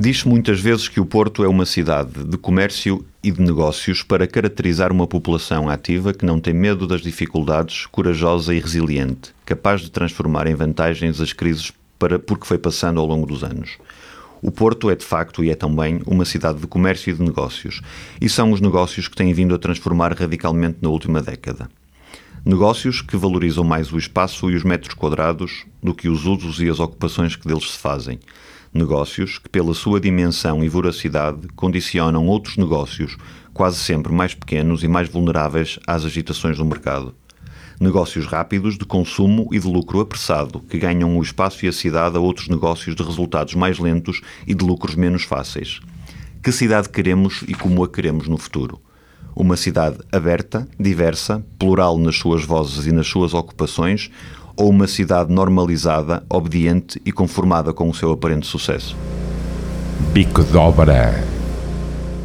Diz-se 0.00 0.28
muitas 0.28 0.60
vezes 0.60 0.86
que 0.86 1.00
o 1.00 1.04
Porto 1.04 1.42
é 1.42 1.48
uma 1.48 1.66
cidade 1.66 2.22
de 2.22 2.38
comércio 2.38 3.04
e 3.20 3.32
de 3.32 3.42
negócios 3.42 4.00
para 4.00 4.28
caracterizar 4.28 4.92
uma 4.92 5.08
população 5.08 5.68
ativa 5.68 6.14
que 6.14 6.24
não 6.24 6.38
tem 6.38 6.54
medo 6.54 6.86
das 6.86 7.00
dificuldades, 7.00 7.84
corajosa 7.86 8.54
e 8.54 8.60
resiliente, 8.60 9.34
capaz 9.44 9.80
de 9.80 9.90
transformar 9.90 10.46
em 10.46 10.54
vantagens 10.54 11.20
as 11.20 11.32
crises 11.32 11.72
para, 11.98 12.16
porque 12.16 12.46
foi 12.46 12.58
passando 12.58 13.00
ao 13.00 13.06
longo 13.06 13.26
dos 13.26 13.42
anos. 13.42 13.76
O 14.40 14.52
Porto 14.52 14.88
é 14.88 14.94
de 14.94 15.04
facto 15.04 15.42
e 15.42 15.50
é 15.50 15.56
também 15.56 16.00
uma 16.06 16.24
cidade 16.24 16.60
de 16.60 16.68
comércio 16.68 17.10
e 17.10 17.14
de 17.14 17.22
negócios, 17.24 17.80
e 18.20 18.28
são 18.28 18.52
os 18.52 18.60
negócios 18.60 19.08
que 19.08 19.16
têm 19.16 19.32
vindo 19.32 19.52
a 19.52 19.58
transformar 19.58 20.12
radicalmente 20.12 20.78
na 20.80 20.90
última 20.90 21.20
década. 21.20 21.68
Negócios 22.44 23.02
que 23.02 23.16
valorizam 23.16 23.64
mais 23.64 23.92
o 23.92 23.98
espaço 23.98 24.48
e 24.48 24.54
os 24.54 24.62
metros 24.62 24.94
quadrados 24.94 25.66
do 25.82 25.92
que 25.92 26.08
os 26.08 26.24
usos 26.24 26.60
e 26.60 26.68
as 26.68 26.78
ocupações 26.78 27.34
que 27.34 27.48
deles 27.48 27.72
se 27.72 27.78
fazem. 27.78 28.20
Negócios 28.78 29.38
que, 29.38 29.48
pela 29.48 29.74
sua 29.74 29.98
dimensão 29.98 30.62
e 30.62 30.68
voracidade, 30.68 31.48
condicionam 31.56 32.28
outros 32.28 32.56
negócios, 32.56 33.16
quase 33.52 33.76
sempre 33.78 34.12
mais 34.12 34.34
pequenos 34.34 34.84
e 34.84 34.88
mais 34.88 35.08
vulneráveis 35.08 35.80
às 35.84 36.04
agitações 36.04 36.58
do 36.58 36.64
mercado. 36.64 37.12
Negócios 37.80 38.24
rápidos, 38.24 38.78
de 38.78 38.84
consumo 38.84 39.48
e 39.50 39.58
de 39.58 39.66
lucro 39.66 39.98
apressado, 39.98 40.60
que 40.60 40.78
ganham 40.78 41.18
o 41.18 41.20
espaço 41.20 41.66
e 41.66 41.68
a 41.68 41.72
cidade 41.72 42.16
a 42.16 42.20
outros 42.20 42.46
negócios 42.46 42.94
de 42.94 43.02
resultados 43.02 43.54
mais 43.54 43.80
lentos 43.80 44.20
e 44.46 44.54
de 44.54 44.64
lucros 44.64 44.94
menos 44.94 45.24
fáceis. 45.24 45.80
Que 46.40 46.52
cidade 46.52 46.88
queremos 46.88 47.42
e 47.48 47.54
como 47.54 47.82
a 47.82 47.88
queremos 47.88 48.28
no 48.28 48.38
futuro? 48.38 48.80
Uma 49.34 49.56
cidade 49.56 49.98
aberta, 50.12 50.68
diversa, 50.78 51.44
plural 51.58 51.98
nas 51.98 52.16
suas 52.16 52.44
vozes 52.44 52.86
e 52.86 52.92
nas 52.92 53.08
suas 53.08 53.34
ocupações, 53.34 54.08
ou 54.58 54.70
uma 54.70 54.88
cidade 54.88 55.32
normalizada, 55.32 56.24
obediente 56.28 57.00
e 57.06 57.12
conformada 57.12 57.72
com 57.72 57.88
o 57.88 57.94
seu 57.94 58.10
aparente 58.10 58.44
sucesso? 58.44 58.96
Bico 60.12 60.42
de 60.42 60.56
Obra. 60.56 61.14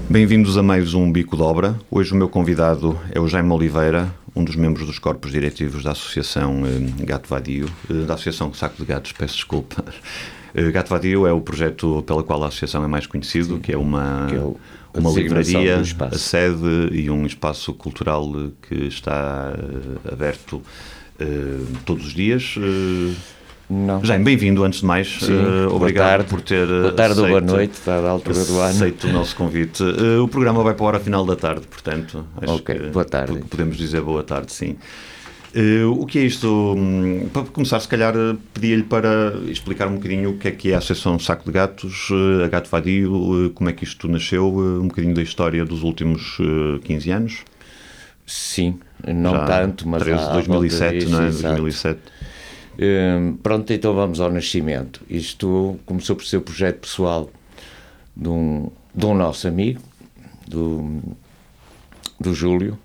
Bem-vindos 0.10 0.58
a 0.58 0.64
mais 0.64 0.96
um 0.96 1.12
Bico 1.12 1.38
de 1.38 1.44
Obra. 1.44 1.80
Hoje 1.92 2.12
o 2.12 2.16
meu 2.16 2.28
convidado 2.28 3.00
é 3.12 3.20
o 3.20 3.28
Jaime 3.28 3.52
Oliveira, 3.52 4.12
um 4.36 4.44
dos 4.44 4.56
membros 4.56 4.88
dos 4.88 4.98
corpos 4.98 5.32
diretivos 5.32 5.84
da 5.84 5.92
Associação 5.92 6.64
eh, 6.66 7.04
Gato 7.06 7.30
Vadio, 7.30 7.68
eh, 7.88 7.94
da 8.06 8.16
Associação 8.16 8.52
Saco 8.52 8.78
de 8.78 8.86
Gatos, 8.86 9.12
peço 9.12 9.36
desculpa. 9.36 9.86
Eh, 10.56 10.70
Gato 10.70 10.88
Vadio 10.90 11.26
é 11.26 11.34
o 11.34 11.42
projeto 11.42 12.04
pela 12.06 12.22
qual 12.22 12.44
a 12.44 12.48
associação 12.48 12.84
é 12.84 12.88
mais 12.88 13.08
conhecido, 13.08 13.58
que 13.58 13.72
é 13.72 13.78
uma, 13.78 14.28
que 14.30 14.36
é 14.36 14.40
o- 14.40 14.56
a 14.94 15.00
uma 15.00 15.10
livraria, 15.10 15.82
a 15.82 16.16
sede 16.20 16.90
e 16.92 17.10
um 17.10 17.26
espaço 17.26 17.74
cultural 17.74 18.32
que 18.62 18.76
está 18.86 19.52
aberto 20.12 20.62
eh, 21.20 21.60
todos 21.86 22.08
os 22.08 22.14
dias. 22.14 22.56
Eh, 22.58 23.14
Não. 23.70 24.04
Jaime, 24.04 24.24
bem-vindo 24.26 24.64
antes 24.64 24.82
de 24.82 24.86
mais. 24.86 25.18
Boa 25.20 25.74
obrigado 25.76 26.10
tarde. 26.10 26.30
por 26.30 26.42
ter 26.42 26.68
Boa 26.68 26.92
tarde 26.92 27.20
ou 27.20 27.28
boa 27.28 27.40
aceito- 27.40 27.56
noite, 27.56 27.90
a 27.90 28.10
altura 28.10 28.44
do 28.46 28.60
ano. 28.60 28.70
Aceito 28.70 29.08
o 29.08 29.14
nosso 29.14 29.36
convite. 29.36 29.82
Eh, 29.84 30.20
o 30.20 30.28
programa 30.28 30.62
vai 30.64 30.74
para 30.74 30.84
a 30.84 30.88
hora 30.90 31.00
final 31.00 31.26
da 31.26 31.36
tarde, 31.36 31.66
portanto, 31.68 32.26
acho 32.42 32.54
Ok, 32.56 32.76
que 32.78 32.88
boa 32.90 33.06
tarde. 33.06 33.38
po- 33.40 33.46
podemos 33.48 33.78
dizer 33.78 34.02
boa 34.02 34.22
tarde, 34.24 34.52
sim. 34.52 34.76
Eh, 35.56 35.86
o 35.86 36.06
que 36.06 36.18
é 36.20 36.24
isto? 36.24 36.48
Hum, 36.76 37.28
Para 37.32 37.44
começar, 37.44 37.80
se 37.80 37.88
calhar, 37.88 38.14
pedia-lhe 38.54 38.84
para 38.84 39.34
explicar 39.48 39.88
um 39.88 39.96
bocadinho 39.96 40.32
o 40.32 40.38
que 40.38 40.48
é 40.48 40.52
que 40.52 40.72
é 40.72 40.76
a 40.76 40.80
Associação 40.80 41.18
Saco 41.20 41.46
de 41.46 41.52
Gatos, 41.52 42.10
a 42.44 42.48
Gato 42.50 42.70
Vadio, 42.70 43.52
como 43.56 43.70
é 43.70 43.74
que 43.74 43.84
isto 43.84 44.08
nasceu, 44.08 44.46
um 44.48 44.88
bocadinho 44.88 45.14
da 45.16 45.22
história 45.22 45.64
dos 45.64 45.84
últimos 45.84 46.38
eh, 46.42 46.80
15 46.84 47.12
anos. 47.12 47.38
Sim, 48.26 48.80
não 49.06 49.32
Já 49.34 49.46
tanto, 49.46 49.88
mas 49.88 50.04
13, 50.04 50.20
há- 50.22 50.30
há 50.30 50.34
2007, 50.34 51.06
volta 51.06 51.10
não 51.12 51.22
é? 51.24 51.28
disso, 51.28 51.40
exato. 51.40 51.56
2007. 51.62 52.00
Hum, 52.80 53.38
pronto, 53.44 53.72
então 53.74 53.94
vamos 53.94 54.20
ao 54.20 54.32
nascimento. 54.32 55.02
Isto 55.10 55.80
começou 55.86 56.16
por 56.16 56.26
ser 56.26 56.38
um 56.38 56.42
projeto 56.42 56.80
pessoal 56.80 57.30
de 58.16 58.30
um, 58.30 58.70
de 58.96 59.06
um 59.06 59.14
nosso 59.14 59.48
amigo, 59.48 59.82
do, 60.48 61.00
do 62.20 62.34
Júlio, 62.34 62.78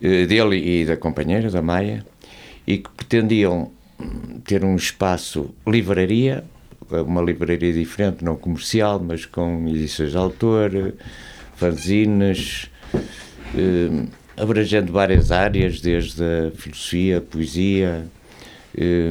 eh, 0.00 0.24
dele 0.26 0.56
e 0.56 0.84
da 0.86 0.96
companheira, 0.96 1.50
da 1.50 1.60
Maia, 1.62 2.04
e 2.66 2.78
que 2.78 2.88
pretendiam 2.90 3.70
hum, 4.00 4.40
ter 4.44 4.64
um 4.64 4.76
espaço 4.76 5.54
livraria, 5.66 6.44
uma 6.90 7.20
livraria 7.20 7.72
diferente, 7.72 8.24
não 8.24 8.36
comercial, 8.36 9.00
mas 9.00 9.26
com 9.26 9.66
edições 9.68 10.12
de 10.12 10.16
autor, 10.16 10.94
fanzines, 11.56 12.70
eh, 13.54 14.06
abrangendo 14.36 14.92
várias 14.92 15.30
áreas, 15.32 15.80
desde 15.80 16.22
a 16.22 16.50
filosofia, 16.56 17.18
a 17.18 17.20
poesia. 17.20 18.06
eh, 18.76 19.10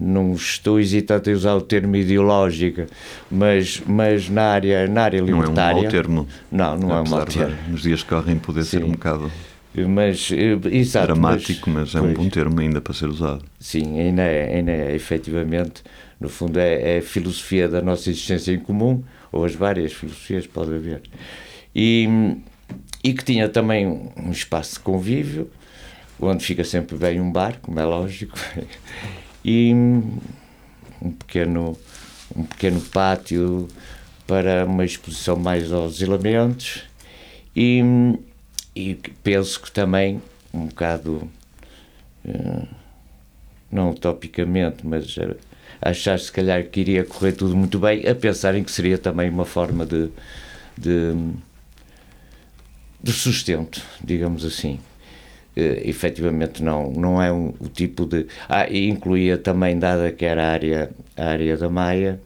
não 0.00 0.32
estou 0.34 0.78
hesitante 0.78 1.28
em 1.30 1.32
usar 1.32 1.54
o 1.56 1.60
termo 1.60 1.96
ideológica, 1.96 2.86
mas, 3.30 3.82
mas 3.84 4.28
na 4.28 4.42
área, 4.44 4.86
na 4.86 5.02
área 5.02 5.20
Não 5.20 5.28
é 5.28 5.32
um 5.32 5.40
libertária. 5.40 5.82
mau 5.82 5.90
termo. 5.90 6.28
Não, 6.52 6.78
não 6.78 6.94
é 6.96 7.00
um 7.00 7.08
mau 7.08 7.24
de, 7.24 7.36
termo. 7.36 7.56
nos 7.68 7.82
dias 7.82 8.02
que 8.04 8.08
correm 8.08 8.38
poder 8.38 8.62
ser 8.64 8.78
Sim. 8.78 8.84
um 8.84 8.90
bocado 8.92 9.32
Mas, 9.88 10.30
eh, 10.32 10.56
exato, 10.70 11.06
dramático, 11.08 11.68
mas, 11.68 11.94
é 11.96 12.00
um 12.00 12.04
pois. 12.04 12.16
bom 12.16 12.28
termo 12.28 12.60
ainda 12.60 12.80
para 12.80 12.94
ser 12.94 13.06
usado. 13.06 13.44
Sim, 13.58 13.98
ainda 13.98 14.22
é, 14.22 14.56
ainda 14.56 14.70
é 14.70 14.94
efetivamente, 14.94 15.82
no 16.20 16.28
fundo, 16.28 16.58
é, 16.60 16.96
é 16.96 16.98
a 16.98 17.02
filosofia 17.02 17.68
da 17.68 17.82
nossa 17.82 18.08
existência 18.08 18.52
em 18.52 18.58
comum, 18.60 19.02
ou 19.32 19.44
as 19.44 19.54
várias 19.54 19.92
filosofias, 19.92 20.46
pode 20.46 20.74
haver. 20.74 21.02
E, 21.74 22.36
e 23.02 23.12
que 23.12 23.24
tinha 23.24 23.48
também 23.48 23.86
um 23.86 24.30
espaço 24.30 24.74
de 24.74 24.80
convívio, 24.80 25.50
onde 26.20 26.44
fica 26.44 26.64
sempre 26.64 26.96
bem 26.96 27.20
um 27.20 27.30
bar, 27.30 27.58
como 27.60 27.78
é 27.78 27.84
lógico, 27.84 28.38
e 29.44 29.72
um 29.74 31.12
pequeno, 31.12 31.78
um 32.34 32.44
pequeno 32.44 32.80
pátio 32.80 33.68
para 34.26 34.64
uma 34.64 34.84
exposição 34.84 35.36
mais 35.36 35.72
aos 35.72 36.02
elementos, 36.02 36.82
e, 37.54 37.82
e 38.74 38.94
penso 39.22 39.60
que 39.60 39.70
também 39.70 40.20
um 40.52 40.66
bocado 40.66 41.30
não 43.70 43.90
utopicamente, 43.90 44.86
mas 44.86 45.16
eh, 45.18 45.36
achar 45.80 46.18
se 46.18 46.32
calhar 46.32 46.64
que 46.64 46.80
iria 46.80 47.04
correr 47.04 47.32
tudo 47.32 47.56
muito 47.56 47.78
bem, 47.78 48.06
a 48.06 48.14
pensarem 48.14 48.64
que 48.64 48.70
seria 48.70 48.98
também 48.98 49.28
uma 49.28 49.44
forma 49.44 49.84
de, 49.84 50.10
de, 50.76 51.14
de 53.02 53.12
sustento, 53.12 53.82
digamos 54.02 54.44
assim. 54.44 54.78
Eh, 55.56 55.82
efetivamente 55.84 56.62
não, 56.62 56.90
não 56.92 57.22
é 57.22 57.32
um, 57.32 57.52
o 57.58 57.68
tipo 57.68 58.06
de... 58.06 58.26
Ah, 58.48 58.68
e 58.68 58.88
incluía 58.88 59.36
também, 59.36 59.78
dada 59.78 60.12
que 60.12 60.24
era 60.24 60.44
a 60.46 60.52
área, 60.52 60.90
a 61.16 61.24
área 61.24 61.56
da 61.56 61.68
Maia, 61.68 62.20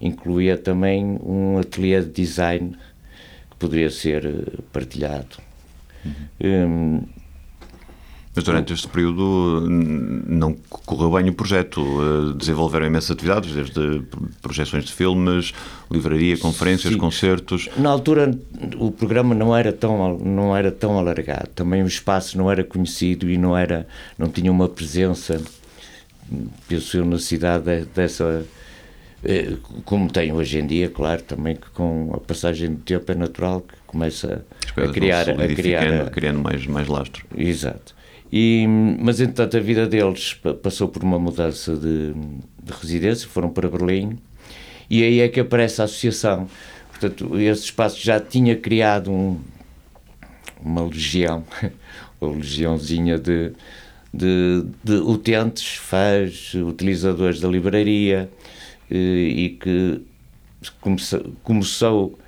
incluía 0.00 0.58
também 0.58 1.18
um 1.24 1.58
ateliê 1.58 2.00
de 2.00 2.10
design 2.10 2.76
que 3.50 3.56
poderia 3.58 3.90
ser 3.90 4.26
eh, 4.26 4.60
partilhado. 4.72 5.38
Hum, 6.40 7.02
Mas 8.36 8.42
durante 8.44 8.72
este 8.72 8.88
período 8.88 9.60
não 9.68 10.54
correu 10.68 11.10
bem 11.12 11.28
o 11.30 11.34
projeto. 11.34 11.80
eh, 11.80 12.36
Desenvolveram 12.36 12.84
imensas 12.86 13.12
atividades, 13.12 13.52
desde 13.54 14.02
projeções 14.42 14.84
de 14.84 14.92
filmes, 14.92 15.52
livraria, 15.90 16.36
conferências, 16.36 16.92
Sim. 16.92 16.98
concertos. 16.98 17.68
Na 17.76 17.90
altura 17.90 18.36
o 18.76 18.90
programa 18.90 19.34
não 19.36 19.56
era 19.56 19.72
tão 19.72 20.18
não 20.18 20.56
era 20.56 20.72
tão 20.72 20.98
alargado. 20.98 21.48
Também 21.54 21.82
o 21.82 21.86
espaço 21.86 22.36
não 22.36 22.50
era 22.50 22.64
conhecido 22.64 23.30
e 23.30 23.38
não 23.38 23.56
era 23.56 23.86
não 24.18 24.28
tinha 24.28 24.50
uma 24.50 24.68
presença 24.68 25.40
penso 26.68 26.96
eu 26.96 27.04
na 27.04 27.18
cidade 27.18 27.64
de- 27.64 27.84
dessa 27.94 28.44
eh, 29.24 29.52
como 29.84 30.10
tem 30.10 30.32
hoje 30.32 30.58
em 30.58 30.66
dia, 30.66 30.88
claro, 30.88 31.22
também 31.22 31.54
que 31.54 31.68
com 31.70 32.10
a 32.14 32.18
passagem 32.18 32.70
do 32.74 32.80
tempo 32.80 33.10
é 33.12 33.14
natural 33.14 33.60
que 33.60 33.74
começa 33.86 34.44
a 34.76 34.88
criar 34.88 35.30
a 35.30 35.48
criar 35.54 36.10
criando 36.10 36.40
mais, 36.40 36.66
mais 36.66 36.88
lastro. 36.88 37.24
Exato. 37.36 37.93
E, 38.36 38.66
mas, 39.00 39.20
entretanto, 39.20 39.56
a 39.56 39.60
vida 39.60 39.86
deles 39.86 40.34
pa- 40.34 40.54
passou 40.54 40.88
por 40.88 41.04
uma 41.04 41.20
mudança 41.20 41.76
de, 41.76 42.12
de 42.62 42.72
residência, 42.80 43.28
foram 43.28 43.48
para 43.48 43.68
Berlim, 43.68 44.18
e 44.90 45.04
aí 45.04 45.20
é 45.20 45.28
que 45.28 45.38
aparece 45.38 45.80
a 45.80 45.84
associação. 45.84 46.48
Portanto, 46.90 47.38
esse 47.38 47.62
espaço 47.64 48.00
já 48.02 48.18
tinha 48.18 48.56
criado 48.56 49.12
um- 49.12 49.38
uma 50.60 50.82
legião, 50.84 51.44
uma 52.20 52.34
legiãozinha 52.36 53.18
de, 53.18 53.52
de, 54.12 54.64
de 54.82 54.94
utentes, 54.94 55.76
fãs, 55.76 56.54
utilizadores 56.54 57.38
da 57.40 57.48
livraria, 57.48 58.28
eh, 58.90 58.94
e 58.96 59.48
que 59.50 60.00
começou, 60.80 61.20
começou 61.44 62.18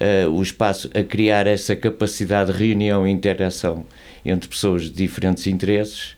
uh, 0.00 0.30
o 0.30 0.42
espaço 0.42 0.90
a 0.94 1.02
criar 1.02 1.46
essa 1.46 1.74
capacidade 1.76 2.52
de 2.52 2.58
reunião 2.58 3.06
e 3.06 3.10
interação 3.10 3.84
entre 4.24 4.48
pessoas 4.48 4.82
de 4.82 4.90
diferentes 4.90 5.46
interesses 5.46 6.16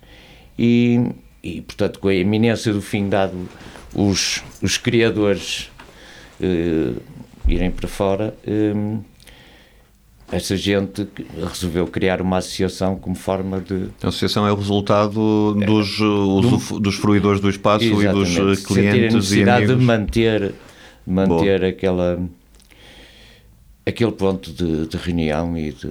e, 0.58 1.00
e 1.42 1.60
portanto, 1.62 1.98
com 1.98 2.08
a 2.08 2.14
iminência 2.14 2.72
do 2.72 2.82
fim 2.82 3.08
dado 3.08 3.48
os, 3.94 4.42
os 4.62 4.76
criadores 4.76 5.70
uh, 6.40 7.00
irem 7.48 7.70
para 7.70 7.88
fora, 7.88 8.34
um, 8.46 9.00
essa 10.32 10.56
gente 10.56 11.08
resolveu 11.48 11.86
criar 11.88 12.22
uma 12.22 12.36
associação 12.36 12.96
como 12.96 13.16
forma 13.16 13.60
de. 13.60 13.88
A 14.02 14.08
associação 14.08 14.46
é 14.46 14.52
o 14.52 14.54
resultado 14.54 15.54
dos, 15.54 15.98
do, 15.98 16.78
dos 16.78 16.94
fruidores 16.94 17.40
do 17.40 17.50
espaço 17.50 17.84
e 17.84 18.08
dos 18.08 18.64
clientes 18.64 19.12
a 19.12 19.16
necessidade 19.16 19.66
de 19.66 19.74
manter, 19.74 20.54
manter 21.04 21.64
aquela, 21.64 22.20
aquele 23.90 24.12
ponto 24.12 24.52
de, 24.52 24.86
de 24.86 24.96
reunião 24.96 25.56
e 25.56 25.72
de, 25.72 25.90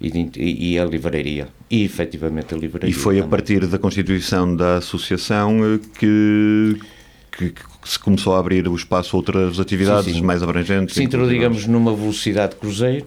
e, 0.00 0.10
de, 0.10 0.40
e, 0.40 0.78
a 0.78 0.84
livraria. 0.84 1.48
E 1.70 1.84
efetivamente 1.84 2.54
a 2.54 2.56
livraria. 2.56 2.90
E 2.90 2.92
foi 2.92 3.16
também. 3.16 3.26
a 3.26 3.30
partir 3.30 3.66
da 3.66 3.78
constituição 3.78 4.56
da 4.56 4.76
associação 4.76 5.78
que, 5.98 6.80
que, 7.30 7.50
que 7.50 7.62
se 7.84 7.98
começou 7.98 8.34
a 8.34 8.38
abrir 8.38 8.66
o 8.66 8.74
espaço 8.74 9.14
a 9.14 9.18
outras 9.18 9.60
atividades 9.60 10.06
sim, 10.06 10.14
sim. 10.14 10.22
mais 10.22 10.42
abrangentes? 10.42 10.94
Se 10.94 11.02
entrou, 11.02 11.28
digamos, 11.28 11.66
numa 11.66 11.94
velocidade 11.94 12.56
cruzeiro, 12.56 13.06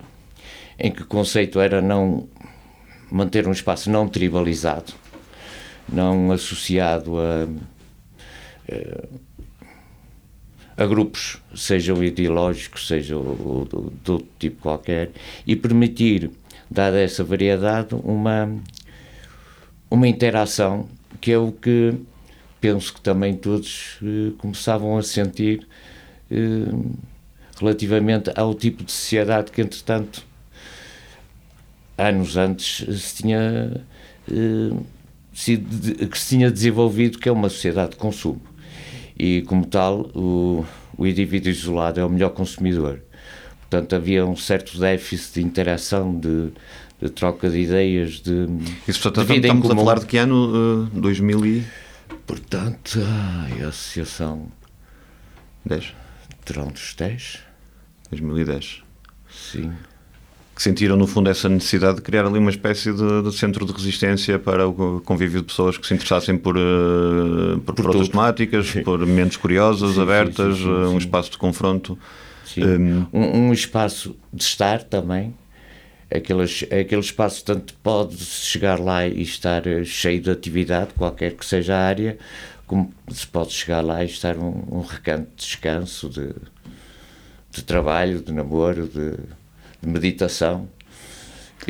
em 0.78 0.92
que 0.92 1.02
o 1.02 1.06
conceito 1.06 1.60
era 1.60 1.82
não 1.82 2.28
manter 3.12 3.48
um 3.48 3.52
espaço 3.52 3.90
não 3.92 4.08
tribalizado, 4.08 4.94
não 5.88 6.32
associado 6.32 7.20
a, 7.20 7.48
a, 8.72 9.08
a 10.76 10.86
grupos, 10.86 11.42
sejam 11.56 12.04
ideológicos, 12.04 12.88
sejam 12.88 13.22
de 14.04 14.12
outro 14.12 14.28
tipo 14.40 14.62
qualquer, 14.62 15.12
e 15.46 15.56
permitir, 15.56 16.32
dada 16.70 17.00
essa 17.00 17.24
variedade, 17.24 17.96
uma, 18.04 18.56
uma 19.90 20.08
interação 20.08 20.88
que 21.22 21.32
é 21.32 21.38
o 21.38 21.52
que 21.52 21.94
penso 22.60 22.94
que 22.94 23.02
também 23.02 23.36
todos 23.36 23.98
eh, 24.02 24.32
começavam 24.38 24.98
a 24.98 25.04
sentir 25.04 25.68
eh, 26.32 26.38
relativamente 27.60 28.32
ao 28.36 28.54
tipo 28.56 28.84
de 28.86 28.92
sociedade 28.92 29.52
que, 29.52 29.62
entretanto, 29.62 30.26
anos 31.98 32.38
antes 32.38 33.02
se 33.02 33.16
tinha, 33.22 33.84
eh, 34.32 34.78
sido, 35.34 36.08
que 36.08 36.18
se 36.18 36.30
tinha 36.30 36.50
desenvolvido, 36.50 37.20
que 37.20 37.28
é 37.28 37.32
uma 37.32 37.50
sociedade 37.50 37.92
de 37.92 37.98
consumo. 37.98 38.42
E, 39.18 39.44
como 39.44 39.66
tal, 39.66 40.10
o, 40.16 40.66
o 40.98 41.06
indivíduo 41.06 41.50
isolado 41.50 42.00
é 42.00 42.06
o 42.06 42.10
melhor 42.10 42.30
consumidor. 42.30 43.02
Portanto, 43.62 43.96
havia 43.96 44.26
um 44.26 44.36
certo 44.36 44.80
déficit 44.80 45.36
de 45.36 45.46
interação, 45.46 46.20
de, 46.20 46.52
de 47.02 47.10
troca 47.10 47.50
de 47.50 47.60
ideias, 47.60 48.20
de. 48.20 48.48
Isso, 48.88 49.02
portanto, 49.02 49.28
de 49.28 49.40
estamos 49.40 49.70
a 49.70 49.76
falar 49.76 50.00
de 50.00 50.06
que 50.06 50.18
ano? 50.18 50.86
Uh, 50.94 51.00
2000 51.00 51.46
e... 51.46 51.64
Portanto, 52.26 53.00
a 53.02 53.68
associação. 53.68 54.48
10? 55.66 55.94
Terão 56.46 56.68
dos 56.68 56.94
10? 56.96 57.40
2010. 58.12 58.84
Sim. 59.30 59.72
Que 60.56 60.62
sentiram, 60.62 60.96
no 60.96 61.08
fundo, 61.08 61.30
essa 61.30 61.50
necessidade 61.50 61.96
de 61.96 62.02
criar 62.04 62.26
ali 62.26 62.38
uma 62.38 62.52
espécie 62.52 62.94
de, 62.94 63.24
de 63.24 63.32
centro 63.36 63.66
de 63.66 63.72
resistência 63.72 64.38
para 64.38 64.68
o 64.68 65.02
convívio 65.02 65.42
de 65.42 65.48
pessoas 65.48 65.78
que 65.78 65.88
se 65.88 65.94
interessassem 65.96 66.38
por, 66.38 66.56
uh, 66.56 67.60
por, 67.66 67.74
por, 67.74 67.88
outras 67.88 68.10
temáticas, 68.10 68.68
sim. 68.68 68.84
por 68.84 69.04
mentes 69.04 69.38
curiosas, 69.38 69.96
sim, 69.96 70.02
abertas, 70.02 70.58
sim, 70.58 70.68
uh, 70.68 70.90
um 70.90 70.98
espaço 70.98 71.32
de 71.32 71.38
confronto. 71.40 71.98
Um, 72.56 73.08
um, 73.12 73.48
um 73.48 73.54
espaço 73.54 74.16
de 74.32 74.44
estar 74.44 74.84
também, 74.84 75.34
aquele, 76.14 76.44
aquele 76.44 77.02
espaço 77.02 77.44
tanto 77.44 77.74
pode 77.76 78.18
chegar 78.18 78.80
lá 78.80 79.08
e 79.08 79.22
estar 79.22 79.66
eh, 79.66 79.84
cheio 79.84 80.22
de 80.22 80.30
atividade, 80.30 80.94
qualquer 80.94 81.34
que 81.34 81.46
seja 81.46 81.76
a 81.76 81.80
área, 81.80 82.18
como 82.68 82.94
se 83.10 83.26
pode 83.26 83.52
chegar 83.52 83.82
lá 83.82 84.04
e 84.04 84.08
estar 84.08 84.38
um, 84.38 84.64
um 84.72 84.82
recanto 84.82 85.30
de 85.36 85.46
descanso, 85.46 86.10
de, 86.10 86.34
de 87.52 87.64
trabalho, 87.64 88.22
de 88.22 88.32
namoro, 88.32 88.88
de, 88.88 89.16
de 89.84 89.90
meditação 89.90 90.70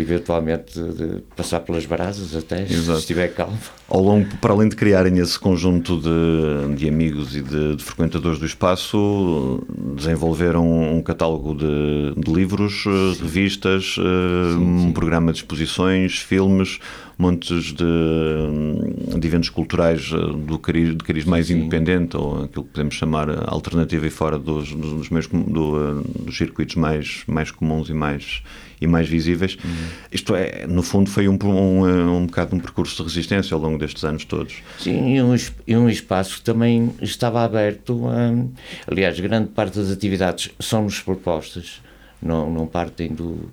eventualmente 0.01 0.79
de 0.79 1.21
passar 1.35 1.59
pelas 1.61 1.85
brasas 1.85 2.35
até, 2.35 2.63
Exato. 2.63 2.97
se 2.97 2.99
estiver 3.01 3.33
calmo. 3.33 3.57
Ao 3.87 4.01
longo, 4.01 4.35
para 4.37 4.53
além 4.53 4.69
de 4.69 4.75
criarem 4.75 5.17
esse 5.19 5.37
conjunto 5.37 5.99
de, 5.99 6.75
de 6.75 6.87
amigos 6.87 7.35
e 7.35 7.41
de, 7.41 7.75
de, 7.75 7.83
frequentadores 7.83 8.39
do 8.39 8.45
espaço, 8.45 9.63
desenvolveram 9.95 10.95
um 10.95 11.01
catálogo 11.01 11.55
de, 11.55 12.13
de 12.17 12.33
livros, 12.33 12.83
sim. 12.83 13.21
revistas, 13.21 13.95
sim, 13.95 14.01
um 14.01 14.87
sim. 14.87 14.91
programa 14.91 15.31
de 15.31 15.39
exposições, 15.39 16.17
filmes, 16.17 16.79
montes 17.17 17.73
de, 17.73 19.19
de 19.19 19.27
eventos 19.27 19.49
culturais 19.49 20.11
eh, 20.13 20.45
do 20.45 20.57
cariz, 20.57 20.89
de 20.89 21.03
cariz 21.03 21.25
mais 21.25 21.49
independente, 21.49 22.17
ou 22.17 22.43
aquilo 22.43 22.65
que 22.65 22.71
podemos 22.71 22.95
chamar 22.95 23.29
alternativa 23.47 24.05
e 24.07 24.09
fora 24.09 24.37
dos, 24.37 24.73
dos, 24.73 25.09
meus, 25.09 25.27
do, 25.27 25.77
eh, 25.77 26.23
dos 26.23 26.37
circuitos 26.37 26.75
mais, 26.75 27.23
mais 27.27 27.51
comuns 27.51 27.89
e 27.89 27.93
mais 27.93 28.43
e 28.83 28.87
mais 28.87 29.07
visíveis. 29.07 29.57
Uhum. 29.63 29.71
Isto 30.11 30.35
é, 30.35 30.67
no 30.67 30.83
fundo, 30.83 31.09
foi 31.09 31.27
um, 31.27 31.37
um, 31.41 32.17
um 32.17 32.25
bocado 32.25 32.55
um 32.55 32.59
percurso 32.59 32.97
de 32.97 33.09
resistência 33.09 33.55
ao 33.55 33.61
longo 33.61 33.77
destes 33.77 34.03
anos 34.03 34.25
todos. 34.25 34.55
Sim, 34.79 35.15
e 35.15 35.21
um, 35.21 35.35
e 35.67 35.77
um 35.77 35.89
espaço 35.89 36.37
que 36.37 36.41
também 36.41 36.93
estava 37.01 37.43
aberto. 37.43 38.07
A, 38.07 38.91
aliás, 38.91 39.19
grande 39.19 39.49
parte 39.49 39.79
das 39.79 39.89
atividades 39.89 40.49
são-nos 40.59 40.99
propostas, 40.99 41.81
não, 42.21 42.51
não 42.51 42.67
partem 42.67 43.09
do, 43.09 43.49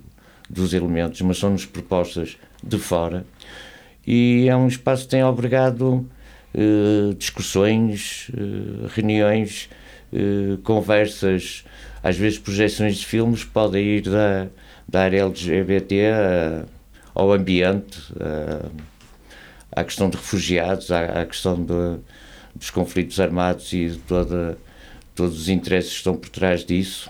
dos 0.49 0.73
elementos, 0.73 1.21
mas 1.21 1.37
são-nos 1.37 1.65
propostas 1.65 2.37
de 2.63 2.77
fora. 2.77 3.25
E 4.05 4.47
é 4.49 4.55
um 4.55 4.67
espaço 4.67 5.03
que 5.03 5.09
tem 5.09 5.23
obrigado 5.23 6.05
eh, 6.53 7.13
discussões, 7.17 8.29
eh, 8.35 8.87
reuniões, 8.93 9.69
eh, 10.11 10.57
conversas, 10.63 11.63
às 12.03 12.17
vezes 12.17 12.39
projeções 12.39 12.97
de 12.97 13.05
filmes 13.05 13.43
podem 13.43 13.83
ir 13.83 14.01
da, 14.01 14.47
da 14.87 15.01
área 15.01 15.23
LGBT 15.23 15.95
uh, 16.11 16.69
ao 17.13 17.31
ambiente, 17.31 17.99
uh, 18.13 18.71
à 19.71 19.83
questão 19.83 20.09
de 20.09 20.17
refugiados, 20.17 20.91
à, 20.91 21.21
à 21.21 21.25
questão 21.25 21.55
de, 21.55 21.99
dos 22.55 22.69
conflitos 22.69 23.19
armados 23.19 23.71
e 23.73 23.89
de 23.89 23.97
toda, 23.99 24.57
todos 25.15 25.39
os 25.39 25.49
interesses 25.49 25.91
que 25.91 25.97
estão 25.97 26.15
por 26.15 26.29
trás 26.29 26.65
disso. 26.65 27.09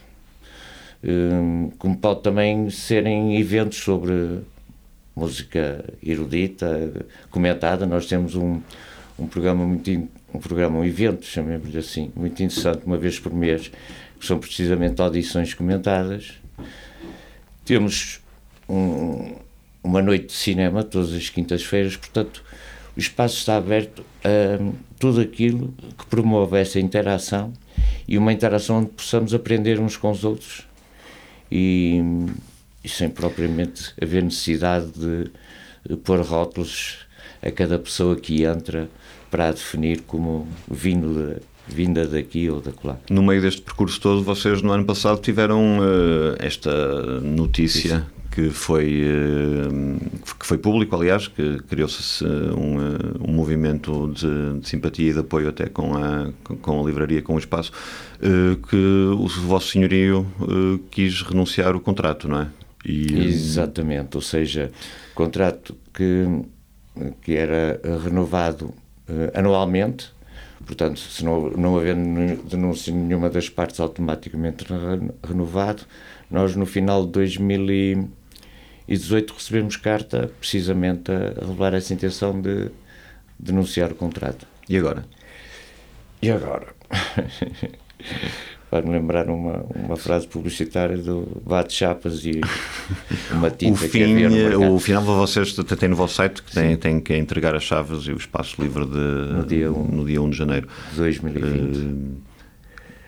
Um, 1.03 1.71
como 1.79 1.97
pode 1.97 2.21
também 2.21 2.69
serem 2.69 3.39
eventos 3.39 3.79
sobre 3.79 4.41
música 5.15 5.83
erudita, 6.03 6.91
comentada. 7.31 7.87
Nós 7.87 8.05
temos 8.05 8.35
um, 8.35 8.61
um 9.17 9.25
programa 9.25 9.65
muito 9.65 9.89
um 10.33 10.39
programa, 10.39 10.79
um 10.79 10.85
evento, 10.85 11.25
chamemos-lhe 11.25 11.77
assim, 11.77 12.11
muito 12.15 12.41
interessante, 12.41 12.85
uma 12.85 12.97
vez 12.97 13.19
por 13.19 13.33
mês, 13.33 13.69
que 14.19 14.25
são 14.25 14.39
precisamente 14.39 15.01
audições 15.01 15.53
comentadas 15.53 16.39
temos 17.65 18.21
um, 18.67 19.35
uma 19.83 20.01
noite 20.01 20.27
de 20.27 20.33
cinema 20.33 20.83
todas 20.83 21.13
as 21.13 21.29
quintas-feiras, 21.29 21.95
portanto, 21.95 22.43
o 22.95 22.99
espaço 22.99 23.37
está 23.37 23.55
aberto 23.57 24.03
a 24.23 24.73
tudo 24.99 25.21
aquilo 25.21 25.73
que 25.97 26.05
promove 26.05 26.59
essa 26.59 26.79
interação 26.79 27.53
e 28.07 28.17
uma 28.17 28.33
interação 28.33 28.79
onde 28.79 28.89
possamos 28.89 29.33
aprender 29.33 29.79
uns 29.79 29.95
com 29.95 30.11
os 30.11 30.23
outros 30.23 30.67
e, 31.51 32.01
e 32.83 32.89
sem 32.89 33.09
propriamente 33.09 33.93
haver 34.01 34.23
necessidade 34.23 34.91
de 34.91 35.95
pôr 36.03 36.21
rótulos 36.21 36.99
a 37.41 37.49
cada 37.49 37.79
pessoa 37.79 38.15
que 38.15 38.43
entra 38.43 38.89
para 39.29 39.47
a 39.47 39.51
definir 39.51 40.01
como 40.01 40.47
vindo 40.69 41.41
vinda 41.67 42.05
daqui 42.05 42.49
ou 42.49 42.61
da 42.61 42.71
lá. 42.83 42.97
No 43.09 43.23
meio 43.23 43.41
deste 43.41 43.61
percurso 43.61 43.99
todo, 43.99 44.23
vocês 44.23 44.61
no 44.61 44.71
ano 44.71 44.85
passado 44.85 45.19
tiveram 45.21 45.79
uh, 45.79 46.35
esta 46.39 47.19
notícia 47.21 47.87
Isso. 47.87 48.05
que 48.31 48.49
foi, 48.49 49.03
uh, 49.03 50.19
que 50.39 50.45
foi 50.45 50.57
público, 50.57 50.95
aliás, 50.95 51.27
que 51.27 51.59
criou-se 51.69 52.23
um, 52.25 52.77
uh, 52.77 53.29
um 53.29 53.33
movimento 53.33 54.11
de, 54.13 54.59
de, 54.59 54.67
simpatia 54.67 55.09
e 55.09 55.13
de 55.13 55.19
apoio 55.19 55.49
até 55.49 55.67
com 55.67 55.95
a, 55.95 56.31
com 56.61 56.81
a 56.81 56.83
livraria, 56.83 57.21
com 57.21 57.35
o 57.35 57.39
espaço, 57.39 57.71
que 58.69 58.75
o 58.75 59.27
Vosso 59.27 59.69
Senhorio 59.69 60.27
quis 60.91 61.23
renunciar 61.23 61.75
o 61.75 61.79
contrato, 61.79 62.27
não 62.27 62.41
é? 62.41 62.47
E, 62.85 63.27
Exatamente, 63.27 64.15
ou 64.15 64.21
seja, 64.21 64.71
contrato 65.15 65.75
que, 65.91 66.25
que 67.23 67.33
era 67.33 67.81
renovado 68.03 68.71
anualmente, 69.33 70.11
Portanto, 70.65 70.99
se 70.99 71.23
não, 71.23 71.51
não 71.51 71.77
havendo 71.77 72.43
denúncia 72.43 72.93
nenhuma 72.93 73.29
das 73.29 73.49
partes 73.49 73.79
automaticamente 73.79 74.65
renovado, 75.23 75.83
nós 76.29 76.55
no 76.55 76.65
final 76.65 77.05
de 77.05 77.11
2018 77.11 79.33
recebemos 79.33 79.75
carta 79.75 80.31
precisamente 80.39 81.11
a 81.11 81.45
revelar 81.45 81.73
essa 81.73 81.93
intenção 81.93 82.39
de 82.39 82.69
denunciar 83.37 83.91
o 83.91 83.95
contrato. 83.95 84.47
E 84.69 84.77
agora? 84.77 85.05
E 86.21 86.29
agora? 86.29 86.67
para 88.71 88.85
me 88.85 88.91
lembrar 88.93 89.29
uma, 89.29 89.65
uma 89.75 89.97
frase 89.97 90.25
publicitária 90.25 90.95
do 90.97 91.27
bate 91.45 91.73
chapas 91.73 92.23
e 92.25 92.39
uma 93.33 93.49
O 93.49 93.51
tinta 93.51 93.81
que 93.81 93.89
fim, 93.89 94.03
havia 94.25 94.29
no 94.29 94.75
o 94.75 94.79
final 94.79 95.03
vocês 95.03 95.53
têm 95.53 95.89
no 95.89 95.95
vosso 95.97 96.15
site 96.15 96.41
que 96.41 96.53
têm, 96.53 96.77
têm 96.77 97.01
que 97.01 97.13
entregar 97.17 97.53
as 97.53 97.63
chaves 97.63 98.03
e 98.07 98.13
o 98.13 98.15
espaço 98.15 98.61
livre 98.61 98.85
de, 98.85 98.97
no, 98.97 99.45
dia 99.45 99.69
um. 99.73 99.83
no 99.83 100.05
dia 100.05 100.21
1 100.21 100.29
de 100.29 100.37
janeiro. 100.37 100.69
2020. 100.95 102.21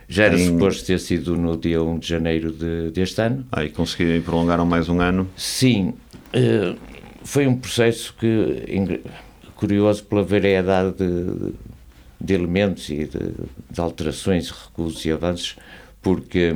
Já 0.06 0.24
era 0.24 0.38
em- 0.38 0.48
suposto 0.48 0.84
ter 0.84 1.00
sido 1.00 1.34
no 1.34 1.56
dia 1.56 1.82
1 1.82 1.98
de 1.98 2.08
janeiro 2.08 2.52
de- 2.52 2.90
deste 2.90 3.22
ano. 3.22 3.46
Aí 3.50 3.70
consegui 3.70 4.20
prolongaram 4.20 4.66
mais 4.66 4.90
um 4.90 5.00
ano. 5.00 5.26
Sim, 5.34 5.94
eh, 6.34 6.74
foi 7.22 7.46
um 7.46 7.56
processo 7.56 8.14
que, 8.20 9.00
curioso 9.56 10.04
pela 10.04 10.22
variedade 10.22 10.92
de, 10.98 11.54
de 12.24 12.34
elementos 12.34 12.88
e 12.88 13.04
de, 13.04 13.18
de 13.70 13.80
alterações, 13.80 14.50
recursos 14.50 15.04
e 15.04 15.10
avanços, 15.12 15.56
porque 16.02 16.52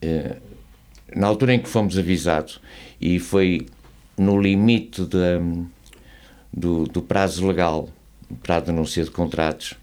eh, 0.00 0.36
na 1.14 1.26
altura 1.26 1.54
em 1.54 1.60
que 1.60 1.68
fomos 1.68 1.98
avisados, 1.98 2.60
e 3.00 3.18
foi 3.18 3.66
no 4.16 4.40
limite 4.40 5.02
da- 5.02 5.40
do, 6.52 6.84
do 6.84 7.02
prazo 7.02 7.46
legal 7.46 7.88
para 8.42 8.56
a 8.56 8.60
denúncia 8.60 9.04
de 9.04 9.10
contratos, 9.10 9.74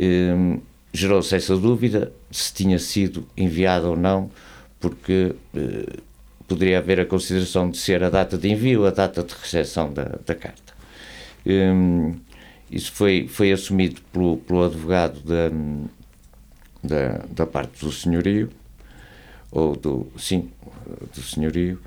Hum, 0.00 0.60
gerou-se 0.92 1.34
essa 1.34 1.56
dúvida 1.56 2.12
se 2.30 2.52
tinha 2.54 2.78
sido 2.78 3.26
enviado 3.36 3.88
ou 3.90 3.96
não, 3.96 4.30
porque 4.78 5.34
eh, 5.54 5.96
poderia 6.46 6.78
haver 6.78 7.00
a 7.00 7.04
consideração 7.06 7.68
de 7.70 7.78
ser 7.78 8.04
a 8.04 8.08
data 8.10 8.38
de 8.38 8.48
envio, 8.48 8.86
a 8.86 8.90
data 8.90 9.24
de 9.24 9.34
recepção 9.34 9.92
da, 9.92 10.04
da 10.24 10.34
carta. 10.36 10.72
Isso 12.70 12.92
foi, 12.92 13.26
foi 13.28 13.52
assumido 13.52 14.00
pelo, 14.12 14.36
pelo 14.38 14.64
advogado 14.64 15.20
da, 15.20 15.50
da, 16.82 17.24
da 17.30 17.46
parte 17.46 17.84
do 17.84 17.90
senhorio, 17.90 18.50
ou 19.50 19.74
do, 19.74 20.06
sim, 20.18 20.50
do 21.14 21.22
senhorio, 21.22 21.80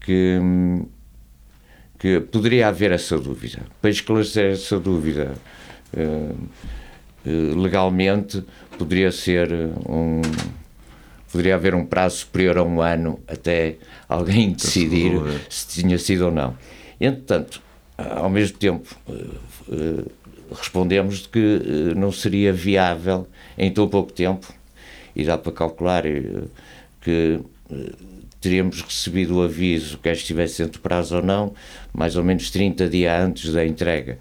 que, 0.00 0.38
que 1.98 2.20
poderia 2.20 2.68
haver 2.68 2.92
essa 2.92 3.18
dúvida. 3.18 3.62
Para 3.80 3.90
esclarecer 3.90 4.52
essa 4.52 4.78
dúvida, 4.78 5.34
eh, 5.92 6.32
eh, 7.26 7.30
legalmente 7.56 8.44
poderia 8.78 9.10
ser 9.10 9.50
um 9.88 10.22
poderia 11.30 11.56
haver 11.56 11.74
um 11.74 11.84
prazo 11.84 12.18
superior 12.18 12.56
a 12.58 12.62
um 12.62 12.80
ano 12.80 13.20
até 13.28 13.76
alguém 14.08 14.52
decidir 14.52 15.12
se 15.50 15.68
tinha 15.68 15.98
sido 15.98 16.26
ou 16.26 16.30
não. 16.30 16.56
Entretanto, 16.98 17.60
ao 17.98 18.30
mesmo 18.30 18.56
tempo, 18.58 18.88
eh, 19.08 19.24
eh, 19.72 20.04
respondemos 20.52 21.18
de 21.22 21.28
que 21.28 21.38
eh, 21.38 21.94
não 21.94 22.10
seria 22.12 22.52
viável 22.52 23.26
em 23.56 23.70
tão 23.72 23.88
pouco 23.88 24.12
tempo, 24.12 24.52
e 25.16 25.24
dá 25.24 25.36
para 25.38 25.52
calcular 25.52 26.04
eh, 26.06 26.22
que 27.00 27.40
eh, 27.70 27.92
teríamos 28.40 28.80
recebido 28.82 29.36
o 29.38 29.42
aviso 29.42 29.98
quer 29.98 30.12
estivesse 30.14 30.62
dentro 30.62 30.78
do 30.80 30.82
prazo 30.82 31.16
ou 31.16 31.22
não, 31.22 31.54
mais 31.92 32.16
ou 32.16 32.22
menos 32.22 32.50
30 32.50 32.88
dias 32.88 33.20
antes 33.22 33.52
da 33.52 33.66
entrega. 33.66 34.18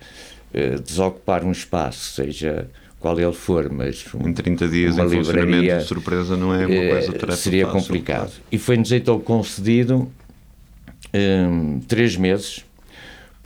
Desocupar 0.83 1.43
um 1.43 1.51
espaço, 1.51 2.13
seja 2.15 2.67
qual 2.99 3.19
ele 3.19 3.33
for, 3.33 3.69
mas 3.69 4.03
um- 4.15 4.27
Em 4.29 4.33
30 4.33 4.67
dias 4.67 4.97
em 4.97 5.01
funcionamento 5.07 5.31
livraria, 5.51 5.77
de 5.77 5.83
surpresa 5.83 6.35
não 6.35 6.51
é 6.53 6.65
uma 6.65 6.89
coisa 6.93 7.13
tarefa 7.13 7.37
seria 7.37 7.65
fácil, 7.67 7.79
complicado. 7.81 8.31
E 8.51 8.57
foi-nos 8.57 8.91
então 8.91 9.19
concedido 9.19 10.11
hum, 11.13 11.79
três 11.87 12.15
meses, 12.17 12.65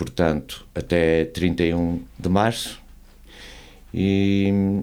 portanto, 0.01 0.65
até 0.74 1.25
31 1.25 2.01
de 2.17 2.27
março, 2.27 2.81
e 3.93 4.81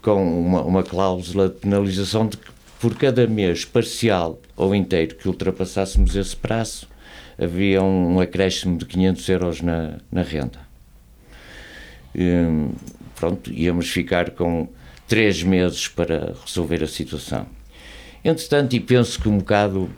com 0.00 0.40
uma, 0.40 0.62
uma 0.62 0.82
cláusula 0.84 1.48
de 1.48 1.56
penalização 1.56 2.28
de 2.28 2.36
que 2.36 2.52
por 2.78 2.94
cada 2.94 3.26
mês 3.26 3.64
parcial 3.64 4.40
ou 4.56 4.76
inteiro 4.76 5.16
que 5.16 5.26
ultrapassássemos 5.26 6.14
esse 6.14 6.36
prazo, 6.36 6.86
havia 7.36 7.82
um 7.82 8.20
acréscimo 8.20 8.78
de 8.78 8.86
500 8.86 9.28
euros 9.28 9.60
na, 9.60 9.98
na 10.12 10.22
renda. 10.22 10.60
Hum, 12.14 12.74
pronto, 13.16 13.52
íamos 13.52 13.90
ficar 13.90 14.30
com 14.30 14.68
três 15.08 15.42
meses 15.42 15.88
para 15.88 16.32
resolver 16.46 16.84
a 16.84 16.86
situação. 16.86 17.44
Entretanto, 18.24 18.76
e 18.76 18.78
penso 18.78 19.20
que 19.20 19.28
um 19.28 19.38
bocado 19.38 19.90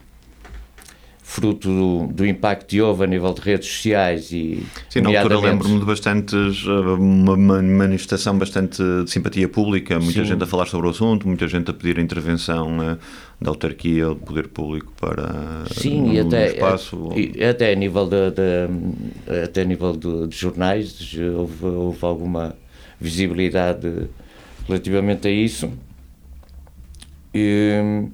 fruto 1.30 1.68
do, 1.68 2.06
do 2.14 2.26
impacto 2.26 2.66
que 2.68 2.80
houve 2.80 3.04
a 3.04 3.06
nível 3.06 3.34
de 3.34 3.42
redes 3.42 3.68
sociais 3.68 4.32
e 4.32 4.64
Sim, 4.88 5.02
na 5.02 5.10
altura 5.20 5.38
lembro-me 5.38 5.78
de 5.78 5.84
bastantes, 5.84 6.64
uma 6.64 7.36
ma- 7.36 7.60
manifestação 7.60 8.38
bastante 8.38 8.82
de 9.04 9.10
simpatia 9.10 9.46
pública, 9.46 10.00
muita 10.00 10.20
Sim. 10.20 10.24
gente 10.24 10.42
a 10.42 10.46
falar 10.46 10.64
sobre 10.64 10.86
o 10.86 10.90
assunto, 10.90 11.28
muita 11.28 11.46
gente 11.46 11.70
a 11.70 11.74
pedir 11.74 11.98
a 11.98 12.02
intervenção 12.02 12.82
eh, 12.82 12.96
da 13.38 13.50
autarquia 13.50 14.08
ou 14.08 14.14
do 14.14 14.22
poder 14.22 14.48
público 14.48 14.90
para 14.98 15.64
Sim, 15.70 16.00
no, 16.00 16.14
e 16.14 16.18
até, 16.20 16.46
espaço. 16.46 17.10
e 17.14 17.44
até 17.44 17.72
a 17.72 17.76
nível, 17.76 18.06
de, 18.08 18.30
de- 18.30 19.42
até 19.44 19.66
nível 19.66 19.92
de, 19.94 20.28
de 20.28 20.34
jornais 20.36 21.14
houve, 21.36 21.66
houve 21.66 22.04
alguma 22.06 22.56
visibilidade 22.98 24.08
relativamente 24.66 25.28
a 25.28 25.30
isso 25.30 25.70
e, 27.34 28.08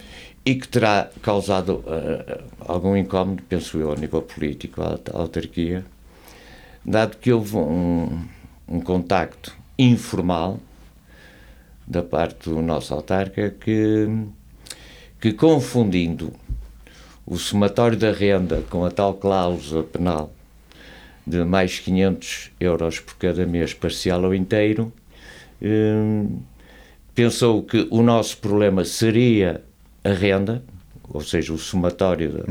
e 0.44 0.54
que 0.54 0.68
terá 0.68 1.10
causado 1.22 1.82
eh, 1.86 2.42
algum 2.60 2.96
incómodo, 2.96 3.42
penso 3.48 3.78
eu, 3.78 3.92
a 3.92 3.96
nível 3.96 4.22
político 4.22 4.82
à, 4.82 4.98
à 5.12 5.18
autarquia, 5.18 5.84
dado 6.84 7.16
que 7.16 7.32
houve 7.32 7.56
um, 7.56 8.26
um 8.68 8.80
contacto 8.80 9.56
informal 9.78 10.60
da 11.86 12.02
parte 12.02 12.50
do 12.50 12.60
nosso 12.60 12.92
autarca 12.92 13.50
que, 13.50 14.06
que 15.20 15.32
confundindo 15.32 16.32
o 17.26 17.38
somatório 17.38 17.96
da 17.96 18.12
renda 18.12 18.62
com 18.68 18.84
a 18.84 18.90
tal 18.90 19.14
cláusula 19.14 19.82
penal 19.82 20.30
de 21.26 21.42
mais 21.42 21.78
500 21.78 22.50
euros 22.60 23.00
por 23.00 23.14
cada 23.14 23.46
mês, 23.46 23.72
parcial 23.72 24.22
ou 24.24 24.34
inteiro, 24.34 24.92
hum, 25.62 26.38
pensou 27.14 27.62
que 27.62 27.88
o 27.90 28.02
nosso 28.02 28.36
problema 28.38 28.84
seria 28.84 29.63
a 30.04 30.10
renda, 30.10 30.62
ou 31.08 31.20
seja, 31.22 31.52
o 31.52 31.58
somatório 31.58 32.32
da, 32.32 32.44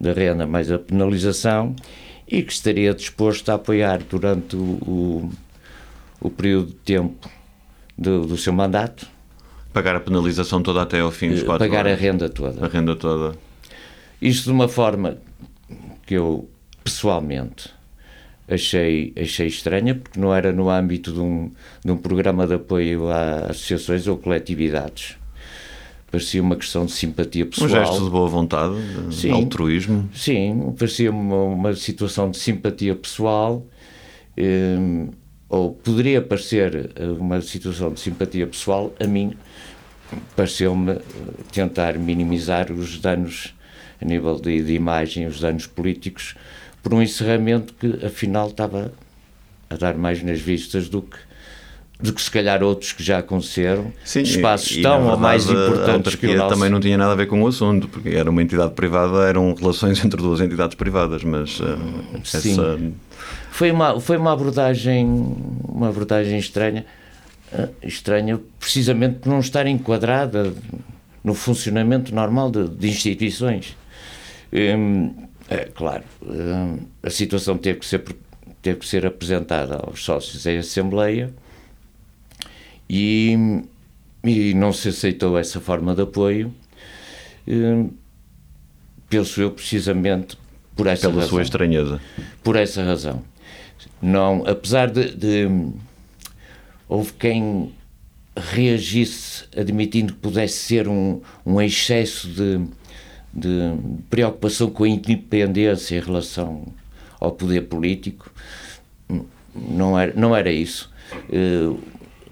da 0.00 0.12
renda 0.12 0.46
mais 0.46 0.70
a 0.70 0.78
penalização, 0.78 1.74
e 2.26 2.42
que 2.42 2.52
estaria 2.52 2.94
disposto 2.94 3.50
a 3.50 3.54
apoiar 3.54 4.02
durante 4.08 4.56
o, 4.56 4.60
o, 4.60 5.32
o 6.20 6.30
período 6.30 6.68
de 6.68 6.74
tempo 6.74 7.28
do, 7.98 8.26
do 8.26 8.36
seu 8.36 8.52
mandato, 8.52 9.06
Pagar 9.72 9.96
a 9.96 10.00
penalização 10.00 10.62
toda 10.62 10.82
até 10.82 11.00
ao 11.00 11.10
fim 11.10 11.30
dos 11.30 11.40
eh, 11.40 11.44
quatro 11.44 11.66
pagar 11.66 11.86
a 11.86 11.90
anos. 11.90 12.00
renda 12.00 12.28
toda. 12.28 12.64
A 12.64 12.68
renda 12.68 12.94
toda. 12.94 13.34
Isto 14.20 14.44
de 14.44 14.50
uma 14.50 14.68
forma 14.68 15.16
que 16.06 16.14
eu 16.14 16.46
pessoalmente 16.84 17.70
achei, 18.46 19.14
achei 19.16 19.46
estranha, 19.46 19.94
porque 19.94 20.20
não 20.20 20.34
era 20.34 20.52
no 20.52 20.68
âmbito 20.68 21.10
de 21.10 21.20
um, 21.20 21.50
de 21.82 21.90
um 21.90 21.96
programa 21.96 22.46
de 22.46 22.54
apoio 22.54 23.08
a 23.10 23.46
associações 23.46 24.06
ou 24.06 24.18
coletividades. 24.18 25.16
Parecia 26.12 26.42
uma 26.42 26.56
questão 26.56 26.84
de 26.84 26.92
simpatia 26.92 27.44
Um 27.44 27.48
pessoal. 27.48 27.68
gesto 27.70 28.04
de 28.04 28.10
boa 28.10 28.28
vontade, 28.28 28.74
de 29.08 29.14
Sim. 29.14 29.30
altruísmo. 29.30 30.10
Sim, 30.14 30.74
parecia 30.78 31.10
uma, 31.10 31.42
uma 31.44 31.74
situação 31.74 32.30
de 32.30 32.36
simpatia 32.36 32.94
pessoal, 32.94 33.66
hum, 34.38 35.08
ou 35.48 35.72
poderia 35.72 36.20
parecer 36.20 36.92
eh, 36.94 37.06
uma 37.18 37.40
situação 37.40 37.92
de 37.94 37.98
simpatia 38.00 38.46
pessoal, 38.46 38.92
a 39.00 39.06
mim 39.06 39.32
pareceu-me 40.36 40.92
eh, 40.92 41.00
tentar 41.50 41.98
minimizar 41.98 42.70
os 42.70 42.98
danos 42.98 43.54
a 44.00 44.04
nível 44.04 44.38
de, 44.38 44.62
de 44.62 44.74
imagem, 44.74 45.26
os 45.26 45.40
danos 45.40 45.66
políticos, 45.66 46.34
por 46.82 46.92
um 46.92 47.00
encerramento 47.00 47.72
que 47.74 48.04
afinal 48.04 48.48
estava 48.48 48.92
a 49.70 49.76
dar 49.76 49.94
mais 49.96 50.22
nas 50.22 50.40
vistas 50.40 50.90
do 50.90 51.00
que 51.00 51.16
do 52.02 52.12
que 52.12 52.20
se 52.20 52.30
calhar 52.30 52.62
outros 52.62 52.92
que 52.92 53.02
já 53.02 53.18
aconteceram, 53.18 53.92
Sim, 54.04 54.22
espaços 54.22 54.76
e- 54.76 54.82
tão 54.82 55.06
ou 55.06 55.16
mais 55.16 55.44
verdade, 55.44 55.68
A 55.70 55.72
importantes 55.74 56.14
que 56.16 56.26
o 56.26 56.36
nosso. 56.36 56.54
também 56.54 56.68
não 56.68 56.80
tinha 56.80 56.98
nada 56.98 57.12
a 57.12 57.14
ver 57.14 57.26
com 57.26 57.40
o 57.42 57.46
assunto, 57.46 57.86
porque 57.88 58.08
era 58.10 58.28
uma 58.28 58.42
entidade 58.42 58.72
privada, 58.72 59.18
eram 59.28 59.54
relações 59.54 59.98
entre 60.04 60.20
duas 60.20 60.40
entidades 60.40 60.74
privadas, 60.74 61.22
mas 61.22 61.60
eh, 61.60 62.18
Sim. 62.24 62.52
essa. 62.52 62.78
Foi 63.52 63.70
uma, 63.70 64.00
foi 64.00 64.16
uma 64.16 64.32
abordagem 64.32 65.06
uma 65.68 65.88
abordagem 65.90 66.38
estranha, 66.38 66.84
eh, 67.52 67.68
estranha 67.84 68.40
precisamente 68.58 69.20
por 69.20 69.28
não 69.28 69.38
estar 69.40 69.66
enquadrada 69.66 70.52
no 71.22 71.34
funcionamento 71.34 72.12
normal 72.14 72.50
de, 72.50 72.68
de 72.68 72.88
instituições. 72.88 73.76
Hum, 74.52 75.14
é, 75.48 75.68
claro, 75.74 76.02
hum, 76.26 76.78
a 77.02 77.10
situação 77.10 77.56
teve 77.56 77.78
que, 77.78 77.86
ser, 77.86 78.02
teve 78.60 78.80
que 78.80 78.86
ser 78.88 79.06
apresentada 79.06 79.76
aos 79.76 80.04
sócios 80.04 80.44
em 80.46 80.58
Assembleia 80.58 81.32
e, 82.94 83.62
e 84.22 84.52
não 84.54 84.70
se 84.72 84.88
aceitou 84.90 85.38
essa 85.38 85.58
forma 85.60 85.94
de 85.94 86.02
apoio. 86.02 86.52
Hum, 87.48 87.90
penso 89.08 89.40
eu 89.40 89.50
precisamente 89.50 90.36
por 90.76 90.86
essa 90.86 91.08
Pela 91.08 91.14
razão 91.22 91.28
sua 91.30 91.42
estranheza. 91.42 92.00
por 92.44 92.54
essa 92.56 92.82
razão. 92.84 93.22
Não, 94.00 94.44
apesar 94.46 94.90
de, 94.90 95.14
de- 95.14 95.70
houve 96.88 97.12
quem 97.14 97.72
reagisse 98.36 99.44
admitindo 99.56 100.12
que 100.12 100.18
pudesse 100.18 100.54
ser 100.58 100.86
um, 100.88 101.20
um 101.46 101.60
excesso 101.60 102.28
de, 102.28 102.60
de 103.32 103.74
preocupação 104.10 104.70
com 104.70 104.84
a 104.84 104.88
independência 104.88 105.96
em 105.96 106.00
relação 106.00 106.66
ao 107.20 107.32
poder 107.32 107.62
político. 107.62 108.30
Não 109.54 109.98
era, 109.98 110.12
não 110.14 110.34
era 110.34 110.50
isso. 110.50 110.90
Uh, 111.28 111.78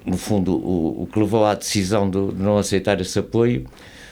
no 0.04 0.16
fundo, 0.16 0.54
o, 0.54 1.02
o, 1.02 1.06
que 1.06 1.18
levou 1.18 1.44
à 1.44 1.54
decisão 1.54 2.08
de 2.08 2.18
não 2.18 2.58
aceitar 2.58 3.00
esse 3.00 3.18
apoio 3.18 3.66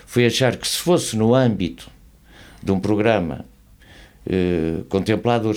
foi 0.06 0.26
achar 0.26 0.56
que 0.56 0.66
se 0.66 0.78
fosse 0.78 1.16
no 1.16 1.34
âmbito 1.34 1.90
de 2.62 2.72
um 2.72 2.80
programa 2.80 3.44
eh, 4.30 4.82
contemplado 4.90 5.50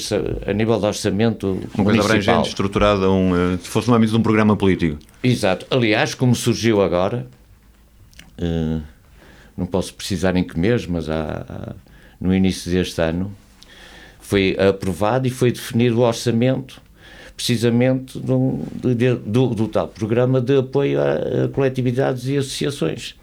a 0.48 0.54
nível 0.54 0.80
de 0.80 0.86
orçamento 0.86 1.60
Uma 1.76 1.84
coisa 1.84 2.02
abrangente, 2.02 2.48
estruturada, 2.48 3.12
um, 3.12 3.32
uh, 3.32 3.58
se 3.62 3.68
fosse 3.68 3.90
no 3.90 3.96
âmbito 3.96 4.14
de 4.14 4.18
um 4.18 4.24
programa 4.24 4.56
político. 4.56 4.98
Exato. 5.22 5.66
Aliás, 5.70 6.16
como 6.16 6.34
surgiu 6.34 6.82
agora, 6.82 7.28
uh, 8.40 8.82
não 9.58 9.66
posso 9.66 9.94
precisar 9.94 10.38
em 10.38 10.44
que 10.46 10.58
mês, 10.58 10.88
mas 10.88 11.10
há, 11.10 11.46
há, 11.50 11.76
no 12.18 12.34
início 12.34 12.72
deste 12.72 13.02
ano, 13.02 13.36
foi 14.22 14.56
aprovado 14.58 15.28
e 15.28 15.30
foi 15.30 15.52
definido 15.52 16.00
o 16.00 16.04
orçamento 16.04 16.82
precisamente 17.42 18.20
do, 18.20 18.60
do, 19.26 19.48
do, 19.48 19.68
tal 19.68 19.88
programa 19.88 20.40
de 20.40 20.60
apoio 20.60 21.02
a, 21.02 21.46
a, 21.46 21.48
coletividades 21.50 22.28
e 22.28 22.38
associações 22.38 23.16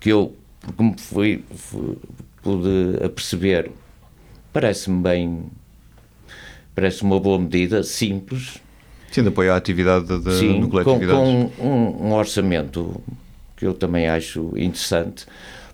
que 0.00 0.08
eu, 0.08 0.34
como 0.76 0.98
fui, 0.98 1.44
fui 1.54 1.98
pude 2.42 3.04
aperceber 3.04 3.70
parece-me 4.54 5.02
bem. 5.02 5.42
Parece 6.74 7.02
uma 7.02 7.20
boa 7.20 7.38
medida, 7.38 7.82
simples. 7.82 8.58
Sim, 9.10 9.22
de 9.22 9.28
apoio 9.28 9.52
à 9.52 9.56
atividade 9.56 10.06
de, 10.06 10.38
Sim, 10.38 10.60
no 10.60 10.68
coletividades. 10.68 11.20
Com, 11.20 11.50
com 11.50 11.66
um, 11.66 12.08
um, 12.08 12.12
orçamento 12.12 13.00
que 13.56 13.66
eu 13.66 13.74
também 13.74 14.08
acho 14.08 14.52
interessante. 14.56 15.26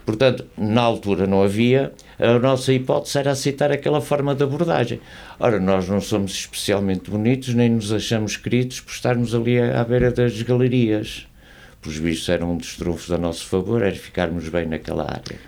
Portanto, 0.04 0.44
na 0.56 0.80
altura 0.80 1.26
não 1.26 1.42
havia, 1.42 1.92
a 2.18 2.38
nossa 2.38 2.72
hipótese 2.72 3.18
era 3.18 3.30
aceitar 3.30 3.70
aquela 3.70 4.00
forma 4.00 4.34
de 4.34 4.42
abordagem. 4.42 5.00
Ora, 5.38 5.60
nós 5.60 5.88
não 5.88 6.00
somos 6.00 6.32
especialmente 6.32 7.10
bonitos, 7.10 7.54
nem 7.54 7.70
nos 7.70 7.92
achamos 7.92 8.36
queridos 8.36 8.80
por 8.80 8.92
estarmos 8.92 9.34
ali 9.34 9.60
à, 9.60 9.84
beira 9.84 10.10
das 10.10 10.40
galerias. 10.42 11.26
Os 11.86 11.98
bichos 11.98 12.28
eram 12.28 12.52
um 12.52 12.56
dos 12.56 12.76
trunfos 12.76 13.10
a 13.10 13.18
nosso 13.18 13.46
favor, 13.46 13.82
era 13.82 13.94
ficarmos 13.94 14.48
bem 14.48 14.66
naquela 14.66 15.04
área. 15.04 15.38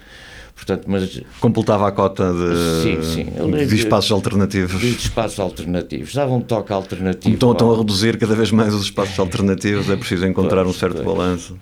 Portanto, 0.55 0.85
mas... 0.87 1.21
Completava 1.41 1.89
a 1.89 1.93
cota 1.93 2.33
de, 2.33 2.83
sim, 2.83 3.03
sim. 3.03 3.67
de 3.67 3.75
espaços 3.75 4.13
alternativos. 4.13 4.81
De 4.81 4.91
espaços 4.91 5.41
alternativos. 5.41 6.15
Dava 6.15 6.33
um 6.33 6.41
toque 6.41 6.73
alternativo. 6.73 7.35
Então 7.35 7.51
estão 7.51 7.75
a 7.75 7.77
reduzir 7.77 8.17
cada 8.17 8.35
vez 8.35 8.53
mais 8.53 8.73
os 8.73 8.85
espaços 8.85 9.19
alternativos, 9.19 9.91
é 9.91 9.97
preciso 9.97 10.25
encontrar 10.25 10.65
um 10.65 10.73
certo 10.73 11.03
balanço. 11.03 11.59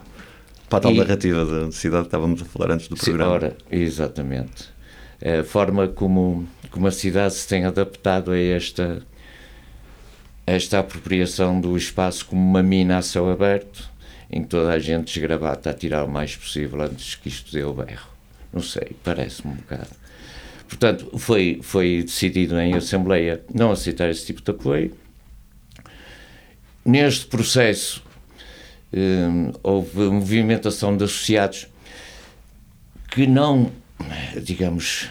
Para 0.71 0.79
a 0.79 0.81
tal 0.83 0.93
e... 0.93 0.99
narrativa 0.99 1.45
da 1.45 1.73
cidade 1.73 2.05
que 2.05 2.09
estávamos 2.09 2.41
a 2.41 2.45
falar 2.45 2.71
antes 2.71 2.87
do 2.89 2.97
programa. 2.97 3.33
Ora, 3.33 3.57
exatamente. 3.71 4.71
A 5.21 5.45
forma 5.45 5.89
como, 5.89 6.49
como 6.71 6.87
a 6.87 6.93
cidade 6.93 7.35
se 7.35 7.47
tem 7.47 7.65
adaptado 7.65 8.31
a 8.31 8.39
esta, 8.39 9.03
a 10.47 10.53
esta 10.53 10.79
apropriação 10.79 11.61
do 11.61 11.77
espaço 11.77 12.25
como 12.25 12.41
uma 12.41 12.63
mina 12.63 12.99
a 12.99 13.03
céu 13.03 13.29
aberto, 13.29 13.91
em 14.31 14.43
que 14.43 14.49
toda 14.49 14.73
a 14.73 14.79
gente 14.79 15.13
desgravata 15.13 15.71
a 15.71 15.75
tirar 15.75 16.05
o 16.05 16.09
mais 16.09 16.37
possível 16.37 16.81
antes 16.81 17.17
que 17.17 17.29
isto 17.29 17.53
dê 17.53 17.65
o 17.65 17.75
berro. 17.75 18.09
Não 18.53 18.63
sei, 18.63 18.97
parece-me 19.03 19.53
um 19.55 19.57
bocado. 19.57 19.91
Portanto, 20.69 21.19
foi, 21.19 21.59
foi 21.63 22.03
decidido 22.05 22.59
em 22.61 22.75
Assembleia 22.75 23.43
não 23.53 23.73
aceitar 23.73 24.09
esse 24.09 24.25
tipo 24.25 24.41
de 24.41 24.53
apoio. 24.53 24.97
Neste 26.85 27.27
processo, 27.27 28.03
houve 29.63 29.99
movimentação 30.11 30.97
de 30.97 31.05
associados 31.05 31.69
que 33.11 33.27
não, 33.27 33.71
digamos, 34.43 35.09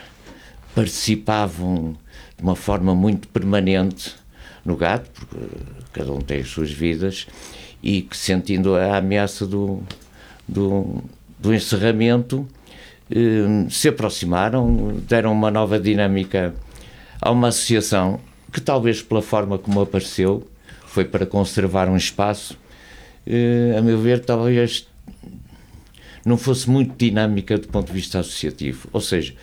participavam 0.75 1.97
de 2.37 2.43
uma 2.43 2.55
forma 2.55 2.95
muito 2.95 3.27
permanente 3.27 4.15
no 4.63 4.75
GAT, 4.75 5.05
porque 5.13 5.37
cada 5.93 6.11
um 6.11 6.19
tem 6.19 6.41
as 6.41 6.49
suas 6.49 6.71
vidas, 6.71 7.27
e 7.81 8.01
que 8.01 8.15
sentindo 8.15 8.75
a 8.75 8.97
ameaça 8.97 9.45
do, 9.45 9.81
do, 10.47 11.03
do 11.37 11.53
encerramento, 11.53 12.47
Hum, 13.11 13.67
se 13.71 13.87
aproximaram, 13.87 15.01
deram 15.07 15.31
uma 15.31 15.49
nova 15.49 15.79
dinâmica 15.79 16.53
a 17.19 17.31
uma 17.31 17.47
associação 17.47 18.19
que, 18.53 18.61
talvez 18.61 19.01
pela 19.01 19.21
forma 19.21 19.57
como 19.57 19.81
apareceu, 19.81 20.47
foi 20.85 21.05
para 21.05 21.25
conservar 21.25 21.89
um 21.89 21.97
espaço, 21.97 22.55
hum, 22.55 22.68
a 23.77 23.81
meu 23.81 23.99
ver, 23.99 24.23
talvez 24.23 24.87
não 26.25 26.37
fosse 26.37 26.69
muito 26.69 26.95
dinâmica 26.97 27.57
do 27.57 27.67
ponto 27.67 27.87
de 27.87 27.93
vista 27.93 28.19
associativo. 28.19 28.87
Ou 28.91 29.01
seja, 29.01 29.33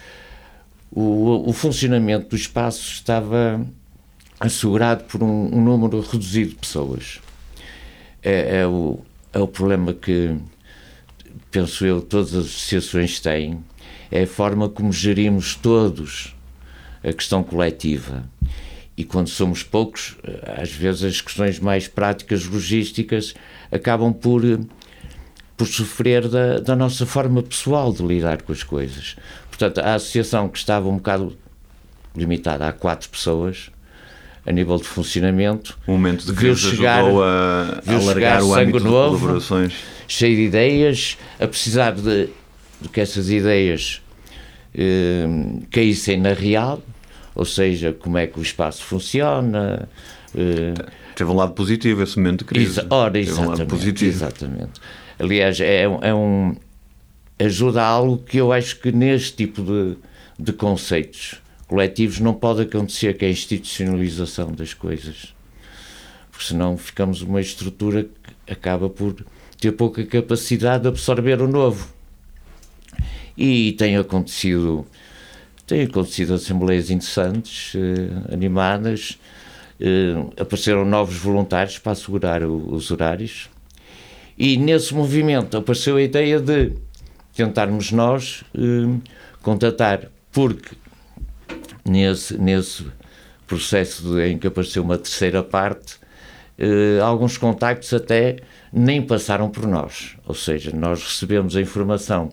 o, 0.90 1.48
o 1.48 1.52
funcionamento 1.52 2.30
do 2.30 2.36
espaço 2.36 2.92
estava 2.92 3.66
assegurado 4.38 5.04
por 5.04 5.22
um, 5.22 5.54
um 5.54 5.62
número 5.62 6.00
reduzido 6.00 6.50
de 6.50 6.56
pessoas. 6.56 7.20
É, 8.22 8.60
é, 8.60 8.66
o, 8.66 9.00
é 9.32 9.38
o 9.38 9.48
problema 9.48 9.92
que 9.92 10.36
penso 11.50 11.86
eu, 11.86 12.02
todas 12.02 12.34
as 12.34 12.46
associações 12.46 13.20
têm, 13.20 13.64
é 14.10 14.22
a 14.22 14.26
forma 14.26 14.68
como 14.68 14.92
gerimos 14.92 15.54
todos 15.54 16.34
a 17.02 17.12
questão 17.12 17.42
coletiva. 17.42 18.24
E 18.96 19.04
quando 19.04 19.28
somos 19.28 19.62
poucos, 19.62 20.16
às 20.60 20.72
vezes 20.72 21.04
as 21.04 21.20
questões 21.20 21.60
mais 21.60 21.86
práticas, 21.86 22.46
logísticas, 22.46 23.34
acabam 23.70 24.12
por, 24.12 24.42
por 25.56 25.66
sofrer 25.66 26.28
da, 26.28 26.58
da 26.60 26.74
nossa 26.74 27.04
forma 27.04 27.42
pessoal 27.42 27.92
de 27.92 28.02
lidar 28.02 28.42
com 28.42 28.52
as 28.52 28.62
coisas. 28.62 29.16
Portanto, 29.48 29.78
a 29.78 29.94
associação 29.94 30.48
que 30.48 30.58
estava 30.58 30.88
um 30.88 30.96
bocado 30.96 31.36
limitada 32.16 32.66
a 32.66 32.72
quatro 32.72 33.08
pessoas, 33.10 33.70
a 34.46 34.52
nível 34.52 34.78
de 34.78 34.84
funcionamento. 34.84 35.78
O 35.86 35.92
momento 35.92 36.24
de 36.24 36.32
crise 36.32 36.70
chegar, 36.70 37.00
ajudou 37.00 37.22
a, 37.22 37.82
a 37.86 37.94
alargar 37.94 38.42
o 38.42 38.54
âmbito 38.54 38.80
novo, 38.80 39.16
de 39.16 39.20
colaborações 39.20 39.74
cheio 40.08 40.36
de 40.36 40.42
ideias, 40.42 41.18
a 41.38 41.46
precisar 41.46 41.92
de, 41.92 42.28
de 42.80 42.88
que 42.88 43.00
essas 43.00 43.30
ideias 43.30 44.00
eh, 44.74 45.26
caíssem 45.70 46.20
na 46.20 46.32
real, 46.32 46.82
ou 47.36 47.44
seja, 47.44 47.92
como 47.92 48.18
é 48.18 48.26
que 48.26 48.38
o 48.40 48.42
espaço 48.42 48.82
funciona. 48.82 49.88
Eh, 50.34 50.74
Teve 51.14 51.30
um 51.30 51.34
lado 51.34 51.52
positivo 51.52 52.02
esse 52.02 52.16
momento 52.18 52.40
de 52.40 52.44
crise. 52.46 52.80
Exa 52.80 52.86
ora, 52.90 53.18
exatamente, 53.18 53.62
um 53.62 53.66
positivo. 53.66 54.10
exatamente. 54.10 54.80
Aliás, 55.18 55.60
é, 55.60 55.82
é 55.82 56.14
um 56.14 56.56
ajuda 57.38 57.82
a 57.82 57.86
algo 57.86 58.18
que 58.18 58.38
eu 58.38 58.52
acho 58.52 58.78
que 58.80 58.90
neste 58.90 59.36
tipo 59.36 59.62
de, 59.62 59.96
de 60.38 60.52
conceitos 60.52 61.40
coletivos 61.68 62.20
não 62.20 62.34
pode 62.34 62.62
acontecer, 62.62 63.16
que 63.16 63.24
é 63.24 63.28
a 63.28 63.30
institucionalização 63.30 64.52
das 64.52 64.72
coisas. 64.74 65.34
Porque 66.30 66.44
senão 66.46 66.76
ficamos 66.76 67.22
uma 67.22 67.40
estrutura 67.40 68.04
que 68.46 68.52
acaba 68.52 68.88
por 68.88 69.16
ter 69.60 69.72
pouca 69.72 70.04
capacidade 70.04 70.82
de 70.82 70.88
absorver 70.88 71.40
o 71.40 71.48
novo. 71.48 71.88
E 73.36 73.72
tem 73.72 73.96
acontecido, 73.96 74.86
tem 75.66 75.82
acontecido 75.82 76.34
assembleias 76.34 76.90
interessantes, 76.90 77.74
eh, 77.74 78.32
animadas, 78.32 79.18
eh, 79.80 80.14
apareceram 80.40 80.84
novos 80.84 81.16
voluntários 81.16 81.78
para 81.78 81.92
assegurar 81.92 82.42
o, 82.42 82.74
os 82.74 82.90
horários. 82.90 83.50
E 84.38 84.56
nesse 84.56 84.94
movimento 84.94 85.56
apareceu 85.56 85.96
a 85.96 86.02
ideia 86.02 86.38
de 86.38 86.72
tentarmos 87.34 87.92
nós 87.92 88.44
eh, 88.54 88.98
contatar, 89.42 90.10
porque 90.32 90.76
nesse, 91.84 92.38
nesse 92.38 92.86
processo 93.46 94.18
em 94.20 94.38
que 94.38 94.46
apareceu 94.46 94.82
uma 94.82 94.98
terceira 94.98 95.42
parte, 95.42 95.98
eh, 96.58 96.98
alguns 97.02 97.36
contactos 97.36 97.92
até 97.92 98.36
nem 98.72 99.02
passaram 99.02 99.50
por 99.50 99.66
nós. 99.66 100.16
Ou 100.26 100.34
seja, 100.34 100.70
nós 100.74 101.02
recebemos 101.02 101.56
a 101.56 101.60
informação. 101.60 102.30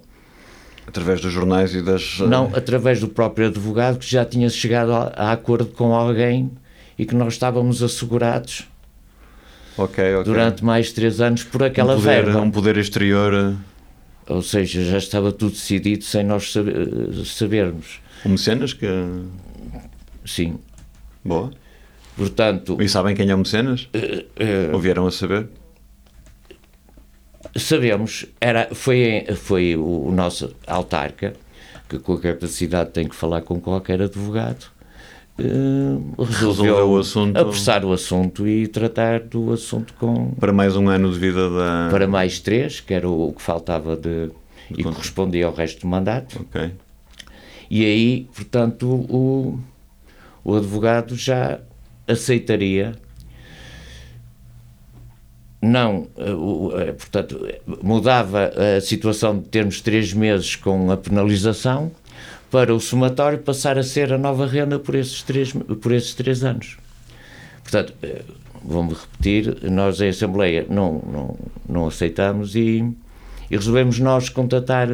Através 0.88 1.22
dos 1.22 1.32
jornais 1.32 1.74
e 1.74 1.82
das. 1.82 2.20
Eh, 2.22 2.26
Não, 2.26 2.52
através 2.54 3.00
do 3.00 3.08
próprio 3.08 3.48
advogado 3.48 4.00
que 4.00 4.10
já 4.10 4.26
tinha 4.26 4.50
chegado 4.50 4.92
a, 4.92 5.14
a 5.16 5.32
acordo 5.32 5.68
com 5.68 5.94
alguém 5.96 6.52
e 6.98 7.06
que 7.06 7.16
nós 7.16 7.34
estávamos 7.34 7.82
assegurados 7.82 8.68
okay, 9.78 10.14
okay. 10.16 10.24
durante 10.24 10.64
mais 10.64 10.92
três 10.92 11.22
anos 11.22 11.44
por 11.44 11.64
aquela 11.64 11.94
um 11.96 12.00
poder, 12.00 12.26
verba. 12.26 12.42
Um 12.42 12.52
poder 12.52 12.78
exterior. 12.78 13.34
Eh, 13.34 14.34
Ou 14.34 14.42
seja, 14.42 14.84
já 14.84 14.98
estava 14.98 15.32
tudo 15.32 15.52
decidido 15.54 16.04
sem 16.04 16.24
nós 16.24 16.54
sabermos. 17.26 18.00
O 18.26 18.30
Mecenas 18.30 18.74
que. 18.74 18.88
Sim. 20.26 20.60
Boa. 21.24 21.52
Portanto. 22.16 22.78
E 22.82 22.88
sabem 22.88 23.16
quem 23.16 23.30
é 23.30 23.36
o 23.36 23.38
Mecenas? 23.38 23.90
Uh, 23.94 24.22
uh, 24.70 24.74
Ou 24.74 24.80
vieram 24.80 25.08
a 25.08 25.12
saber? 25.12 25.48
Sabemos, 27.56 28.26
era, 28.40 28.70
foi, 28.74 29.26
foi 29.36 29.76
o, 29.76 30.08
o 30.08 30.12
nosso 30.12 30.56
autarca, 30.68 31.34
que 31.90 32.00
com 32.00 32.14
a 32.14 32.20
capacidade 32.20 32.92
tem 32.92 33.08
que 33.08 33.16
falar 33.16 33.42
com 33.42 33.60
qualquer 33.60 34.02
advogado, 34.02 34.66
eh, 35.40 35.44
resolveu, 36.24 36.90
o 36.92 36.98
assunto. 37.00 37.38
apressar 37.38 37.84
o 37.86 37.92
assunto 37.92 38.48
e 38.48 38.68
tratar 38.68 39.20
do 39.22 39.52
assunto 39.54 39.94
com 39.96 40.32
Para 40.40 40.54
mais 40.54 40.76
um 40.76 40.88
ano 40.90 41.12
de 41.12 41.18
vida 41.20 41.50
da. 41.50 41.88
para 41.90 42.08
mais 42.08 42.40
três, 42.40 42.80
que 42.80 42.94
era 42.94 43.10
o 43.10 43.34
que 43.34 43.42
faltava 43.42 43.96
de 43.96 44.30
e 44.72 44.84
conta. 44.84 44.96
correspondia 44.98 45.46
ao 45.48 45.54
resto 45.54 45.82
do 45.82 45.88
mandato. 45.88 46.40
Ok. 46.42 46.72
E 47.70 47.84
aí, 47.84 48.28
portanto, 48.36 48.88
o, 48.88 49.60
o 50.44 50.56
advogado 50.56 51.16
já 51.16 51.60
aceitaria 52.08 52.94
não, 55.64 56.08
eh, 56.18 56.90
eh, 56.90 56.92
portanto, 56.92 57.48
mudava 57.82 58.52
a 58.78 58.82
situação 58.82 59.40
de 59.40 59.48
termos 59.48 59.80
três 59.80 60.12
meses 60.14 60.58
com 60.58 60.92
a 60.92 60.98
penalização 60.98 61.90
para 62.52 62.76
o 62.76 62.80
somatório 62.80 63.40
passar 63.40 63.78
a 63.78 63.84
ser 63.84 64.12
a 64.12 64.18
nova 64.18 64.46
renda 64.46 64.78
por 64.78 64.94
esses 64.94 65.24
três, 65.24 65.54
por 65.54 65.92
esses 65.94 66.14
três 66.14 66.44
anos. 66.44 66.78
Portanto, 67.64 67.94
eh, 68.04 68.22
vou-me 68.62 68.94
repetir, 68.94 69.58
nós 69.72 70.02
em 70.02 70.10
Assembleia 70.10 70.66
não, 70.70 71.02
não, 71.10 71.38
não 71.68 71.88
aceitamos 71.88 72.56
e, 72.56 72.84
e 73.50 73.56
resolvemos 73.56 74.00
nós 74.00 74.28
contatar 74.30 74.88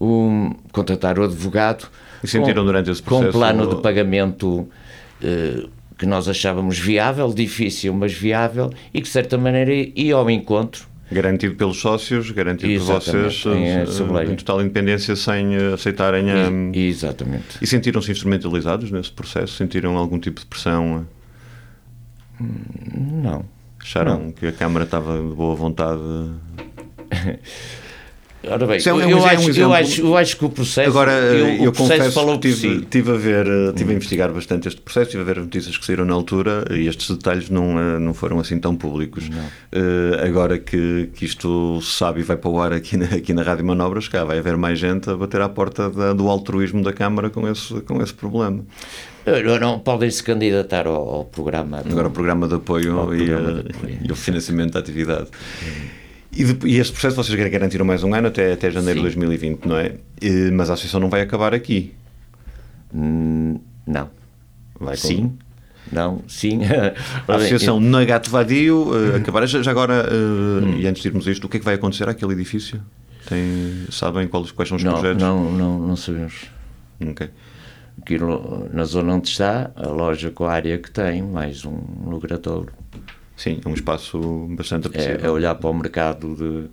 o, 0.00 0.50
contatar 0.72 1.18
o 1.18 1.24
advogado 1.24 1.88
E 2.24 2.26
sentiram 2.26 2.64
durante 2.64 2.90
esse 2.90 3.02
com 3.02 3.16
um 3.16 3.20
processo- 3.20 3.38
plano 3.38 3.76
de 3.76 3.82
pagamento 3.82 4.68
eh, 5.22 5.66
que 6.02 6.06
nós 6.06 6.26
achávamos 6.26 6.80
viável, 6.80 7.32
difícil, 7.32 7.94
mas 7.94 8.12
viável 8.12 8.72
e 8.92 8.98
que 9.00 9.06
de 9.06 9.08
certa 9.08 9.38
maneira 9.38 9.72
ia 9.72 10.16
ao 10.16 10.28
encontro 10.28 10.88
Garantido 11.12 11.54
pelos 11.54 11.76
sócios, 11.78 12.30
garantido 12.32 12.84
por 12.84 13.00
vocês 13.00 13.44
em 13.46 13.66
eh, 13.66 14.32
em 14.32 14.34
total 14.34 14.62
independência 14.62 15.14
sem 15.14 15.54
eh, 15.54 15.74
aceitarem 15.74 16.28
a. 16.28 16.50
E- 16.74 16.88
exatamente. 16.88 17.58
E 17.60 17.66
sentiram-se 17.66 18.10
instrumentalizados 18.10 18.90
nesse 18.90 19.12
processo? 19.12 19.54
Sentiram 19.54 19.96
algum 19.96 20.18
tipo 20.18 20.40
de 20.40 20.46
pressão? 20.46 21.06
Não. 22.40 23.44
Acharam 23.80 24.32
que 24.32 24.46
a 24.46 24.52
Câmara 24.52 24.84
estava 24.86 25.16
de 25.18 25.34
boa 25.34 25.54
vontade? 25.54 26.00
Ora 28.44 28.66
bem, 28.66 28.78
é 28.84 28.92
um- 28.92 29.00
eu, 29.00 29.08
é 29.08 29.14
um 29.20 29.24
acho, 29.24 29.50
exemplo. 29.50 29.60
eu, 29.60 29.72
acho, 29.74 30.00
eu 30.00 30.16
acho 30.16 30.36
que 30.36 30.44
o 30.44 30.50
processo, 30.50 30.90
Agora, 30.90 31.12
eu, 31.12 31.64
eu 31.66 31.72
processo 31.72 31.98
confesso 32.00 32.12
falou 32.14 32.38
que 32.40 32.48
por 32.48 32.56
tive, 32.58 32.80
si. 32.80 32.86
tive 32.90 33.10
a 33.12 33.14
ver, 33.14 33.46
eh, 33.46 33.72
tive 33.72 33.90
Hum. 33.90 33.92
a 33.92 33.96
investigar 33.96 34.32
bastante 34.32 34.66
este 34.66 34.80
processo, 34.80 35.10
tive 35.12 35.22
a 35.22 35.26
ver 35.26 35.36
notícias 35.38 35.78
que 35.78 35.86
saíram 35.86 36.04
na 36.04 36.12
altura 36.14 36.64
e 36.72 36.88
estes 36.88 37.08
detalhes 37.08 37.48
não, 37.48 37.78
eh, 37.78 37.98
não 38.00 38.12
foram 38.12 38.40
assim 38.40 38.58
tão 38.58 38.74
públicos. 38.74 39.30
Eh, 39.70 40.26
agora 40.26 40.58
que, 40.58 41.08
que 41.14 41.24
isto 41.24 41.80
se 41.82 41.92
sabe 41.98 42.18
e 42.20 42.22
vai 42.24 42.36
para 42.36 42.50
o 42.50 42.60
ar 42.60 42.72
aqui 42.72 42.96
na, 42.96 43.06
aqui 43.06 43.32
na 43.32 43.42
Rádio 43.44 43.64
Manobras, 43.64 44.08
cá 44.08 44.24
vai 44.24 44.38
haver 44.38 44.56
mais 44.56 44.76
gente 44.78 45.08
a 45.08 45.14
bater 45.16 45.40
à 45.40 45.48
porta 45.48 45.88
da- 45.88 46.12
do 46.12 46.28
altruísmo 46.28 46.82
da 46.82 46.92
Câmara 46.92 47.30
com 47.30 47.48
esse, 47.48 47.72
com 47.82 48.02
esse 48.02 48.12
problema. 48.12 48.64
Eh, 49.24 49.40
Não, 49.60 49.78
podem 49.78 50.10
se 50.10 50.20
candidatar 50.20 50.88
ao, 50.88 50.96
ao 51.08 51.24
programa. 51.26 51.80
Agora 51.88 52.08
o 52.08 52.10
programa 52.10 52.48
de 52.48 52.54
apoio, 52.56 53.14
e, 53.14 53.24
programa 53.24 53.52
de 53.62 53.70
apoio. 53.70 53.98
e 54.04 54.10
o 54.10 54.16
financiamento 54.16 54.72
da 54.72 54.80
atividade. 54.80 55.28
E, 56.34 56.44
de- 56.44 56.66
e 56.68 56.78
este 56.78 56.92
processo 56.92 57.16
vocês 57.16 57.38
garantiram 57.50 57.84
mais 57.84 58.02
um 58.02 58.14
ano 58.14 58.28
até, 58.28 58.52
até 58.52 58.70
janeiro 58.70 59.00
de 59.00 59.10
Sim. 59.12 59.20
2020, 59.20 59.66
não 59.66 59.76
é? 59.76 59.96
Eh, 60.20 60.50
Mas 60.50 60.70
a 60.70 60.74
associação 60.74 60.98
não 61.00 61.10
vai 61.10 61.20
acabar 61.20 61.52
aqui. 61.54 61.92
Hum, 62.94 63.58
Não. 63.86 64.08
Vai 64.80 64.96
com- 64.96 65.02
Sim. 65.08 65.32
Não, 65.90 66.22
sim. 66.26 66.60
A 67.28 67.34
associação 67.36 67.78
na 67.78 68.02
Gato 68.04 68.30
Vadio 68.30 68.88
uh, 68.92 69.16
acabar. 69.16 69.44
Já, 69.46 69.60
já 69.62 69.70
agora, 69.70 70.08
uh, 70.10 70.78
e 70.78 70.86
antes 70.86 71.02
de 71.02 71.08
irmos 71.08 71.28
a 71.28 71.30
isto, 71.32 71.44
o 71.44 71.48
que 71.50 71.58
é 71.58 71.60
que 71.60 71.64
vai 71.66 71.74
acontecer 71.74 72.08
àquele 72.08 72.32
edifício? 72.32 72.80
Tem, 73.28 73.42
sabem 73.90 74.26
quais, 74.26 74.50
quais 74.52 74.68
são 74.70 74.76
os 74.76 74.82
Não, 74.84 74.92
projetos? 74.94 75.22
não, 75.22 75.52
não, 75.52 75.78
não 75.78 75.96
sabemos. 75.96 76.46
Ok. 77.10 77.28
Aquilo, 78.00 78.70
na 78.72 78.84
zona 78.84 79.14
onde 79.14 79.28
está, 79.28 79.70
a 79.76 79.88
loja 79.88 80.30
com 80.30 80.44
a 80.46 80.52
área 80.52 80.78
que 80.78 80.90
tem, 80.90 81.20
mais 81.20 81.64
um 81.66 81.78
logradouro. 82.06 82.72
Sim, 83.36 83.60
é 83.64 83.68
um 83.68 83.74
espaço 83.74 84.46
bastante 84.50 84.86
É, 84.86 84.90
apetecível. 84.90 85.26
é 85.26 85.30
olhar 85.30 85.54
para 85.54 85.70
o 85.70 85.74
mercado 85.74 86.34
de, 86.36 86.68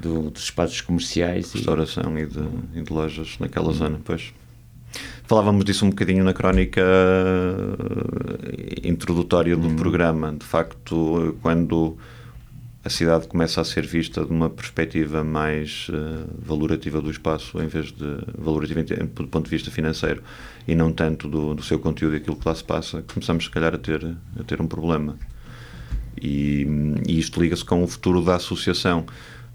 do- 0.00 0.30
dos 0.30 0.42
espaços 0.44 0.80
comerciais 0.80 1.54
e 1.54 1.58
restauração 1.58 2.18
e 2.18 2.26
de, 2.26 2.40
e 2.74 2.82
de 2.82 2.92
lojas 2.92 3.36
naquela 3.38 3.72
zona, 3.72 4.00
pois. 4.04 4.32
Falávamos 5.24 5.64
disso 5.64 5.84
um 5.86 5.90
bocadinho 5.90 6.22
na 6.22 6.32
crónica 6.34 6.80
eh, 6.82 8.88
introdutória 8.88 9.56
do 9.56 9.70
programa. 9.74 10.32
De 10.32 10.44
facto, 10.44 11.36
quando 11.42 11.96
a 12.84 12.90
cidade 12.90 13.26
começa 13.26 13.60
a 13.60 13.64
ser 13.64 13.86
vista 13.86 14.24
de 14.24 14.30
uma 14.30 14.50
perspectiva 14.50 15.24
mais 15.24 15.88
eh, 15.90 16.24
valorativa 16.38 17.00
do 17.00 17.10
espaço, 17.10 17.60
em 17.60 17.66
vez 17.66 17.90
de 17.90 18.18
valorativa 18.38 18.82
do 18.82 19.26
ponto 19.28 19.44
de 19.44 19.50
vista 19.50 19.70
financeiro, 19.70 20.22
e 20.68 20.74
não 20.74 20.92
tanto 20.92 21.28
do, 21.28 21.54
do 21.54 21.62
seu 21.62 21.78
conteúdo 21.78 22.14
e 22.14 22.18
aquilo 22.18 22.36
que 22.36 22.46
lá 22.46 22.54
se 22.54 22.64
passa, 22.64 23.02
começamos, 23.02 23.44
se 23.44 23.50
calhar, 23.50 23.74
a 23.74 23.78
ter, 23.78 24.04
a 24.38 24.42
ter 24.44 24.60
um 24.60 24.66
problema. 24.66 25.16
E, 26.20 26.66
e 27.06 27.18
isto 27.18 27.40
liga-se 27.40 27.64
com 27.64 27.82
o 27.82 27.86
futuro 27.86 28.22
da 28.22 28.36
associação, 28.36 29.04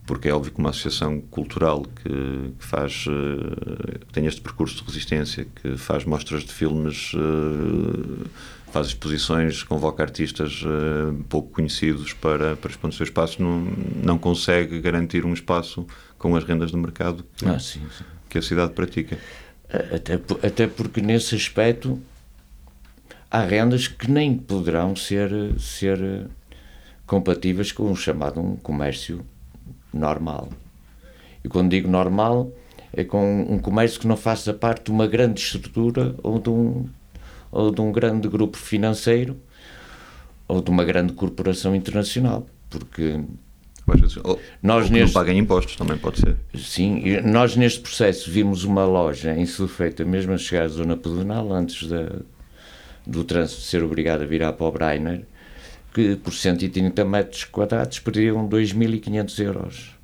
porque 0.05 0.27
é 0.27 0.33
óbvio 0.33 0.51
que 0.51 0.59
uma 0.59 0.69
associação 0.71 1.21
cultural 1.21 1.83
que, 1.83 2.09
que 2.57 2.65
faz, 2.65 3.05
eh, 3.07 3.99
que 4.07 4.13
tem 4.13 4.25
este 4.25 4.41
percurso 4.41 4.77
de 4.77 4.83
resistência, 4.83 5.45
que 5.61 5.77
faz 5.77 6.03
mostras 6.03 6.43
de 6.43 6.51
filmes, 6.51 7.11
eh, 7.15 8.27
faz 8.71 8.87
exposições, 8.87 9.61
convoca 9.63 10.01
artistas 10.01 10.63
eh, 10.65 11.13
pouco 11.29 11.51
conhecidos 11.51 12.13
para, 12.13 12.55
para 12.55 12.71
expor 12.71 12.89
o 12.89 12.93
seu 12.93 13.03
espaço, 13.03 13.41
não, 13.41 13.61
não 14.03 14.17
consegue 14.17 14.79
garantir 14.81 15.25
um 15.25 15.33
espaço 15.33 15.85
com 16.17 16.35
as 16.35 16.43
rendas 16.43 16.71
de 16.71 16.77
mercado 16.77 17.23
que, 17.37 17.45
Ah, 17.47 17.59
sim, 17.59 17.81
sim. 17.95 18.03
que 18.29 18.37
a 18.39 18.41
cidade 18.41 18.73
pratica. 18.73 19.17
Até, 19.95 20.15
até 20.47 20.65
porque 20.67 20.99
nesse 21.01 21.35
aspecto 21.35 21.99
há 23.29 23.43
rendas 23.43 23.87
que 23.87 24.09
nem 24.09 24.35
poderão 24.35 24.95
ser, 24.95 25.29
ser 25.59 26.25
compatíveis 27.09 27.71
com 27.71 27.91
o 27.91 27.95
chamado 27.95 28.39
um 28.39 28.55
comércio 28.55 29.25
normal. 29.93 30.49
E 31.43 31.49
quando 31.49 31.71
digo 31.71 31.89
normal, 31.89 32.51
é 32.93 33.03
com 33.03 33.41
um 33.49 33.59
comércio 33.59 33.99
que 33.99 34.07
não 34.07 34.15
faça 34.17 34.53
parte 34.53 34.85
de 34.85 34.91
uma 34.91 35.07
grande 35.07 35.39
estrutura 35.41 36.15
ou 36.23 36.39
de 36.39 36.49
um, 36.49 36.85
ou 37.51 37.71
de 37.71 37.81
um 37.81 37.91
grande 37.91 38.27
grupo 38.27 38.57
financeiro 38.57 39.35
ou 40.47 40.61
de 40.61 40.69
uma 40.69 40.83
grande 40.85 41.13
corporação 41.13 41.75
internacional. 41.75 42.45
Porque 42.69 43.19
Ou 44.23 44.39
Nós 44.61 44.85
ou 44.85 44.91
neste- 44.91 45.05
não 45.15 45.21
paguem 45.21 45.39
impostos, 45.39 45.75
também 45.75 45.97
pode 45.97 46.19
ser. 46.19 46.35
Sim, 46.55 47.01
nós 47.25 47.55
neste 47.55 47.79
processo 47.79 48.29
vimos 48.29 48.63
uma 48.63 48.85
loja 48.85 49.35
em 49.35 49.45
Sulfeita, 49.47 50.05
mesmo 50.05 50.33
a 50.33 50.37
chegar 50.37 50.65
à 50.65 50.67
zona 50.67 50.95
pedonal, 50.95 51.51
antes 51.51 51.87
da, 51.87 52.07
do 53.07 53.23
trânsito 53.23 53.61
ser 53.61 53.83
obrigado 53.83 54.21
a 54.21 54.25
virar 54.25 54.53
para 54.53 54.67
o 54.67 54.71
Breiner, 54.71 55.25
que 55.93 56.15
por 56.15 56.33
130 56.33 57.03
metros 57.05 57.43
quadrados 57.45 57.99
perdiam 57.99 58.47
2.500 58.47 59.39
euros. 59.43 59.95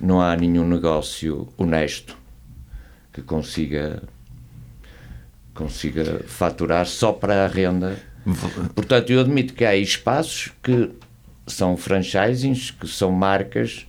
Não 0.00 0.20
há 0.20 0.36
nenhum 0.36 0.66
negócio 0.66 1.48
honesto 1.56 2.16
que 3.12 3.22
consiga 3.22 4.02
consiga 5.54 6.22
faturar 6.26 6.86
só 6.86 7.12
para 7.12 7.44
a 7.44 7.46
renda. 7.48 7.96
Portanto, 8.74 9.10
eu 9.10 9.20
admito 9.20 9.52
que 9.54 9.64
há 9.64 9.76
espaços 9.76 10.50
que 10.62 10.90
são 11.46 11.76
franchisings, 11.76 12.70
que 12.70 12.86
são 12.88 13.10
marcas, 13.10 13.86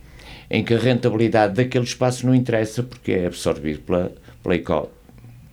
em 0.50 0.62
que 0.62 0.74
a 0.74 0.78
rentabilidade 0.78 1.54
daquele 1.54 1.84
espaço 1.84 2.26
não 2.26 2.34
interessa 2.34 2.82
porque 2.82 3.12
é 3.12 3.26
absorvido 3.26 3.80
pela, 3.80 4.12
pela, 4.42 4.88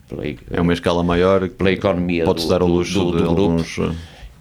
pela, 0.10 0.26
É 0.52 0.60
uma 0.60 0.74
escala 0.74 1.04
maior, 1.04 1.48
pela 1.48 1.72
economia 1.72 2.26
pode-se 2.26 2.48
do- 2.48 2.50
dar 2.52 2.62
ao 2.62 2.68
do- 2.68 2.74
luxo 2.74 2.94
do- 3.00 3.12
de 3.12 3.18
do 3.24 3.24
grupo. 3.34 3.42
alguns... 3.42 3.78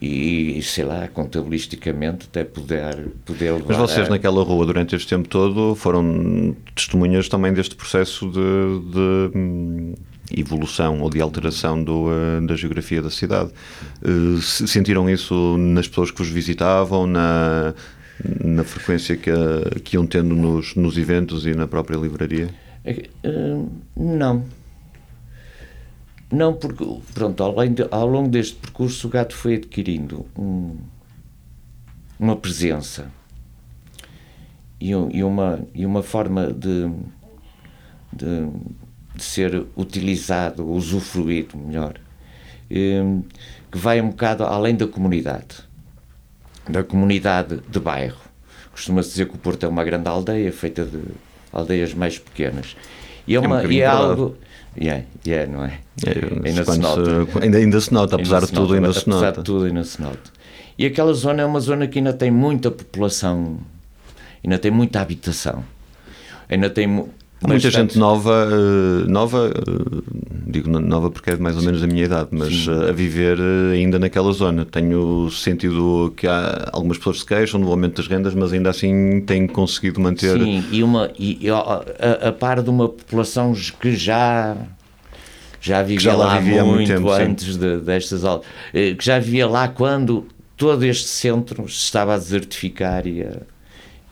eh, 0.02 0.06
e, 0.06 0.62
sei 0.62 0.84
lá, 0.84 1.08
contabilisticamente 1.08 2.26
até 2.30 2.44
poder, 2.44 3.08
poder 3.24 3.52
levar 3.52 3.66
Mas 3.68 3.76
vocês 3.90 4.06
a- 4.06 4.10
naquela 4.10 4.42
rua 4.42 4.64
durante 4.66 4.94
este 4.96 5.08
tempo 5.08 5.28
todo 5.28 5.74
foram 5.74 6.54
testemunhas 6.74 7.28
também 7.28 7.52
deste 7.52 7.74
processo 7.76 8.26
de, 8.30 8.90
de, 8.92 9.38
hum, 9.38 9.94
evolução 10.36 11.00
ou 11.00 11.10
de 11.10 11.20
alteração 11.20 11.82
do, 11.82 12.06
eh, 12.10 12.40
da 12.46 12.54
geografia 12.56 13.02
da 13.02 13.10
cidade. 13.10 13.50
Eh, 14.02 14.40
se- 14.40 14.66
Sentiram 14.68 15.08
isso 15.10 15.56
nas 15.58 15.88
pessoas 15.88 16.10
que 16.10 16.18
vos 16.18 16.28
visitavam, 16.28 17.06
na, 17.06 17.74
na 18.44 18.64
frequência 18.64 19.16
que, 19.16 19.30
que 19.82 19.96
iam 19.96 20.06
tendo 20.06 20.34
nos, 20.34 20.74
nos 20.74 20.96
eventos 20.98 21.46
e 21.46 21.54
na 21.54 21.66
própria 21.66 21.96
livraria? 21.96 22.48
É 22.84 23.02
Hum, 23.24 23.68
não. 23.96 24.44
Não, 26.32 26.54
porque, 26.54 26.84
pronto, 27.12 27.42
de- 27.74 27.88
ao 27.90 28.06
longo 28.06 28.28
deste 28.28 28.54
percurso 28.56 29.08
o 29.08 29.10
gato 29.10 29.34
foi 29.34 29.54
adquirindo 29.56 30.26
um- 30.38 30.76
uma 32.18 32.36
presença 32.36 33.10
e, 34.80 34.94
um- 34.94 35.10
e 35.10 35.24
uma, 35.24 35.60
e 35.74 35.84
uma 35.84 36.02
forma 36.02 36.52
de, 36.52 36.88
de, 38.12 38.48
de 39.14 39.22
ser 39.22 39.66
utilizado, 39.76 40.64
usufruído 40.70 41.56
melhor, 41.58 41.94
hum, 42.70 43.22
que 43.70 43.78
vai 43.78 44.00
um 44.00 44.10
bocado 44.10 44.44
além 44.44 44.76
da 44.76 44.86
comunidade, 44.86 45.56
da 46.68 46.84
comunidade 46.84 47.60
de 47.68 47.80
bairro. 47.80 48.20
Costuma-se 48.70 49.10
dizer 49.10 49.28
que 49.28 49.34
o 49.34 49.38
Porto 49.38 49.64
é 49.64 49.68
uma 49.68 49.82
grande 49.84 50.08
aldeia 50.08 50.52
feita 50.52 50.84
de 50.84 51.02
aldeias 51.52 51.92
mais 51.92 52.18
pequenas. 52.18 52.76
E 53.26 53.34
é, 53.34 53.40
um 53.40 53.44
uma, 53.44 53.56
bocadinho 53.56 53.78
e 53.78 53.82
é 53.82 53.90
verdade. 53.90 54.32
Yeah, 54.80 55.04
yeah, 55.26 55.50
não 55.50 55.64
é? 55.64 55.78
É, 56.06 56.48
Ainda 56.48 56.64
se 56.64 56.78
nota. 56.78 57.02
ainda, 57.42 57.58
ainda 57.58 57.80
se 57.80 57.92
nota, 57.92 58.16
apesar 58.16 58.40
de 58.40 58.52
tudo, 58.52 58.72
ainda 58.74 58.92
se 58.92 59.00
apesar 59.00 59.20
nota. 59.26 59.40
de 59.40 59.44
tudo, 59.44 59.64
ainda 59.66 59.84
se 59.84 60.00
nota. 60.00 60.30
E 60.78 60.86
aquela 60.86 61.12
zona 61.12 61.42
é 61.42 61.44
uma 61.44 61.60
zona 61.60 61.86
que 61.86 61.98
ainda 61.98 62.14
tem 62.14 62.30
muita 62.30 62.70
população, 62.70 63.58
ainda 64.42 64.58
tem 64.58 64.70
muita 64.70 65.02
habitação, 65.02 65.62
ainda 66.48 66.70
tem 66.70 67.06
Há 67.42 67.48
muita 67.48 67.70
gente 67.70 67.98
nova, 67.98 68.48
eh, 68.50 69.06
nova, 69.08 69.50
eh, 69.50 70.02
digo 70.46 70.68
no- 70.68 70.78
nova 70.80 71.10
porque 71.10 71.30
é 71.30 71.36
mais 71.36 71.56
ou 71.56 71.62
menos 71.62 71.80
da 71.80 71.86
minha 71.86 72.04
idade, 72.04 72.28
mas 72.32 72.66
eh, 72.68 72.90
a 72.90 72.92
viver 72.92 73.38
ainda 73.72 73.98
naquela 73.98 74.30
zona. 74.32 74.66
Tenho 74.66 75.30
sentido 75.30 76.12
que 76.16 76.26
há 76.26 76.68
algumas 76.72 76.98
pessoas 76.98 77.16
que 77.16 77.22
se 77.22 77.26
queixam 77.28 77.60
do 77.60 77.70
aumento 77.70 77.96
das 77.96 78.08
rendas, 78.08 78.34
mas 78.34 78.52
ainda 78.52 78.68
assim 78.68 79.22
têm 79.22 79.46
conseguido 79.46 80.00
manter. 80.00 80.38
Sim, 80.38 80.64
e, 80.70 80.82
uma, 80.82 81.10
e, 81.18 81.48
a, 81.48 82.28
a 82.28 82.32
par 82.32 82.62
de 82.62 82.68
uma 82.68 82.88
população 82.88 83.54
que 83.80 83.96
já 83.96 84.54
já 85.62 85.82
vivia 85.82 86.00
já 86.00 86.16
lá 86.16 86.24
lá 86.26 86.38
vivia 86.38 86.64
muito 86.64 86.76
muito, 86.76 86.88
tempo, 86.88 87.14
sim. 87.16 87.22
antes 87.22 87.56
de- 87.56 87.78
destas 87.80 88.24
aulas, 88.24 88.46
que 88.72 88.96
já 89.04 89.18
vivia 89.18 89.46
lá 89.46 89.68
quando 89.68 90.26
todo 90.56 90.84
este 90.84 91.08
centro 91.08 91.68
se 91.68 91.84
estava 91.84 92.14
a 92.14 92.18
desertificar 92.18 93.06
e 93.06 93.22
a, 93.22 93.32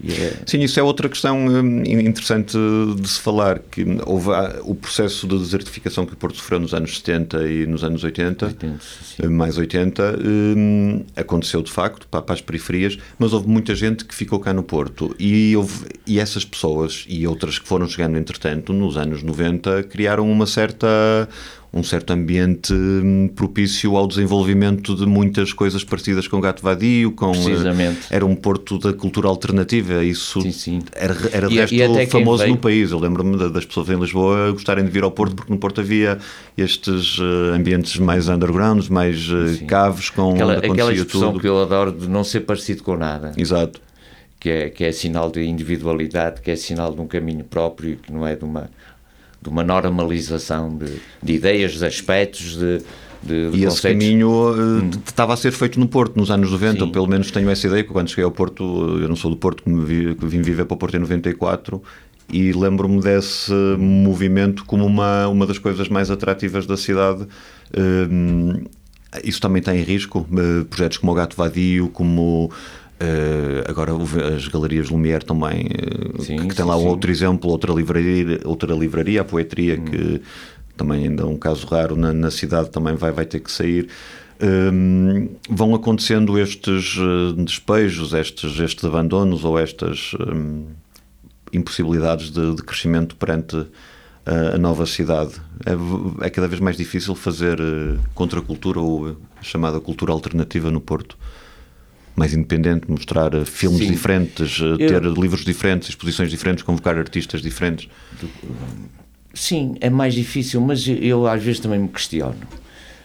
e 0.00 0.12
a- 0.12 0.32
Sim, 0.46 0.60
isso 0.60 0.78
é 0.78 0.82
outra 0.82 1.08
questão 1.08 1.46
hum, 1.46 1.82
interessante 1.84 2.56
de 3.00 3.08
se 3.08 3.20
falar, 3.20 3.58
que 3.58 3.84
houve 4.06 4.30
ah, 4.32 4.60
o 4.62 4.74
processo 4.74 5.26
de 5.26 5.38
desertificação 5.38 6.06
que 6.06 6.12
o 6.12 6.16
Porto 6.16 6.36
sofreu 6.36 6.60
nos 6.60 6.72
anos 6.74 6.96
70 6.98 7.48
e 7.48 7.66
nos 7.66 7.82
anos 7.82 8.04
80, 8.04 8.50
sim. 8.60 8.78
eh, 9.22 9.28
mais 9.28 9.58
80, 9.58 10.18
hum, 10.24 11.04
aconteceu 11.16 11.62
de 11.62 11.70
facto 11.72 12.06
para, 12.08 12.22
para 12.22 12.34
as 12.34 12.40
periferias, 12.40 12.98
mas 13.18 13.32
houve 13.32 13.48
muita 13.48 13.74
gente 13.74 14.04
que 14.04 14.14
ficou 14.14 14.38
cá 14.38 14.52
no 14.52 14.62
Porto 14.62 15.14
e, 15.18 15.56
houve, 15.56 15.86
e 16.06 16.18
essas 16.20 16.44
pessoas 16.44 17.04
e 17.08 17.26
outras 17.26 17.58
que 17.58 17.66
foram 17.66 17.88
chegando 17.88 18.16
entretanto 18.16 18.72
nos 18.72 18.96
anos 18.96 19.22
90 19.22 19.82
criaram 19.84 20.30
uma 20.30 20.46
certa 20.46 21.28
um 21.70 21.82
certo 21.82 22.12
ambiente 22.12 22.72
hum, 22.72 23.28
propício 23.36 23.94
ao 23.96 24.06
desenvolvimento 24.06 24.96
de 24.96 25.04
muitas 25.04 25.52
coisas 25.52 25.84
parecidas 25.84 26.26
com 26.26 26.40
Gato 26.40 26.62
Vadio, 26.62 27.12
com 27.12 27.30
eh, 27.30 27.44
Precisamente. 27.44 27.98
era 28.10 28.24
um 28.24 28.34
Porto 28.34 28.78
da 28.78 28.92
cultura 28.94 29.28
alternativa, 29.28 30.02
isso 30.02 30.40
Sim, 30.40 30.50
sim. 30.52 30.78
era, 30.96 31.14
era 31.30 31.52
E- 31.52 31.56
resto 31.56 31.74
e 31.74 32.06
famoso 32.06 32.42
veio- 32.42 32.54
no 32.54 32.58
país. 32.60 32.90
Eu 32.90 32.98
lembro-me 32.98 33.36
da- 33.36 33.48
das 33.48 33.66
pessoas 33.66 33.90
em 33.90 34.00
Lisboa 34.00 34.50
gostarem 34.52 34.84
de 34.84 34.90
vir 34.90 35.02
ao 35.02 35.10
Porto, 35.10 35.36
porque 35.36 35.52
no 35.52 35.58
Porto 35.58 35.80
havia 35.82 36.18
estes 36.56 37.18
eh, 37.20 37.54
ambientes 37.54 37.96
mais 37.98 38.28
undergrounds, 38.28 38.88
mais 38.88 39.28
eh, 39.30 39.54
Sim. 39.58 39.66
caves, 39.66 40.08
com 40.10 40.32
aquela, 40.34 40.56
onde 40.56 40.66
aquela 40.70 40.92
expressão 40.92 41.32
tudo. 41.32 41.40
que 41.40 41.48
eu 41.48 41.60
adoro 41.60 41.92
de 41.92 42.08
não 42.08 42.24
ser 42.24 42.40
parecido 42.40 42.82
com 42.82 42.96
nada, 42.96 43.32
Exato. 43.36 43.78
que 44.40 44.48
é, 44.48 44.70
que 44.70 44.84
é 44.84 44.90
sinal 44.92 45.30
de 45.30 45.42
individualidade, 45.44 46.40
que 46.40 46.50
é 46.50 46.56
sinal 46.56 46.94
de 46.94 47.00
um 47.00 47.06
caminho 47.06 47.44
próprio, 47.44 47.96
que 47.98 48.10
não 48.12 48.26
é 48.26 48.34
de 48.34 48.44
uma, 48.44 48.70
de 49.48 49.52
uma 49.52 49.64
normalização 49.64 50.76
de, 50.76 50.86
de 51.22 51.32
ideias, 51.32 51.72
de 51.72 51.84
aspectos, 51.84 52.56
de, 52.56 52.78
de, 53.22 53.50
de 53.50 53.56
E 53.58 53.64
esse 53.64 53.76
conceitos. 53.76 54.04
caminho 54.04 54.54
eh, 54.84 54.98
estava 55.06 55.34
a 55.34 55.36
ser 55.36 55.50
feito 55.52 55.80
no 55.80 55.88
Porto 55.88 56.16
nos 56.16 56.30
anos 56.30 56.50
90, 56.50 56.74
Hum. 56.74 56.78
Sim. 56.78 56.84
ou 56.84 56.92
pelo 56.92 57.06
menos 57.08 57.30
tenho 57.30 57.50
essa 57.50 57.66
ideia, 57.66 57.82
que 57.82 57.90
quando 57.90 58.08
cheguei 58.08 58.24
ao 58.24 58.30
Porto, 58.30 58.62
eh, 58.62 59.04
eu 59.04 59.08
não 59.08 59.16
sou 59.16 59.30
do 59.30 59.36
Porto, 59.36 59.62
que 59.64 59.70
vi- 59.70 60.14
que 60.14 60.26
vim 60.26 60.42
viver 60.42 60.64
para 60.66 60.74
o 60.74 60.78
Porto 60.78 60.96
em 60.96 61.00
94, 61.00 61.82
e 62.30 62.52
lembro-me 62.52 63.00
desse 63.00 63.50
movimento 63.78 64.64
como 64.66 64.84
uma, 64.84 65.26
uma 65.28 65.46
das 65.46 65.58
coisas 65.58 65.88
mais 65.88 66.10
atrativas 66.10 66.66
da 66.66 66.76
cidade. 66.76 67.26
Eh, 67.72 68.66
Isso 69.24 69.40
também 69.40 69.60
está 69.60 69.74
em 69.74 69.80
risco, 69.82 70.26
eh, 70.36 70.64
projetos 70.68 70.98
como 70.98 71.12
o 71.12 71.14
Gato 71.14 71.34
Vadio, 71.34 71.88
como 71.88 72.50
eh, 73.00 73.64
agora 73.68 73.92
as 74.34 74.48
galerias 74.48 74.88
Lumière 74.88 75.24
também, 75.24 75.68
eh, 75.68 76.22
Sim, 76.22 76.36
que, 76.36 76.48
que 76.48 76.54
tem 76.54 76.64
sim, 76.64 76.70
lá 76.70 76.76
um 76.76 76.80
sim. 76.82 76.88
outro 76.88 77.10
exemplo, 77.10 77.50
outra 77.50 77.72
livraria, 77.72 78.40
outra 78.44 78.74
livraria 78.74 79.20
a 79.20 79.24
Poetria, 79.24 79.78
Hum. 79.78 79.84
que 79.84 80.20
também 80.76 81.04
ainda 81.04 81.22
é 81.22 81.26
um 81.26 81.36
caso 81.36 81.66
raro 81.66 81.96
na, 81.96 82.12
na 82.12 82.30
cidade, 82.30 82.70
também 82.70 82.94
vai, 82.94 83.12
vai 83.12 83.24
ter 83.26 83.40
que 83.40 83.50
sair. 83.50 83.88
Hum, 84.40 85.28
vão 85.48 85.74
acontecendo 85.74 86.38
estes 86.38 86.96
eh, 86.96 87.42
despejos, 87.42 88.12
estes, 88.14 88.58
estes 88.60 88.84
abandonos 88.84 89.44
ou 89.44 89.58
estas 89.58 90.12
hum, 90.14 90.66
impossibilidades 91.52 92.30
de, 92.30 92.54
de 92.54 92.62
crescimento 92.62 93.16
perante 93.16 93.56
a, 94.24 94.54
a 94.54 94.58
nova 94.58 94.86
cidade. 94.86 95.34
É, 95.66 96.26
é 96.26 96.30
cada 96.30 96.46
vez 96.46 96.60
mais 96.60 96.76
difícil 96.76 97.14
fazer 97.16 97.58
contracultura 98.14 98.78
ou 98.80 99.16
a 99.40 99.42
chamada 99.42 99.80
cultura 99.80 100.12
alternativa 100.12 100.70
no 100.70 100.80
Porto. 100.80 101.16
Mais 102.18 102.34
independente, 102.34 102.90
mostrar 102.90 103.32
eh, 103.32 103.44
filmes 103.44 103.78
Sim. 103.86 103.92
diferentes, 103.92 104.58
eh, 104.60 104.64
Eu- 104.64 104.76
ter 104.78 105.02
livros 105.04 105.44
diferentes, 105.44 105.88
exposições 105.90 106.28
diferentes, 106.30 106.64
convocar 106.64 106.98
artistas 106.98 107.40
diferentes. 107.40 107.88
Sim, 109.32 109.76
é 109.80 109.88
mais 109.88 110.14
difícil, 110.14 110.60
mas 110.60 110.84
eu 110.88 111.28
às 111.28 111.40
vezes 111.40 111.60
também 111.60 111.78
me 111.78 111.88
questiono. 111.88 112.34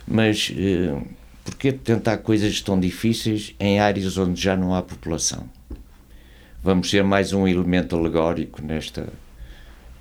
Mas 0.08 0.52
eh, 0.58 1.00
porquê 1.46 1.72
tentar 1.72 2.18
coisas 2.18 2.60
tão 2.62 2.80
difíceis 2.80 3.54
em 3.60 3.80
áreas 3.80 4.18
onde 4.18 4.42
já 4.42 4.58
não 4.58 4.74
há 4.74 4.82
população? 4.82 5.48
Vamos 6.64 6.90
ser 6.90 7.04
mais 7.04 7.34
um 7.34 7.48
elemento 7.48 7.96
alegórico 7.96 8.66
nesta, 8.66 9.08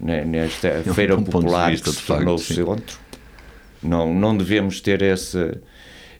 ne- 0.00 0.24
nesta 0.24 0.82
um 0.86 0.94
feira 0.94 1.18
de 1.18 1.24
popular 1.24 1.70
vista, 1.70 1.90
que 1.90 1.96
se 1.96 2.02
tornou 2.06 2.36
o 2.36 2.38
centro. 2.38 2.96
Não, 3.82 4.14
não 4.14 4.34
devemos 4.34 4.80
ter 4.80 5.02
essa. 5.02 5.60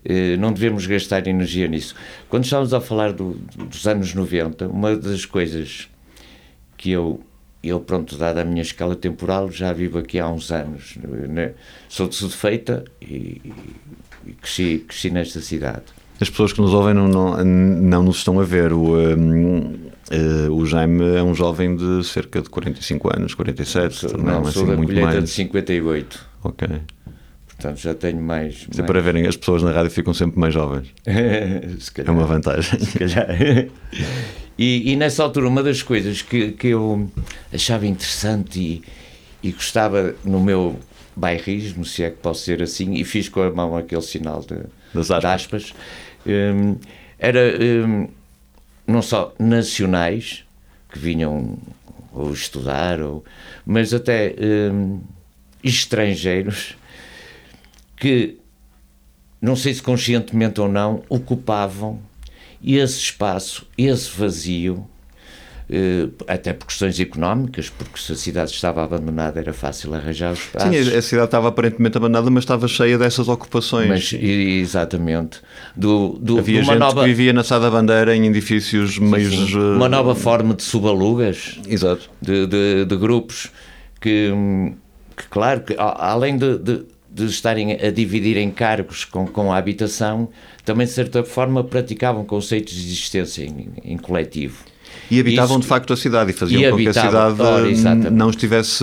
Eh, 0.05 0.37
Não 0.37 0.53
devemos 0.53 0.87
gastar 0.87 1.27
energia 1.27 1.67
nisso. 1.69 1.95
Quando 2.29 2.45
estávamos 2.45 2.73
a 2.75 2.81
falar 2.81 3.13
do- 3.13 3.39
dos 3.57 3.87
anos 3.87 4.15
90, 4.15 4.69
uma 4.69 4.97
das 4.97 5.25
coisas 5.25 5.89
que 6.77 6.91
eu, 6.91 7.21
eu, 7.63 7.79
pronto, 7.81 8.17
dada 8.17 8.43
a 8.43 8.45
minha 8.45 8.63
escala 8.63 8.97
temporal, 8.97 9.51
já 9.51 9.73
vivo 9.73 9.99
aqui 9.99 10.19
há 10.19 10.29
uns 10.29 10.51
anos. 10.51 10.97
né? 11.29 11.53
Sou 11.89 12.09
de 12.09 12.15
Sudfeita 12.17 12.85
e, 13.01 13.41
e 14.27 14.33
cresci, 14.41 14.85
cresci 14.87 15.11
nesta 15.11 15.41
cidade. 15.41 15.83
As 16.21 16.29
pessoas 16.31 16.53
que 16.53 16.61
nos 16.61 16.73
ouvem 16.73 16.95
não, 16.95 17.09
não, 17.09 17.45
não 17.45 18.03
nos 18.03 18.19
estão 18.19 18.39
a 18.41 18.45
ver. 18.45 18.73
O, 18.73 18.95
hum, 18.97 19.77
eh, 20.11 20.49
o 20.51 20.65
Jaime 20.67 21.17
é 21.17 21.23
um 21.23 21.35
jovem 21.35 21.75
de 21.77 22.05
cerca 22.05 22.41
de 22.43 22.49
45 22.49 23.17
anos, 23.17 23.35
47, 23.35 24.07
também 24.09 24.27
não, 24.27 24.41
não 24.43 24.49
é 24.49 24.53
sou 24.53 24.63
assim 24.63 24.71
da 24.71 24.77
muito 24.77 24.89
colheita 24.91 25.11
mais. 25.13 25.25
de 25.25 25.31
58. 25.31 26.27
Ok. 26.45 26.69
Portanto, 27.63 27.81
já 27.81 27.95
tenho 27.95 28.21
mais. 28.21 28.67
É 28.73 28.77
mais- 28.79 28.87
para 28.87 29.01
verem, 29.01 29.27
as 29.27 29.37
pessoas 29.37 29.63
na 29.63 29.71
rádio 29.73 29.91
ficam 29.91 30.13
sempre 30.13 30.39
mais 30.41 30.53
jovens. 30.53 30.89
Se 31.07 31.91
É 31.91 31.95
calhar. 31.95 32.13
uma 32.15 32.27
vantagem. 32.27 32.79
se 32.81 32.99
calhar. 32.99 33.29
E, 34.59 34.93
e 34.93 34.97
nessa 34.97 35.23
altura, 35.23 35.47
uma 35.49 35.63
das 35.63 35.83
coisas 35.83 36.23
que, 36.23 36.53
que 36.53 36.69
eu 36.69 37.09
achava 37.53 37.87
interessante 37.87 38.59
e, 38.61 38.83
e 39.49 39.53
gostava 39.53 40.15
no 40.25 40.41
meu 40.41 40.79
bairrismo, 41.15 41.85
se 41.85 42.03
é 42.03 42.11
que 42.11 42.17
posso 42.17 42.43
ser 42.45 42.63
assim, 42.63 42.95
e 42.95 43.05
fiz 43.05 43.29
com 43.29 43.41
a 43.43 43.51
mão 43.51 43.77
aquele 43.77 44.03
sinal 44.03 44.41
de, 44.41 44.57
Das 44.93 45.07
de 45.07 45.13
aspas. 45.15 45.25
aspas, 45.35 45.75
hum, 46.27 46.77
era 47.19 47.41
hum, 47.87 48.09
não 48.87 49.03
só 49.03 49.35
nacionais 49.39 50.45
que 50.91 50.99
vinham 50.99 51.59
ou 52.13 52.33
estudar, 52.33 53.01
ou, 53.01 53.25
mas 53.65 53.93
até 53.95 54.35
hum, 54.73 55.01
estrangeiros 55.63 56.77
que, 58.03 58.37
não 59.41 59.55
sei 59.55 59.73
se 59.73 59.81
conscientemente 59.81 60.61
ou 60.61 60.69
não, 60.69 61.05
ocupavam 61.09 62.01
esse 62.61 62.99
espaço, 62.99 63.65
esse 63.79 64.11
vazio, 64.11 64.85
eh, 65.71 66.09
até 66.27 66.53
por 66.53 66.67
questões 66.67 66.99
económicas, 66.99 67.71
porque 67.71 68.01
se 68.01 68.11
a 68.11 68.17
cidade 68.17 68.51
estava 68.51 68.83
abandonada 68.83 69.39
era 69.39 69.53
fácil 69.53 69.95
arranjar 69.95 70.33
os 70.33 70.41
espaços. 70.41 70.69
Sim, 70.69 70.97
a 70.97 71.01
cidade 71.01 71.27
estava 71.27 71.47
aparentemente 71.47 71.97
abandonada, 71.97 72.29
mas 72.29 72.43
estava 72.43 72.67
cheia 72.67 72.99
dessas 72.99 73.29
ocupações. 73.29 73.89
mas, 73.89 74.13
exatamente. 74.13 75.41
Do, 75.77 76.19
do, 76.21 76.41
Havia 76.41 76.61
de 76.61 76.67
uma 76.67 76.73
gente 76.73 76.81
nova, 76.81 77.03
que 77.03 77.07
vivia 77.07 77.33
na 77.33 77.45
Sá 77.45 77.61
da 77.61 77.71
Bandeira 77.71 78.17
em 78.17 78.27
edifícios 78.27 78.99
meios. 78.99 79.33
sim, 79.33 79.55
eh, 79.55 79.77
uma 79.77 79.89
nova 79.89 80.17
forma 80.17 80.55
de 80.55 80.65
subalugas, 80.65 81.61
Exato. 81.69 82.11
de, 82.21 82.49
de, 82.49 82.85
de 82.85 82.97
grupos 82.97 83.53
que, 84.01 84.33
que, 85.17 85.29
claro, 85.29 85.61
que 85.61 85.77
além 85.79 86.37
de, 86.37 86.59
de, 86.59 86.85
de 87.13 87.27
estarem 87.27 87.73
a 87.73 87.91
dividir 87.91 88.37
em 88.39 88.51
cargos 88.51 89.05
com, 89.05 89.27
com 89.27 89.53
a 89.53 89.59
habitação, 89.59 90.29
também 90.65 90.87
de 90.87 90.93
certa 90.93 91.23
forma 91.23 91.63
praticavam 91.63 92.25
conceitos 92.25 92.73
de 92.73 92.81
existência 92.81 93.45
em, 93.45 93.69
em 93.85 93.99
coletivo. 93.99 94.65
E 95.15 95.21
habitavam 95.21 95.57
Isso- 95.57 95.61
de 95.63 95.67
facto 95.67 95.93
a 95.93 95.97
cidade 95.97 96.31
e 96.31 96.33
faziam 96.33 96.63
e 96.63 96.71
com 96.71 96.77
que 96.79 96.89
a 96.89 96.93
cidade 96.95 97.43
ora, 97.43 98.11
não 98.11 98.31
estivesse 98.31 98.83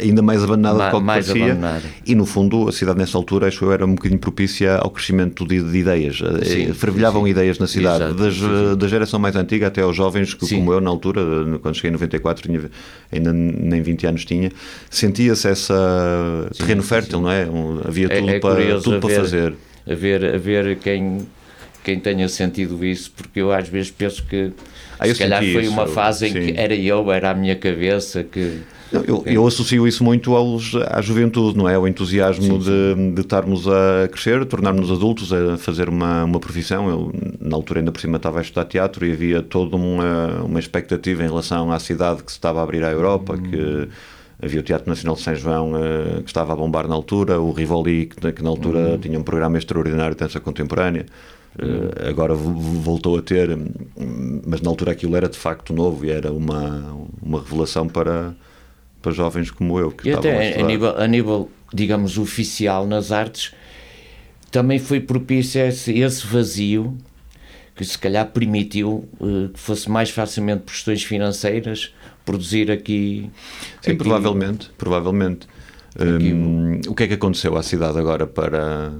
ainda 0.00 0.22
mais 0.22 0.44
abandonada 0.44 0.78
Ma- 0.78 0.90
do 0.90 1.00
que 1.00 1.06
parecia. 1.06 1.58
E 2.06 2.14
no 2.14 2.24
fundo, 2.24 2.68
a 2.68 2.72
cidade 2.72 2.96
nessa 2.98 3.18
altura, 3.18 3.48
acho 3.48 3.64
eu, 3.64 3.72
era 3.72 3.84
um 3.84 3.94
bocadinho 3.94 4.20
propícia 4.20 4.76
ao 4.76 4.88
crescimento 4.90 5.44
de, 5.44 5.60
de 5.60 5.78
ideias. 5.78 6.20
Eh, 6.22 6.44
Sim, 6.44 6.72
Fervilhavam 6.74 7.24
sim. 7.24 7.30
ideias 7.30 7.58
na 7.58 7.66
cidade, 7.66 8.04
Exato, 8.04 8.14
das, 8.22 8.34
sim, 8.34 8.44
eh, 8.72 8.76
da 8.76 8.86
geração 8.86 9.18
mais 9.18 9.34
antiga 9.34 9.66
até 9.66 9.82
aos 9.82 9.96
jovens, 9.96 10.32
que, 10.32 10.48
como 10.48 10.72
eu 10.72 10.80
na 10.80 10.90
altura, 10.90 11.20
eh, 11.22 11.58
quando 11.60 11.74
cheguei 11.74 11.88
em 11.90 11.92
94, 11.94 12.42
tinha, 12.46 12.70
ainda 13.10 13.32
nem 13.32 13.82
20 13.82 14.06
anos 14.06 14.24
tinha, 14.24 14.52
sentia-se 14.88 15.48
essa 15.48 16.48
terreno 16.56 16.82
fértil, 16.84 17.20
não 17.20 17.30
é? 17.32 17.46
Um- 17.46 17.80
havia 17.84 18.06
É- 18.06 18.20
tudo, 18.20 18.30
é 18.30 18.38
para, 18.38 18.54
curioso 18.54 18.84
tudo 18.84 19.00
para 19.00 19.08
haver- 19.10 19.20
fazer. 19.20 19.54
A 19.90 19.94
ver, 19.94 20.34
a 20.34 20.38
ver 20.38 20.76
quem, 20.78 21.26
quem 21.82 21.98
tenha 21.98 22.28
sentido 22.28 22.84
isso, 22.84 23.10
porque 23.16 23.40
eu 23.40 23.50
às 23.50 23.68
vezes 23.68 23.90
penso 23.90 24.22
que 24.24 24.52
Ah, 24.98 25.06
se 25.06 25.14
calhar 25.14 25.40
foi 25.40 25.62
isso, 25.62 25.70
uma 25.70 25.86
fase 25.86 26.26
em 26.26 26.32
sim. 26.32 26.40
que 26.46 26.60
era 26.60 26.74
eu, 26.74 27.10
era 27.12 27.30
a 27.30 27.34
minha 27.34 27.56
cabeça 27.56 28.24
que. 28.24 28.60
Eu, 28.90 29.22
eu 29.26 29.46
associo 29.46 29.86
isso 29.86 30.02
muito 30.02 30.34
aos, 30.34 30.74
à 30.74 31.02
juventude, 31.02 31.58
não 31.58 31.68
é? 31.68 31.78
O 31.78 31.86
entusiasmo 31.86 32.58
de, 32.58 33.12
de 33.12 33.20
estarmos 33.20 33.68
a 33.68 34.08
crescer, 34.08 34.46
tornarmos 34.46 34.90
adultos, 34.90 35.30
a 35.30 35.58
fazer 35.58 35.90
uma, 35.90 36.24
uma 36.24 36.40
profissão. 36.40 36.88
Eu, 36.88 37.12
na 37.38 37.54
altura, 37.54 37.80
ainda 37.80 37.92
por 37.92 38.00
cima, 38.00 38.16
estava 38.16 38.38
a 38.38 38.42
estudar 38.42 38.64
teatro 38.64 39.04
e 39.04 39.12
havia 39.12 39.42
toda 39.42 39.76
uma, 39.76 40.42
uma 40.42 40.58
expectativa 40.58 41.22
em 41.22 41.26
relação 41.28 41.70
à 41.70 41.78
cidade 41.78 42.22
que 42.22 42.32
se 42.32 42.38
estava 42.38 42.60
a 42.60 42.62
abrir 42.62 42.82
à 42.82 42.90
Europa, 42.90 43.36
que 43.36 43.88
havia 44.42 44.60
o 44.60 44.62
Teatro 44.62 44.88
Nacional 44.88 45.16
de 45.16 45.22
São 45.22 45.34
João 45.34 45.72
eh, 45.76 46.20
que 46.22 46.28
estava 46.28 46.52
a 46.52 46.56
bombar 46.56 46.86
na 46.88 46.94
altura, 46.94 47.40
o 47.40 47.50
Rivoli, 47.52 48.06
que, 48.06 48.32
que 48.32 48.42
na 48.42 48.50
altura 48.50 48.98
tinha 49.00 49.18
um 49.18 49.22
programa 49.22 49.58
extraordinário 49.58 50.14
de 50.14 50.20
dança 50.20 50.38
contemporânea. 50.40 51.06
Eh, 51.58 52.08
agora 52.08 52.34
vo- 52.34 52.52
voltou 52.54 53.18
a 53.18 53.22
ter, 53.22 53.50
hum, 53.50 54.42
mas 54.46 54.60
na 54.60 54.70
altura 54.70 54.92
aquilo 54.92 55.16
era 55.16 55.28
de 55.28 55.36
facto 55.38 55.72
novo 55.72 56.04
e 56.04 56.10
era 56.10 56.32
uma, 56.32 56.96
uma 57.20 57.40
revelação 57.40 57.88
para, 57.88 58.34
para 59.02 59.12
jovens 59.12 59.50
como 59.50 59.78
eu. 59.78 59.90
Que 59.90 60.08
E 60.08 60.12
a 60.12 60.18
até 60.18 60.38
a 60.38 60.44
estudar. 60.50 60.66
nível, 60.66 60.96
a 60.98 61.06
nível, 61.06 61.50
digamos, 61.74 62.16
oficial 62.18 62.86
nas 62.86 63.10
artes, 63.10 63.52
também 64.50 64.78
foi 64.78 65.00
propício 65.00 65.60
esse, 65.62 65.98
esse 65.98 66.26
vazio 66.26 66.96
que 67.74 67.84
se 67.84 67.98
calhar 67.98 68.26
permitiu 68.26 69.08
eh, 69.20 69.48
que 69.52 69.58
fosse 69.58 69.90
mais 69.90 70.10
facilmente 70.10 70.62
por 70.62 70.72
questões 70.72 71.02
financeiras 71.02 71.92
produzir 72.32 72.70
aqui. 72.70 73.30
Sim, 73.80 73.92
aqui- 73.92 73.98
provavelmente, 73.98 74.70
provavelmente. 74.76 75.46
Hum, 76.00 76.80
o 76.86 76.94
que 76.94 77.04
é 77.04 77.08
que 77.08 77.14
aconteceu 77.14 77.56
à 77.56 77.62
cidade 77.62 77.98
agora 77.98 78.24
para... 78.26 78.92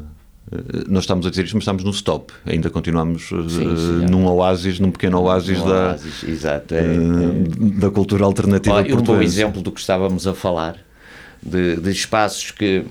eh, 0.50 0.84
Nós 0.88 1.04
estamos 1.04 1.26
a 1.26 1.30
dizer 1.30 1.44
isto, 1.44 1.54
mas 1.54 1.62
estamos 1.62 1.84
no 1.84 1.90
stop. 1.90 2.32
Ainda 2.46 2.70
continuamos 2.70 3.30
eh, 3.30 3.48
Sim, 3.48 3.76
sim, 3.76 4.04
é. 4.04 4.08
num 4.10 4.26
oásis, 4.26 4.80
num 4.80 4.90
pequeno 4.90 5.20
oásis, 5.20 5.60
um 5.60 5.64
da, 5.68 5.88
oásis, 5.90 6.24
exato. 6.24 6.74
é, 6.74 6.78
eh, 6.78 6.84
é. 7.76 7.80
da 7.80 7.90
cultura 7.90 8.24
alternativa 8.24 8.74
Olha, 8.76 8.86
um 8.94 8.98
bom 8.98 9.04
portuguesa. 9.04 9.32
exemplo 9.42 9.62
do 9.62 9.70
que 9.70 9.80
estávamos 9.80 10.26
a 10.26 10.34
falar, 10.34 10.76
de, 11.40 11.76
de 11.76 11.90
espaços 11.90 12.50
que, 12.50 12.84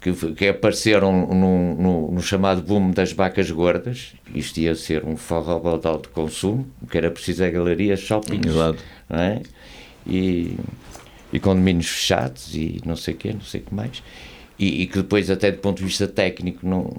que, 0.00 0.12
que 0.34 0.48
apareceram 0.48 1.26
no, 1.26 1.74
no, 1.74 2.12
no 2.12 2.22
chamado 2.22 2.62
boom 2.62 2.90
das 2.90 3.12
vacas 3.12 3.50
gordas. 3.50 4.14
Isto 4.34 4.60
ia 4.60 4.74
ser 4.74 5.04
um 5.04 5.16
forrobodó 5.16 5.98
de 5.98 6.08
consumo, 6.08 6.66
o 6.80 6.86
que 6.86 6.96
era 6.96 7.10
preciso 7.10 7.42
é 7.44 7.50
galerias, 7.50 8.00
shoppings, 8.00 8.46
Exato. 8.46 8.78
Não 9.08 9.18
é? 9.18 9.42
e, 10.06 10.56
e 11.32 11.40
condomínios 11.40 11.88
fechados 11.88 12.54
e 12.54 12.80
não 12.84 12.96
sei 12.96 13.14
o 13.14 13.16
quê, 13.16 13.32
não 13.32 13.40
sei 13.40 13.60
o 13.60 13.64
que 13.64 13.74
mais. 13.74 14.02
E, 14.58 14.82
e 14.82 14.86
que 14.86 14.98
depois, 14.98 15.30
até 15.30 15.50
do 15.50 15.58
ponto 15.58 15.78
de 15.78 15.84
vista 15.84 16.06
técnico, 16.06 16.66
não, 16.66 16.92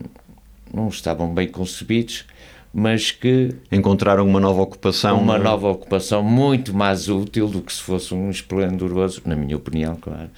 não 0.73 0.89
estavam 0.89 1.33
bem 1.33 1.47
concebidos, 1.47 2.25
mas 2.73 3.11
que 3.11 3.55
Encontraram 3.71 4.27
uma 4.27 4.39
nova 4.39 4.61
ocupação. 4.61 5.21
uma 5.21 5.37
eh, 5.37 5.39
nova 5.39 5.69
ocupação 5.69 6.21
muito 6.21 6.73
mais 6.75 7.07
útil 7.07 7.47
do 7.47 7.61
que 7.61 7.71
se 7.71 7.81
fosse 7.81 8.13
um 8.13 8.29
esplendoroso, 8.29 9.21
na 9.25 9.35
minha 9.35 9.55
opinião, 9.55 9.95
claro, 9.95 10.29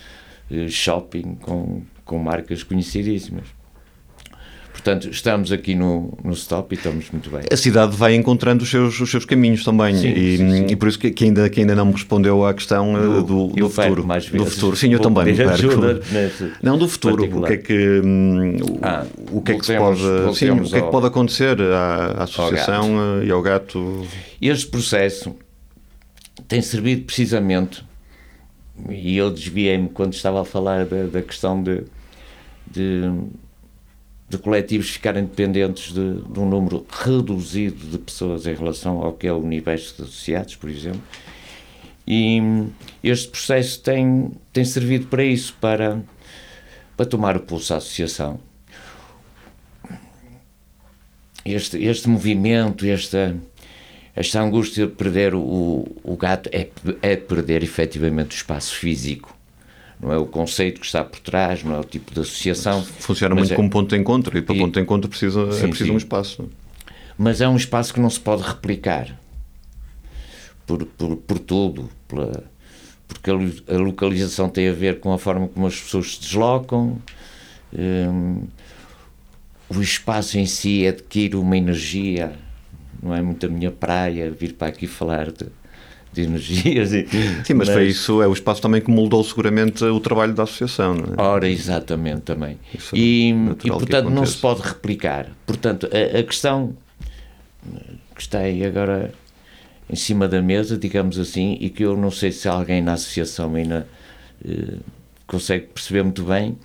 eh, 0.52 0.68
shopping 0.68 1.36
com, 1.42 1.82
com 2.06 2.20
marcas 2.20 2.62
conhecidíssimas. 2.62 3.57
Portanto, 4.88 5.10
estamos 5.10 5.52
aqui 5.52 5.76
no, 5.76 6.18
no 6.24 6.32
stop 6.32 6.74
e 6.74 6.78
estamos 6.78 7.12
muito 7.12 7.30
bem. 7.30 7.42
A 7.52 7.58
cidade 7.58 7.94
vai 7.94 8.16
encontrando 8.16 8.64
os 8.64 8.70
seus, 8.70 8.98
os 9.02 9.12
seus 9.12 9.26
caminhos 9.26 9.62
também 9.62 9.94
Sim, 9.98 10.08
e, 10.08 10.38
sim, 10.38 10.50
sim. 10.50 10.66
e 10.70 10.76
por 10.78 10.88
isso 10.88 10.98
que, 10.98 11.12
que 11.12 11.26
ainda, 11.26 11.50
que 11.50 11.60
ainda 11.60 11.76
não 11.76 11.88
me 11.88 11.92
respondeu 11.92 12.46
à 12.46 12.54
questão 12.54 12.96
eh, 12.96 13.22
do, 13.22 13.48
do 13.48 13.70
futuro. 13.70 14.08
mais 14.08 14.30
do 14.30 14.46
futuro. 14.46 14.78
Sim, 14.78 14.94
eu 14.94 15.02
também 15.02 15.26
me 15.26 15.36
perco. 15.36 15.82
Não, 16.64 16.78
do 16.78 16.88
futuro. 16.88 17.38
O 17.38 17.44
que 17.44 17.52
é 17.52 17.58
que, 17.58 18.02
hum, 18.02 18.56
o, 18.62 18.80
Ah, 18.82 19.06
o 19.30 19.42
que, 19.42 19.52
é 19.52 19.60
que 19.60 19.66
se 19.66 19.76
pode, 19.76 20.00
sim, 20.38 20.52
o 20.52 20.64
que 20.64 20.76
é 20.76 20.80
que 20.80 20.86
ao- 20.86 20.90
pode 20.90 21.08
acontecer 21.08 21.62
à, 21.62 22.14
à 22.20 22.24
associação 22.24 23.20
eh, 23.22 23.26
e 23.26 23.32
ao 23.32 23.42
gato? 23.42 24.08
Este 24.42 24.68
processo 24.68 25.36
tem 26.48 26.62
servido 26.62 27.02
precisamente, 27.02 27.84
e 28.90 29.18
eu 29.18 29.30
desviei-me 29.32 29.90
quando 29.90 30.14
estava 30.14 30.40
a 30.40 30.46
falar 30.46 30.86
da, 30.86 31.08
da 31.08 31.22
questão 31.22 31.62
de, 31.62 31.84
de, 32.72 33.02
de 34.30 34.38
coletivos 34.38 34.90
ficarem 34.90 35.24
dependentes 35.24 35.94
de, 35.94 36.22
de 36.22 36.40
um 36.40 36.48
número 36.48 36.86
reduzido 36.90 37.88
de 37.88 37.98
pessoas 37.98 38.46
em 38.46 38.54
relação 38.54 39.02
ao 39.02 39.14
que 39.14 39.28
é 39.28 39.32
o 39.32 39.38
universo 39.38 39.96
de 39.96 40.04
associados, 40.04 40.56
por 40.56 40.70
exemplo. 40.70 41.02
E 42.06 42.42
este 43.04 43.30
processo 43.30 43.82
tem, 43.82 44.32
tem 44.52 44.66
servido 44.66 45.08
para 45.08 45.24
isso, 45.24 45.56
para, 45.60 46.02
para 46.96 47.06
tomar 47.06 47.38
o 47.38 47.42
pulso 47.42 47.74
à 47.74 47.78
associação. 47.78 48.40
Este, 51.46 51.82
este 51.84 52.10
movimento, 52.10 52.86
esta, 52.86 53.36
esta 54.14 54.42
angústia 54.42 54.88
de 54.88 54.94
perder 54.94 55.34
o, 55.34 55.88
o 56.04 56.18
gato 56.18 56.50
é, 56.52 56.70
é 57.02 57.16
perder 57.16 57.64
efetivamente 57.64 58.32
o 58.32 58.38
espaço 58.38 58.76
físico. 58.76 59.37
Não 60.00 60.12
é 60.14 60.18
o 60.18 60.26
conceito 60.28 60.80
que 60.80 60.86
está 60.86 61.04
por 61.04 61.20
trás, 61.20 61.64
não 61.64 61.76
é 61.76 61.80
o 61.80 61.84
tipo 61.84 62.14
de 62.14 62.20
associação. 62.20 62.84
Funciona 62.84 63.34
muito 63.34 63.52
é- 63.52 63.56
como 63.56 63.70
ponto 63.70 63.90
de 63.96 64.00
encontro 64.00 64.38
e 64.38 64.42
para 64.42 64.56
E- 64.56 64.60
ponto 64.60 64.74
de 64.76 64.80
encontro 64.80 65.10
precisa, 65.10 65.42
é 65.42 65.52
Sim, 65.54 65.68
preciso 65.70 65.90
sim. 65.90 65.94
um 65.96 65.98
espaço. 65.98 66.50
mas 67.18 67.42
é 67.42 67.48
um 67.50 67.56
espaço 67.56 67.94
que 67.94 68.00
não 68.00 68.10
se 68.12 68.20
pode 68.20 68.44
replicar 68.44 69.20
por, 70.68 70.86
por, 70.86 71.16
por 71.18 71.40
tudo, 71.40 71.90
pela, 72.08 72.44
porque 73.08 73.32
a, 73.32 73.74
a 73.76 73.78
localização 73.80 74.50
tem 74.50 74.70
a 74.70 74.74
ver 74.74 75.00
com 75.00 75.12
a 75.14 75.18
forma 75.18 75.48
como 75.48 75.66
as 75.66 75.80
pessoas 75.80 76.16
se 76.16 76.22
deslocam, 76.22 77.02
hum, 77.74 78.44
o 79.70 79.82
espaço 79.82 80.38
em 80.38 80.46
si 80.46 80.86
adquire 80.86 81.36
uma 81.36 81.58
energia, 81.58 82.34
não 83.02 83.16
é 83.16 83.22
muito 83.22 83.46
a 83.46 83.50
minha 83.50 83.72
praia 83.72 84.30
vir 84.30 84.54
para 84.54 84.68
aqui 84.68 84.86
falar 84.88 85.32
de, 85.32 85.48
de 86.14 86.22
energias. 86.22 86.94
e- 86.94 87.08
Sim, 87.44 87.54
mas, 87.56 87.70
foi 87.70 87.88
isso, 87.88 88.22
é 88.22 88.28
o 88.28 88.34
espaço 88.34 88.62
também 88.62 88.82
que 88.82 88.90
moldou 88.90 89.24
seguramente 89.24 89.84
o 89.84 90.00
trabalho 90.00 90.34
da 90.34 90.44
associação. 90.44 90.96
Não 90.96 91.14
é? 91.14 91.22
Ora, 91.22 91.48
exatamente 91.50 92.22
também. 92.22 92.58
Isso 92.74 92.96
é 92.96 93.00
E, 93.00 93.34
natural 93.34 93.78
e, 93.78 93.80
portanto 93.80 94.10
não 94.10 94.26
se 94.26 94.38
pode 94.38 94.62
replicar. 94.62 95.28
Portanto, 95.46 95.88
a, 95.92 96.20
a 96.20 96.24
questão 96.24 96.76
que 98.16 98.22
está 98.22 98.40
aí 98.40 98.66
agora 98.66 99.14
em 99.90 99.96
cima 99.96 100.28
da 100.28 100.42
mesa, 100.42 100.78
digamos 100.78 101.18
assim, 101.20 101.58
e 101.62 101.70
que 101.70 101.84
eu 101.84 101.96
não 101.96 102.12
sei 102.12 102.32
se 102.32 102.48
alguém 102.48 102.82
na 102.82 102.94
associação 102.94 103.54
ainda 103.56 103.88
eh, 104.46 104.76
consegue 105.26 105.68
perceber 105.68 106.04
muito 106.04 106.24
bem, 106.24 106.58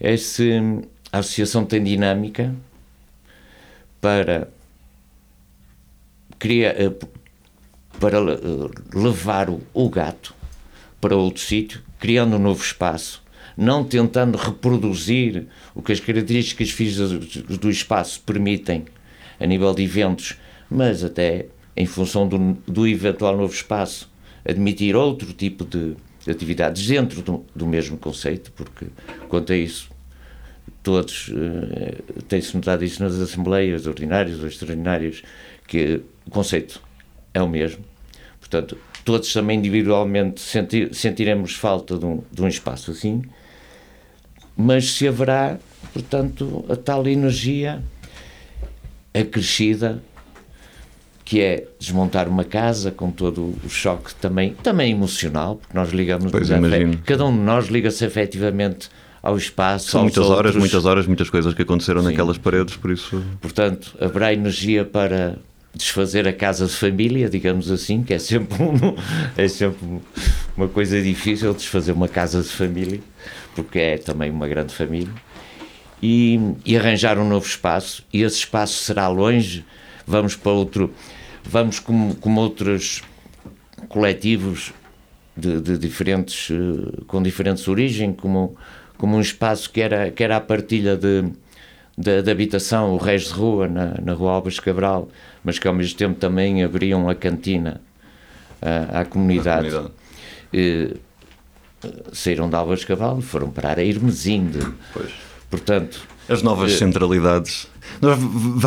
é 0.00 0.16
se 0.16 0.52
a 1.12 1.18
associação 1.18 1.64
tem 1.64 1.82
dinâmica 1.84 2.54
para 4.00 4.48
criar, 6.38 6.70
eh, 6.80 6.90
para 8.00 8.18
eh, 8.18 8.38
levar 8.94 9.48
o, 9.50 9.88
gato 9.88 10.34
para 11.00 11.16
outro 11.16 11.42
sítio, 11.42 11.80
criando 11.98 12.36
um 12.36 12.38
novo 12.38 12.62
espaço, 12.62 13.22
não 13.56 13.84
tentando 13.84 14.36
reproduzir 14.36 15.46
o 15.74 15.82
que 15.82 15.92
as 15.92 16.00
características 16.00 16.70
físicas 16.70 17.10
do- 17.58 17.70
espaço 17.70 18.20
permitem 18.20 18.84
a 19.38 19.46
nível 19.46 19.72
de 19.74 19.82
eventos, 19.82 20.36
mas 20.70 21.04
até 21.04 21.46
em 21.76 21.86
função 21.86 22.26
do, 22.26 22.56
do 22.66 22.86
eventual 22.86 23.36
novo 23.36 23.52
espaço, 23.52 24.10
admitir 24.44 24.94
outro 24.96 25.32
tipo 25.32 25.64
de, 25.64 25.94
de 26.24 26.30
atividades 26.30 26.86
dentro 26.86 27.22
do, 27.22 27.44
do 27.54 27.66
mesmo 27.66 27.96
conceito, 27.96 28.52
porque 28.52 28.86
quanto 29.28 29.52
a 29.52 29.56
isso, 29.56 29.90
todos, 30.82 31.30
eh, 31.34 32.02
tem-se 32.28 32.54
notado 32.54 32.84
isso 32.84 33.02
nas 33.02 33.14
assembleias 33.14 33.86
ordinárias 33.86 34.38
ou 34.40 34.46
extraordinárias, 34.46 35.22
que 35.66 36.00
o 36.26 36.30
conceito 36.30 36.80
é 37.34 37.42
o 37.42 37.48
mesmo. 37.48 37.84
Portanto, 38.40 38.78
todos 39.04 39.32
também 39.32 39.58
individualmente 39.58 40.40
senti 40.40 40.88
sentiremos 40.94 41.54
falta 41.54 41.98
de 41.98 42.06
um, 42.06 42.22
de 42.32 42.42
um 42.42 42.48
espaço 42.48 42.90
assim, 42.92 43.22
mas 44.56 44.92
se 44.92 45.06
haverá, 45.08 45.58
portanto, 45.92 46.64
a 46.68 46.76
tal 46.76 47.06
energia 47.06 47.82
acrescida 49.12 50.02
que 51.24 51.40
é 51.40 51.66
desmontar 51.78 52.28
uma 52.28 52.44
casa 52.44 52.90
com 52.90 53.10
todo 53.10 53.54
o 53.64 53.68
choque 53.68 54.14
também, 54.16 54.52
também 54.62 54.92
emocional, 54.92 55.56
porque 55.56 55.76
nós 55.76 55.90
ligamos 55.90 56.30
Pois, 56.30 56.48
cada 57.06 57.24
um 57.24 57.32
de 57.32 57.38
nós 57.42 57.68
liga-se 57.68 58.04
efetivamente 58.04 58.90
ao 59.22 59.38
espaço, 59.38 59.90
São 59.90 60.02
muitas 60.02 60.26
horas, 60.26 60.36
outros. 60.36 60.56
muitas 60.56 60.84
horas, 60.84 61.06
muitas 61.06 61.30
coisas 61.30 61.54
que 61.54 61.62
aconteceram 61.62 62.02
Sim. 62.02 62.08
naquelas 62.08 62.36
paredes, 62.36 62.76
por 62.76 62.90
isso. 62.90 63.24
Portanto, 63.40 63.96
haverá 63.98 64.34
energia 64.34 64.84
para 64.84 65.38
desfazer 65.74 66.28
a 66.28 66.32
casa 66.32 66.66
de 66.66 66.72
família, 66.72 67.28
digamos 67.28 67.70
assim, 67.70 68.02
que 68.02 68.14
é 68.14 68.18
sempre, 68.18 68.62
um, 68.62 68.76
é 69.36 69.48
sempre 69.48 70.00
uma 70.56 70.68
coisa 70.68 71.00
difícil 71.02 71.52
desfazer 71.52 71.92
uma 71.92 72.08
casa 72.08 72.42
de 72.42 72.48
família, 72.48 73.00
porque 73.54 73.78
é 73.78 73.98
também 73.98 74.30
uma 74.30 74.46
grande 74.46 74.72
família, 74.72 75.12
e, 76.02 76.38
e 76.64 76.76
arranjar 76.76 77.18
um 77.18 77.28
novo 77.28 77.46
espaço, 77.46 78.04
e 78.12 78.22
esse 78.22 78.36
espaço 78.36 78.74
será 78.84 79.08
longe, 79.08 79.64
vamos 80.06 80.36
para 80.36 80.52
outro, 80.52 80.92
vamos 81.42 81.80
como, 81.80 82.14
como 82.16 82.40
outros 82.40 83.02
coletivos 83.88 84.72
de, 85.36 85.60
de 85.60 85.78
diferentes, 85.78 86.50
eh, 86.50 87.02
com 87.06 87.22
diferentes 87.22 87.66
origens, 87.66 88.14
como, 88.16 88.56
como 88.96 89.16
um 89.16 89.20
espaço 89.20 89.70
que 89.70 89.80
era, 89.80 90.10
que 90.10 90.22
era 90.22 90.36
a 90.36 90.40
partilha 90.40 90.96
de, 90.96 91.24
da, 91.96 92.20
da 92.22 92.32
habitação, 92.32 92.92
o 92.94 92.96
resto 92.96 93.34
de 93.34 93.40
rua, 93.40 93.68
na, 93.68 93.94
na 94.02 94.12
rua 94.14 94.32
Alves 94.32 94.58
Cabral, 94.60 95.08
mas 95.44 95.58
que 95.58 95.68
ao 95.68 95.74
mesmo 95.74 95.96
tempo 95.96 96.18
também 96.18 96.62
abriam 96.64 97.08
a 97.08 97.14
cantina 97.14 97.80
à, 98.60 99.00
à 99.00 99.04
comunidade. 99.04 99.70
comunidade. 99.70 99.94
Eh, 100.52 100.94
saíram 102.12 102.48
de 102.48 102.56
Alves 102.56 102.84
Cabral 102.84 103.18
e 103.18 103.22
foram 103.22 103.50
parar 103.50 103.78
a 103.78 103.82
Irmesinde. 103.84 104.58
Pois. 104.92 105.10
Portanto, 105.50 106.00
As 106.28 106.42
novas 106.42 106.72
Eh, 106.72 106.76
centralidades. 106.78 107.68
Nós 108.00 108.18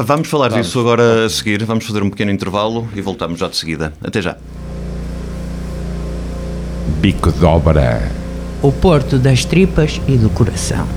vamos 0.06 0.28
falar 0.30 0.50
Vamos. 0.50 0.68
disso 0.68 0.80
agora 0.80 1.26
a 1.26 1.30
seguir. 1.30 1.64
Vamos 1.66 1.86
fazer 1.86 2.04
um 2.04 2.10
pequeno 2.10 2.30
intervalo 2.32 2.88
e 2.96 3.02
voltamos 3.02 3.40
já 3.40 3.48
de 3.48 3.58
seguida. 3.58 3.92
Até 4.04 4.22
já. 4.22 4.38
Bico 7.02 7.32
de 7.32 7.44
Obra. 7.44 8.12
O 8.62 8.72
porto 8.72 9.18
das 9.18 9.44
tripas 9.46 10.00
e 10.08 10.18
do 10.18 10.30
coração. 10.30 10.88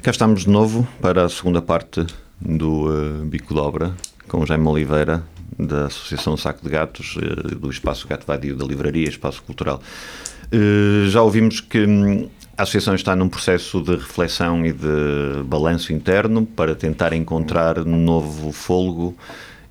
Cá 0.00 0.12
estamos 0.12 0.42
de 0.42 0.48
novo 0.48 0.86
para 1.00 1.24
a 1.24 1.28
segunda 1.28 1.60
parte 1.60 2.06
do 2.40 2.86
eh, 2.88 3.24
Bico 3.24 3.52
de 3.52 3.60
Obra 3.60 3.94
com 4.28 4.46
Jaime 4.46 4.66
Oliveira 4.68 5.24
da 5.58 5.86
Associação 5.86 6.36
Saco 6.36 6.62
de 6.62 6.70
Gatos, 6.70 7.16
eh, 7.20 7.56
do 7.56 7.68
Espaço 7.68 8.06
Gato 8.06 8.24
Vadio 8.24 8.54
da 8.54 8.64
Livraria 8.64 9.08
Espaço 9.08 9.42
Cultural. 9.42 9.82
Eh, 10.52 11.08
já 11.08 11.20
ouvimos 11.20 11.60
que 11.60 11.84
hum, 11.84 12.28
a 12.56 12.62
Associação 12.62 12.94
está 12.94 13.16
num 13.16 13.28
processo 13.28 13.82
de 13.82 13.96
reflexão 13.96 14.64
e 14.64 14.72
de 14.72 15.42
balanço 15.44 15.92
interno 15.92 16.46
para 16.46 16.76
tentar 16.76 17.12
encontrar 17.12 17.80
um 17.80 17.96
novo 18.00 18.52
fôlego 18.52 19.16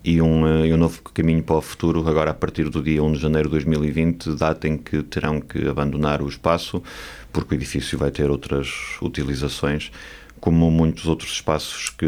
e 0.04 0.22
um, 0.22 0.66
e 0.66 0.74
um 0.74 0.78
novo 0.78 1.02
caminho 1.14 1.44
para 1.44 1.58
o 1.58 1.62
futuro, 1.62 2.08
agora 2.08 2.32
a 2.32 2.34
partir 2.34 2.70
do 2.70 2.82
dia 2.82 3.04
1 3.04 3.12
de 3.12 3.20
janeiro 3.20 3.50
de 3.50 3.54
2020, 3.56 4.36
data 4.36 4.66
em 4.66 4.78
que 4.78 5.04
terão 5.04 5.42
que 5.42 5.68
abandonar 5.68 6.22
o 6.22 6.28
espaço, 6.30 6.82
porque 7.38 7.54
o 7.54 7.56
edifício 7.56 8.00
vai 8.00 8.10
ter 8.10 8.32
outras 8.32 8.98
utilizações, 9.00 9.92
como 10.40 10.72
muitos 10.72 11.06
outros 11.06 11.34
espaços 11.34 11.92
que, 11.92 12.08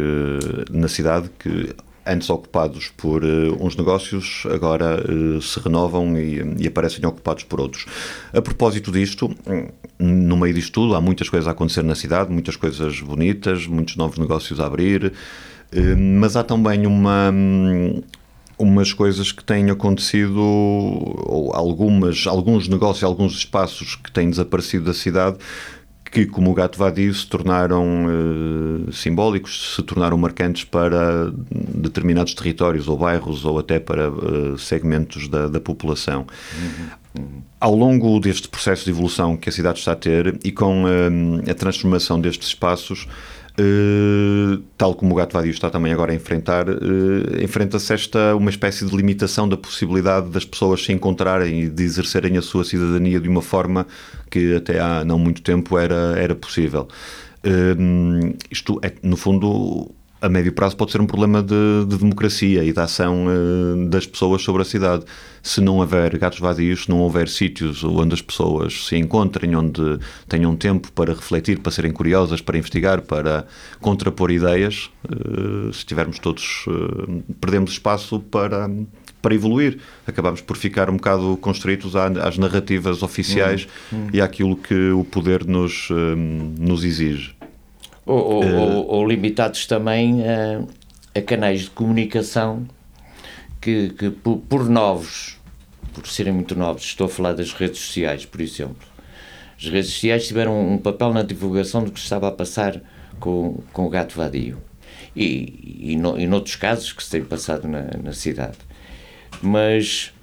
na 0.71 0.87
cidade 0.87 1.29
que 1.37 1.75
antes 2.03 2.31
ocupados 2.31 2.87
por 2.97 3.23
eh, 3.23 3.51
uns 3.59 3.75
negócios, 3.75 4.47
agora 4.51 4.99
eh, 5.07 5.39
se 5.39 5.59
renovam 5.59 6.17
e, 6.17 6.63
e 6.63 6.67
aparecem 6.67 7.05
ocupados 7.05 7.43
por 7.43 7.61
outros. 7.61 7.85
A 8.33 8.41
propósito 8.41 8.91
disto, 8.91 9.29
no 9.99 10.35
meio 10.35 10.55
disto 10.55 10.71
tudo, 10.71 10.95
há 10.95 11.01
muitas 11.01 11.29
coisas 11.29 11.47
a 11.47 11.51
acontecer 11.51 11.83
na 11.83 11.93
cidade, 11.93 12.31
muitas 12.31 12.55
coisas 12.55 12.99
bonitas, 12.99 13.67
muitos 13.67 13.97
novos 13.97 14.17
negócios 14.17 14.59
a 14.59 14.65
abrir, 14.65 15.13
eh, 15.71 15.95
mas 15.95 16.35
há 16.35 16.43
também 16.43 16.87
uma. 16.87 17.31
Umas 18.59 18.91
coisas 18.91 19.31
que 19.31 19.43
têm 19.43 19.71
acontecido, 19.71 20.37
ou 20.37 21.55
algumas, 21.55 22.27
alguns 22.27 22.67
negócios, 22.67 23.03
alguns 23.05 23.33
espaços 23.33 23.95
que 23.95 24.11
têm 24.11 24.29
desaparecido 24.29 24.85
da 24.85 24.93
cidade, 24.93 25.37
que, 26.11 26.25
como 26.25 26.51
o 26.51 26.53
gato 26.53 26.77
vadio, 26.77 27.13
se 27.13 27.25
tornaram 27.25 28.05
eh, 28.89 28.91
simbólicos, 28.91 29.75
se 29.75 29.83
tornaram 29.83 30.17
marcantes 30.17 30.63
para 30.63 31.31
determinados 31.51 32.33
territórios 32.33 32.87
ou 32.87 32.97
bairros 32.97 33.45
ou 33.45 33.59
até 33.59 33.79
para 33.79 34.07
eh, 34.07 34.57
segmentos 34.57 35.27
da, 35.27 35.47
da 35.47 35.59
população. 35.59 36.25
Ao 37.59 37.75
longo 37.75 38.19
deste 38.19 38.47
processo 38.47 38.85
de 38.85 38.91
evolução 38.91 39.37
que 39.37 39.49
a 39.49 39.51
cidade 39.51 39.79
está 39.79 39.91
a 39.91 39.95
ter 39.95 40.39
e 40.43 40.51
com 40.51 40.85
eh, 40.87 41.51
a 41.51 41.53
transformação 41.53 42.19
destes 42.19 42.49
espaços, 42.49 43.07
eh, 43.59 44.59
tal 44.77 44.95
como 44.95 45.11
o 45.13 45.15
Gato 45.15 45.33
Vadio 45.33 45.51
está 45.51 45.69
também 45.69 45.91
agora 45.91 46.13
a 46.13 46.15
enfrentar, 46.15 46.65
eh, 46.69 47.43
enfrenta-se 47.43 47.93
esta 47.93 48.33
uma 48.35 48.49
espécie 48.49 48.85
de 48.85 48.95
limitação 48.95 49.49
da 49.49 49.57
possibilidade 49.57 50.29
das 50.29 50.45
pessoas 50.45 50.83
se 50.85 50.93
encontrarem 50.93 51.63
e 51.63 51.69
de 51.69 51.83
exercerem 51.83 52.37
a 52.37 52.41
sua 52.41 52.63
cidadania 52.63 53.19
de 53.19 53.27
uma 53.27 53.41
forma 53.41 53.85
que 54.31 54.55
até 54.55 54.79
há 54.79 55.03
não 55.03 55.19
muito 55.19 55.41
tempo 55.41 55.77
era, 55.77 56.15
era 56.17 56.33
possível. 56.35 56.87
Eh, 57.43 57.75
isto 58.49 58.79
é, 58.81 58.93
no 59.03 59.17
fundo, 59.17 59.91
a 60.21 60.27
médio 60.27 60.51
prazo 60.51 60.75
pode 60.75 60.91
ser 60.91 60.99
um 60.99 61.05
problema 61.05 61.41
de, 61.41 61.85
de 61.87 61.97
democracia 61.97 62.63
e 62.63 62.73
da 62.73 62.83
ação 62.83 63.25
eh, 63.29 63.87
das 63.87 64.05
pessoas 64.05 64.41
sobre 64.41 64.61
a 64.61 64.65
cidade. 64.65 65.05
Se 65.41 65.61
não 65.61 65.77
houver 65.77 66.17
gatos 66.17 66.39
vadios, 66.39 66.83
se 66.83 66.89
não 66.89 66.99
houver 66.99 67.29
sítios 67.29 67.83
onde 67.83 68.13
as 68.13 68.21
pessoas 68.21 68.87
se 68.87 68.97
encontrem, 68.97 69.55
onde 69.55 69.97
tenham 70.27 70.55
tempo 70.55 70.91
para 70.91 71.13
refletir, 71.13 71.59
para 71.59 71.71
serem 71.71 71.91
curiosas, 71.91 72.41
para 72.41 72.57
investigar, 72.57 73.01
para 73.01 73.45
contrapor 73.79 74.29
ideias, 74.31 74.91
eh, 75.09 75.71
se 75.71 75.85
tivermos 75.85 76.19
todos, 76.19 76.65
eh, 76.67 77.21
perdemos 77.39 77.71
espaço 77.71 78.19
para, 78.19 78.69
para 79.21 79.33
evoluir. 79.33 79.79
Acabamos 80.05 80.41
por 80.41 80.57
ficar 80.57 80.89
um 80.89 80.97
bocado 80.97 81.37
constritos 81.37 81.95
às 81.95 82.37
narrativas 82.37 83.01
oficiais 83.01 83.67
e 84.11 84.19
àquilo 84.19 84.57
que 84.57 84.91
o 84.91 85.05
poder 85.05 85.45
nos, 85.45 85.87
nos 86.57 86.83
exige. 86.83 87.39
Ou, 88.09 88.43
ou- 88.43 88.55
ou- 88.55 88.87
ou 88.87 89.07
limitados 89.07 89.65
também 89.65 90.21
a, 90.27 90.61
a 91.17 91.21
canais 91.21 91.61
de 91.61 91.69
comunicação 91.69 92.67
que, 93.61 93.89
que 93.89 94.09
por, 94.09 94.37
por 94.37 94.69
novos, 94.69 95.37
por 95.93 96.07
serem 96.07 96.33
muito 96.33 96.55
novos, 96.55 96.83
estou 96.83 97.07
a 97.07 97.09
falar 97.09 97.33
das 97.33 97.51
redes 97.53 97.79
sociais, 97.79 98.25
por 98.25 98.41
exemplo. 98.41 98.87
As 99.57 99.65
redes 99.65 99.91
sociais 99.91 100.27
tiveram 100.27 100.57
um 100.73 100.77
papel 100.77 101.13
na 101.13 101.21
divulgação 101.21 101.83
do 101.83 101.91
que 101.91 101.99
estava 101.99 102.29
a 102.29 102.31
passar 102.31 102.81
com, 103.19 103.59
com 103.73 103.85
o 103.85 103.89
gato 103.89 104.15
vadio. 104.15 104.57
E, 105.15 105.89
e, 105.91 105.95
no, 105.97 106.17
e 106.19 106.25
noutros 106.27 106.55
casos 106.55 106.93
que 106.93 107.03
se 107.03 107.09
tem 107.11 107.23
passado 107.23 107.67
na, 107.67 107.89
na 108.01 108.13
cidade. 108.13 108.57
Mas 109.41 110.13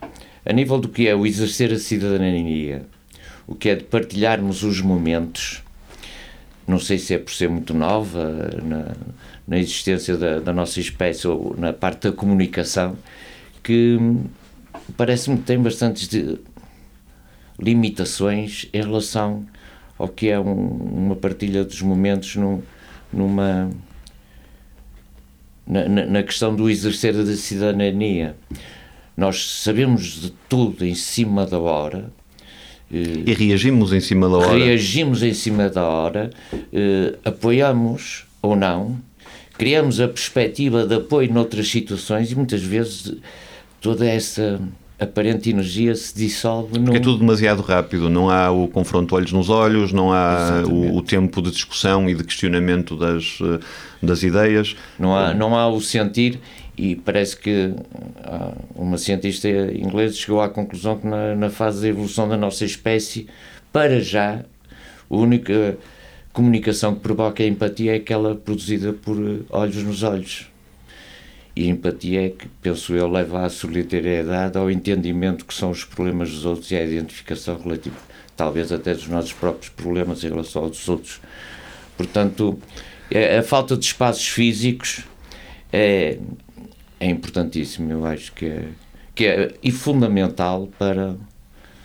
a 0.45 0.53
nível 0.53 0.79
do 0.79 0.89
que 0.89 1.07
é 1.07 1.15
o 1.15 1.27
exercer 1.27 1.73
a 1.73 1.79
cidadania, 1.79 2.87
o 3.47 3.55
que 3.55 3.69
é 3.69 3.75
de 3.75 3.85
partilharmos 3.85 4.63
os 4.63 4.81
momentos, 4.81 5.63
não 6.67 6.79
sei 6.79 6.99
se 6.99 7.15
é 7.15 7.19
por 7.19 7.33
ser 7.33 7.49
muito 7.49 7.73
nova 7.73 8.51
na, 8.63 8.93
na 9.47 9.59
existência 9.59 10.17
da, 10.17 10.41
da 10.41 10.53
nossa 10.53 10.81
espécie 10.81 11.27
ou 11.29 11.55
na 11.57 11.73
parte 11.73 12.09
da 12.09 12.13
comunicação, 12.13 12.97
que 13.63 13.99
parece-me 14.97 15.37
que 15.39 15.45
tem 15.45 15.59
bastantes 15.61 16.09
limitações 17.59 18.69
em 18.73 18.81
relação 18.83 19.47
ao 19.99 20.09
que 20.09 20.29
é 20.29 20.39
um- 20.39 20.53
uma 21.07 21.17
partilha 21.17 21.65
dos 21.65 21.81
momentos 21.81 22.37
num- 22.37 22.63
numa 23.13 23.71
na, 25.67 25.89
na- 25.89 26.07
na 26.07 26.23
questão 26.23 26.55
do 26.55 26.71
exercer 26.71 27.13
da 27.13 27.37
cidadania. 27.37 28.37
Nós 29.17 29.61
sabemos 29.63 30.03
de 30.21 30.31
tudo 30.49 30.85
em 30.85 30.95
cima 30.95 31.47
da 31.47 31.59
hora, 31.59 32.13
E 32.91 33.35
reagimos 33.35 33.93
em 33.93 34.01
cima 34.01 34.29
da 34.29 34.37
hora. 34.37 34.59
reagimos 34.59 35.23
em 35.23 35.35
cima 35.35 35.69
da 35.69 35.83
hora, 35.83 36.31
eh, 36.73 37.15
apoiamos 37.25 38.25
ou 38.41 38.55
não, 38.55 38.97
criamos 39.59 40.01
a 40.01 40.07
perspectiva 40.07 40.87
de 40.87 40.95
apoio 40.95 41.33
noutras 41.33 41.69
situações 41.69 42.31
e 42.31 42.37
muitas 42.37 42.63
vezes 42.63 43.17
toda 43.81 44.07
essa 44.07 44.61
aparente 44.99 45.51
energia 45.51 45.95
se 45.95 46.17
dissolve 46.17 46.79
num... 46.79 46.85
Porque 46.85 46.99
é 46.99 47.01
tudo 47.01 47.19
demasiado 47.19 47.61
rápido, 47.61 48.09
não 48.09 48.31
há 48.31 48.51
o 48.51 48.67
confronto 48.67 49.15
olhos 49.15 49.33
nos 49.33 49.51
olhos, 49.51 49.93
não 49.93 50.13
há 50.13 50.63
o, 50.67 50.97
o 50.97 51.03
tempo 51.03 51.43
de 51.43 51.51
discussão 51.51 52.09
e 52.09 52.15
de 52.15 52.25
questionamento 52.25 52.97
das, 52.97 53.39
eh, 53.43 53.59
das 54.03 54.23
ideias. 54.23 54.75
Não 54.99 55.15
há, 55.15 55.35
não 55.35 55.55
há 55.55 55.69
o 55.69 55.81
sentir 55.81 56.41
e 56.77 56.95
parece 56.95 57.37
que 57.37 57.75
ah, 58.23 58.53
uma 58.75 58.99
cientista 58.99 59.49
inglesa 59.49 60.15
chegou 60.15 60.41
à 60.41 60.49
conclusão 60.49 60.99
que 60.99 61.07
na, 61.07 61.35
na 61.35 61.49
fase 61.49 61.83
da 61.83 61.89
evolução 61.89 62.29
da 62.29 62.37
nossa 62.37 62.65
espécie, 62.65 63.27
para 63.73 64.01
já, 64.01 64.45
a 65.09 65.17
única 65.17 65.79
comunicação 66.33 66.95
que 66.95 67.01
provoca 67.01 67.43
a 67.43 67.47
empatia 67.47 67.93
é 67.93 67.97
aquela 67.97 68.35
produzida 68.35 68.93
por 68.93 69.17
eh, 69.17 69.41
olhos 69.49 69.83
nos 69.83 70.03
olhos. 70.03 70.51
E 71.55 71.65
a 71.65 71.67
empatia 71.69 72.27
é 72.27 72.29
que, 72.29 72.47
penso 72.61 72.95
eu, 72.95 73.09
leva 73.09 73.47
à 73.47 73.49
solidariedade, 73.49 74.59
ao 74.59 74.71
entendimento 74.71 75.47
que 75.47 75.55
são 75.55 75.71
os 75.71 75.83
problemas 75.83 76.31
dos 76.31 76.45
outros 76.45 76.71
e 76.71 76.77
à 76.77 76.85
identificação 76.85 77.59
relativa, 77.59 77.97
talvez 78.37 78.71
até 78.71 78.93
dos 78.93 79.09
nossos 79.09 79.33
próprios 79.33 79.71
problemas 79.71 80.23
em 80.23 80.29
relação 80.29 80.65
aos 80.65 80.87
outros. 80.87 81.23
Portanto, 81.97 82.59
a 83.11 83.39
a 83.39 83.43
falta 83.43 83.75
de 83.75 83.87
espaços 83.87 84.29
físicos 84.29 85.05
é, 85.73 86.19
é 86.99 87.07
importantíssimo, 87.07 87.91
eu 87.93 88.07
acho 88.07 88.33
que 88.33 88.47
é, 88.47 88.69
que 89.15 89.27
é 89.27 89.55
e 89.63 89.71
fundamental 89.71 90.69
para, 90.79 91.17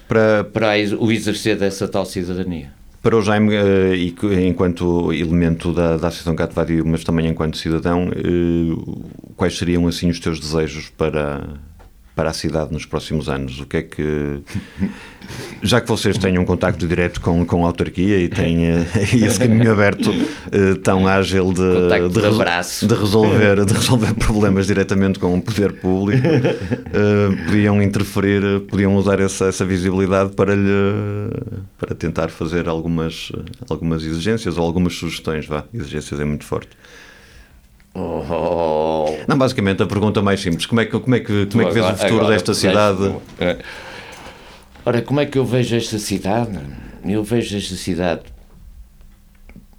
Para, 0.07 0.43
para 0.43 0.67
o 0.99 1.11
exercer 1.11 1.57
dessa 1.57 1.87
tal 1.87 2.05
cidadania. 2.05 2.71
para 3.01 3.17
o 3.17 3.21
Jaime, 3.21 3.55
eh, 3.55 4.47
enquanto 4.47 5.11
elemento 5.11 5.73
da, 5.73 5.97
da 5.97 6.07
Associação 6.09 6.35
Gato 6.35 6.53
Vadio, 6.53 6.85
mas 6.85 7.03
também 7.03 7.27
enquanto 7.27 7.57
cidadão, 7.57 8.09
eh, 8.13 8.75
quais 9.35 9.57
seriam 9.57 9.87
assim 9.87 10.09
os 10.09 10.19
teus 10.19 10.39
desejos 10.39 10.89
para, 10.89 11.47
para 12.15 12.29
a 12.29 12.33
cidade 12.33 12.71
nos 12.73 12.85
próximos 12.85 13.29
anos? 13.29 13.59
O 13.59 13.65
que 13.65 13.77
é 13.77 13.81
que. 13.81 14.41
Já 15.61 15.79
que 15.79 15.87
vocês 15.87 16.17
têm 16.17 16.37
um 16.37 16.45
contacto 16.45 16.85
direto 16.87 17.21
com, 17.21 17.45
com 17.45 17.63
a 17.63 17.67
autarquia 17.67 18.17
e 18.17 18.27
têm 18.27 18.65
eh, 18.65 18.85
esse 19.13 19.39
caminho 19.39 19.71
aberto 19.71 20.11
eh, 20.51 20.75
tão 20.83 21.07
ágil 21.07 21.53
de, 21.53 21.61
Contacto 21.61 22.09
de, 22.09 22.21
de 22.21 22.87
de 22.87 22.93
resolver, 22.95 23.65
de 23.65 23.73
resolver 23.73 24.13
problemas 24.15 24.67
diretamente 24.67 25.19
com 25.19 25.37
o 25.37 25.41
poder 25.41 25.73
público, 25.73 26.27
eh, 26.27 27.45
podiam 27.45 27.81
interferir, 27.81 28.61
podiam 28.61 28.95
usar 28.95 29.19
essa, 29.19 29.45
essa 29.45 29.63
visibilidade 29.63 30.31
para, 30.31 30.53
lhe, 30.53 31.29
para 31.77 31.95
tentar 31.95 32.29
fazer 32.29 32.67
algumas, 32.67 33.31
algumas 33.69 34.03
exigências 34.03 34.57
ou 34.57 34.65
algumas 34.65 34.95
sugestões. 34.95 35.45
Vá, 35.45 35.63
exigências 35.73 36.19
é 36.19 36.25
muito 36.25 36.43
forte. 36.43 36.69
Oh, 37.93 39.05
Não, 39.27 39.37
basicamente 39.37 39.83
a 39.83 39.85
pergunta 39.85 40.21
mais 40.21 40.39
simples: 40.39 40.65
como 40.65 40.79
é 40.81 40.85
que, 40.85 40.97
como 40.99 41.15
é 41.15 41.19
que, 41.19 41.45
como 41.47 41.61
é 41.63 41.65
que 41.65 41.73
vês 41.73 41.85
o 41.85 41.89
Agora- 41.89 41.97
futuro 41.97 42.19
agora 42.21 42.33
desta 42.33 42.53
cidade? 42.53 43.15
Ora, 44.85 45.01
como 45.01 45.19
é 45.19 45.25
que 45.25 45.37
eu 45.37 45.45
vejo 45.45 45.75
esta 45.75 45.99
cidade? 45.99 46.57
Eu 47.03 47.23
vejo 47.23 47.57
esta 47.57 47.75
cidade, 47.75 48.21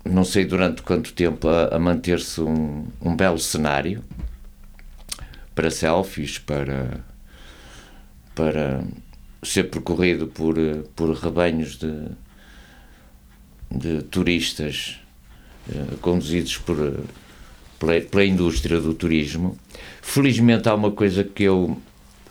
não 0.05 0.25
sei 0.25 0.45
durante 0.45 0.83
quanto 0.83 1.13
tempo, 1.13 1.49
a, 1.49 1.75
a 1.77 1.79
manter-se 1.79 2.41
um, 2.41 2.87
um 3.01 3.17
belo 3.17 3.39
cenário 3.39 4.03
para 5.55 5.71
selfies, 5.71 6.39
para, 6.39 7.01
para 8.35 8.83
ser 9.43 9.65
percorrido 9.71 10.27
por, 10.27 10.55
por 10.95 11.15
rebanhos 11.17 11.77
de, 11.79 12.09
de 13.71 14.03
turistas 14.03 14.99
eh, 15.73 15.85
conduzidos 16.01 16.57
por, 16.59 16.77
pela, 17.83 18.01
pela 18.01 18.25
indústria 18.25 18.81
do 18.81 18.95
turismo. 18.95 19.59
Felizmente 20.01 20.69
há 20.69 20.75
uma 20.75 20.93
coisa 20.93 21.25
que 21.25 21.43
eu, 21.43 21.77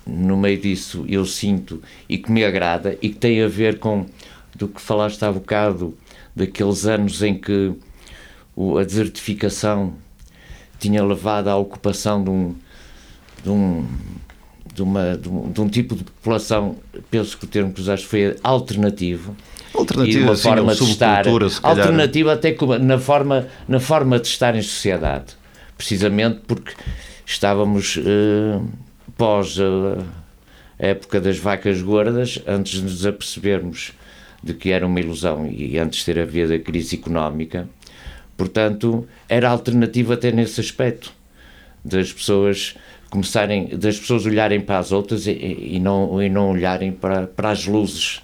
no 0.08 0.38
meio 0.38 0.58
disso, 0.58 1.06
eu 1.10 1.26
sinto 1.26 1.82
e 2.08 2.18
que 2.18 2.32
me 2.32 2.46
agrada 2.46 2.98
e 3.02 3.10
que 3.10 3.16
tem 3.16 3.44
a 3.44 3.48
ver 3.50 3.78
com 3.78 4.06
do 4.56 4.68
que 4.68 4.82
falaste 4.82 5.24
há 5.24 5.32
bocado, 5.32 5.98
daqueles 6.36 6.86
anos 6.86 7.22
em 7.22 7.38
que 7.38 7.74
a 8.80 8.84
desertificação 8.84 9.94
tinha 10.80 11.04
levado 11.04 11.48
à 11.48 11.58
ocupação 11.58 12.24
de 12.24 12.30
um, 12.30 12.56
de 13.44 13.50
um, 13.50 13.88
de 14.74 14.84
uma, 14.84 15.18
de 15.18 15.30
um, 15.30 15.52
de 15.52 15.62
um 15.62 15.70
tipo 15.70 15.96
de 15.96 16.04
população, 16.04 16.76
penso 17.10 17.38
que 17.38 17.46
o 17.46 17.48
termo 17.48 17.74
que 17.74 17.82
usaste 17.82 18.06
foi 18.06 18.36
alternativo, 18.44 19.36
e 19.74 19.78
Alternativa, 19.78 20.26
uma 20.26 20.34
assim, 20.34 20.42
forma 20.44 20.76
de 20.76 20.84
estar 20.84 21.26
alternativa 21.64 22.34
até 22.34 22.54
na 22.82 23.00
forma 23.00 23.48
na 23.70 23.80
forma 23.80 24.20
de 24.20 24.28
estar 24.28 24.54
em 24.54 24.62
sociedade 24.62 25.38
precisamente 25.82 26.42
porque 26.46 26.74
estávamos 27.26 27.98
eh, 27.98 28.62
pós 29.18 29.58
a 29.60 30.06
época 30.78 31.20
das 31.20 31.40
vacas 31.40 31.82
gordas 31.82 32.40
antes 32.46 32.74
de 32.74 32.84
nos 32.84 33.04
apercebermos 33.04 33.92
de 34.44 34.54
que 34.54 34.72
era 34.72 34.86
uma 34.86 35.00
ilusão 35.00 35.48
e 35.48 35.80
antes 35.80 36.00
de 36.00 36.06
ter 36.06 36.20
havido 36.20 36.54
a 36.54 36.60
crise 36.60 36.98
económica. 36.98 37.68
Portanto 38.38 39.08
era 39.28 39.50
alternativa 39.50 40.14
até 40.14 40.32
nesse 40.32 40.62
aspecto 40.62 41.12
das 41.84 42.14
pessoas 42.14 42.76
começarem 43.10 43.70
das 43.70 44.00
pessoas 44.00 44.28
olharem 44.28 44.62
para 44.62 44.78
as 44.78 44.92
outras 44.92 45.26
e, 45.26 45.32
e 45.32 45.80
não 45.80 46.22
e 46.22 46.30
não 46.30 46.52
olharem 46.52 46.92
para, 46.92 47.26
para 47.26 47.50
as 47.50 47.66
luzes 47.66 48.22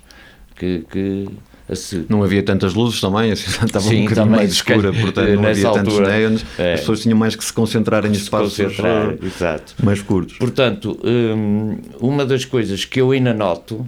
que, 0.55 0.85
que 0.91 1.27
se- 1.75 2.05
Não 2.09 2.23
havia 2.23 2.41
tantas 2.43 2.73
luzes 2.73 3.01
também, 3.01 3.31
a 3.31 3.35
cidade 3.37 3.65
estava 3.65 3.85
Sim, 3.85 3.97
um 3.97 4.03
bocadinho 4.03 4.15
também, 4.25 4.37
mais 4.37 4.51
escura, 4.51 4.93
portanto 4.93 5.29
não 5.35 5.45
havia 5.49 5.71
tantos 5.71 5.93
altura, 5.95 6.17
neons. 6.17 6.45
é. 6.57 6.73
As 6.73 6.79
pessoas 6.81 7.01
tinham 7.01 7.17
mais 7.17 7.35
que 7.35 7.43
se 7.43 7.51
concentrar 7.53 8.05
em 8.05 8.13
se 8.13 8.21
espaços 8.21 8.57
concentrar, 8.57 9.11
eh, 9.11 9.59
mais 9.83 10.01
curtos. 10.01 10.37
Portanto, 10.37 10.97
hum, 11.03 11.77
uma 11.99 12.25
das 12.25 12.45
coisas 12.45 12.85
que 12.85 13.01
eu 13.01 13.11
ainda 13.11 13.33
noto 13.33 13.87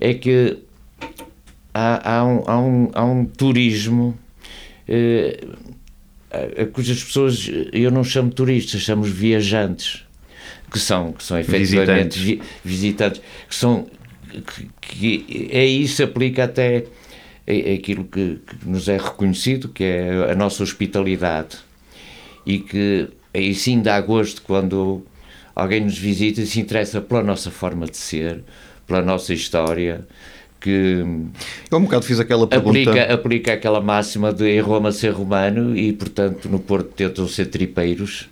é 0.00 0.12
que 0.14 0.58
há, 1.72 2.16
há, 2.18 2.24
um, 2.24 2.42
há, 2.46 2.58
um, 2.60 2.90
há 2.94 3.04
um 3.04 3.24
turismo 3.24 4.16
eh, 4.88 5.40
a, 6.30 6.66
cujas 6.66 7.02
pessoas 7.02 7.50
eu 7.72 7.90
não 7.90 8.04
chamo 8.04 8.30
turistas, 8.30 8.82
chamo 8.82 9.02
viajantes, 9.04 10.02
que 10.70 10.78
são, 10.78 11.12
que 11.12 11.22
são 11.24 11.38
efetivamente 11.38 12.18
Visitantes. 12.18 12.22
vi- 12.22 12.42
visitantes, 12.64 13.22
que 13.48 13.54
são 13.54 13.86
que, 14.82 15.24
que 15.24 15.48
é 15.50 15.64
isso 15.64 16.02
aplica 16.02 16.44
até 16.44 16.84
a- 17.48 17.74
aquilo 17.74 18.04
que, 18.04 18.38
que 18.46 18.68
nos 18.68 18.88
é 18.88 18.96
reconhecido, 18.96 19.68
que 19.68 19.84
é 19.84 20.30
a 20.32 20.34
nossa 20.34 20.62
hospitalidade 20.62 21.56
e 22.44 22.58
que 22.58 23.08
aí 23.34 23.54
sim 23.54 23.80
dá 23.82 24.00
gosto 24.00 24.42
quando 24.42 25.04
alguém 25.54 25.80
nos 25.80 25.98
visita 25.98 26.40
e 26.40 26.46
se 26.46 26.60
interessa 26.60 27.00
pela 27.00 27.22
nossa 27.22 27.50
forma 27.50 27.86
de 27.86 27.96
ser, 27.96 28.42
pela 28.86 29.02
nossa 29.02 29.32
história, 29.34 30.06
que 30.60 31.04
Eu 31.70 31.78
um 31.78 31.82
bocado 31.82 32.04
fiz 32.04 32.18
aquela 32.20 32.46
pergunta. 32.46 32.78
aplica, 32.90 33.12
aplica 33.14 33.52
aquela 33.52 33.80
máxima 33.80 34.32
de 34.32 34.48
em 34.48 34.60
Roma 34.60 34.90
ser 34.92 35.10
romano 35.10 35.76
e, 35.76 35.92
portanto, 35.92 36.48
no 36.48 36.58
Porto 36.58 36.88
tentam 36.94 37.26
ser 37.28 37.46
tripeiros. 37.46 38.28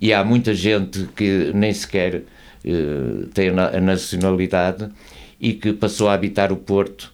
E 0.00 0.12
há 0.12 0.22
muita 0.22 0.54
gente 0.54 1.08
que 1.16 1.50
nem 1.54 1.72
sequer 1.72 2.22
eh, 2.64 3.26
tem 3.32 3.48
a 3.48 3.80
nacionalidade 3.80 4.88
e 5.40 5.54
que 5.54 5.72
passou 5.72 6.08
a 6.08 6.12
habitar 6.14 6.52
o 6.52 6.56
Porto 6.56 7.12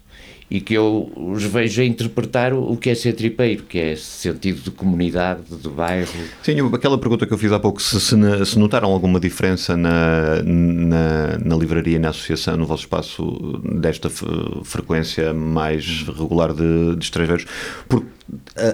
e 0.53 0.61
que 0.61 0.75
eu 0.75 1.11
os 1.17 1.43
vejo 1.45 1.81
a 1.81 1.85
interpretar 1.87 2.53
o 2.53 2.77
que 2.77 2.91
é 2.91 2.95
ser 2.95 3.15
tripeiro, 3.15 3.63
que 3.63 3.79
é 3.79 3.97
sentido 3.97 4.61
de 4.61 4.71
comunidade, 4.71 5.41
de 5.51 5.69
bairro. 5.71 6.13
Sim, 6.43 6.57
aquela 6.75 6.99
pergunta 6.99 7.27
que 7.27 7.33
eu 7.33 7.39
fiz 7.39 7.51
há 7.53 7.59
pouco, 7.59 7.81
se, 7.81 7.99
se, 7.99 8.59
notaram 8.59 8.91
alguma 8.91 9.19
diferença 9.19 9.79
na, 9.79 10.43
na, 10.45 11.39
na 11.43 11.57
livraria 11.57 11.99
na 11.99 12.11
associação, 12.11 12.59
no 12.59 12.67
vosso 12.67 12.83
espaço, 12.83 13.63
desta 13.81 14.11
frequência 14.11 15.33
mais 15.33 16.03
regular 16.03 16.53
de, 16.53 16.97
de 16.97 17.03
estrangeiros, 17.03 17.47
porque 17.89 18.09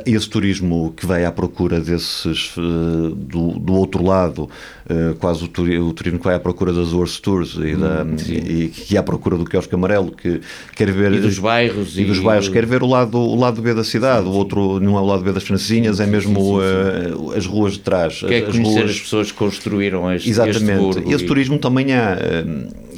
esse 0.04 0.28
turismo 0.28 0.92
que 0.96 1.06
vai 1.06 1.24
à 1.24 1.32
procura 1.32 1.80
desses, 1.80 2.52
eh, 2.56 2.60
do, 3.16 3.58
do 3.58 3.72
outro 3.74 4.04
lado, 4.04 4.48
eh, 4.88 5.14
quase 5.18 5.44
o, 5.44 5.48
turi- 5.48 5.78
o 5.78 5.92
turismo 5.92 6.18
que 6.18 6.24
vai 6.24 6.34
à 6.34 6.40
procura 6.40 6.72
das 6.72 6.92
Horse 6.92 7.20
Tours 7.20 7.54
e, 7.54 7.74
da, 7.74 8.06
e 8.28 8.68
que 8.68 8.96
é 8.96 9.00
à 9.00 9.02
procura 9.02 9.36
do 9.36 9.44
quiosque 9.44 9.74
amarelo, 9.74 10.12
que 10.12 10.40
quer 10.76 10.90
ver... 10.92 11.12
E 11.14 11.20
dos 11.20 11.38
bairros. 11.38 11.98
E 11.98 12.04
dos 12.04 12.18
bairros, 12.18 12.48
quer 12.48 12.66
ver 12.66 12.82
o 12.82 12.86
lado, 12.86 13.18
o 13.18 13.34
lado 13.34 13.60
B 13.62 13.72
da 13.74 13.84
cidade, 13.84 14.26
o 14.26 14.32
outro 14.32 14.78
não 14.80 14.96
é 14.96 15.00
o 15.00 15.06
lado 15.06 15.22
B 15.24 15.32
das 15.32 15.42
francesinhas, 15.44 15.98
é 15.98 16.06
mesmo 16.06 16.60
eh, 16.62 17.36
as 17.36 17.46
ruas 17.46 17.72
de 17.74 17.80
trás. 17.80 18.20
Quer 18.20 18.44
as 18.44 18.52
conhecer 18.52 18.80
ruas... 18.80 18.90
as 18.90 19.00
pessoas 19.00 19.32
que 19.32 19.38
construíram 19.38 20.12
este, 20.12 20.28
este 20.30 20.40
Exatamente. 20.40 20.78
burgo 20.78 21.12
Esse 21.12 21.24
e- 21.24 21.26
turismo 21.26 21.58
também 21.58 21.92
há, 21.94 22.16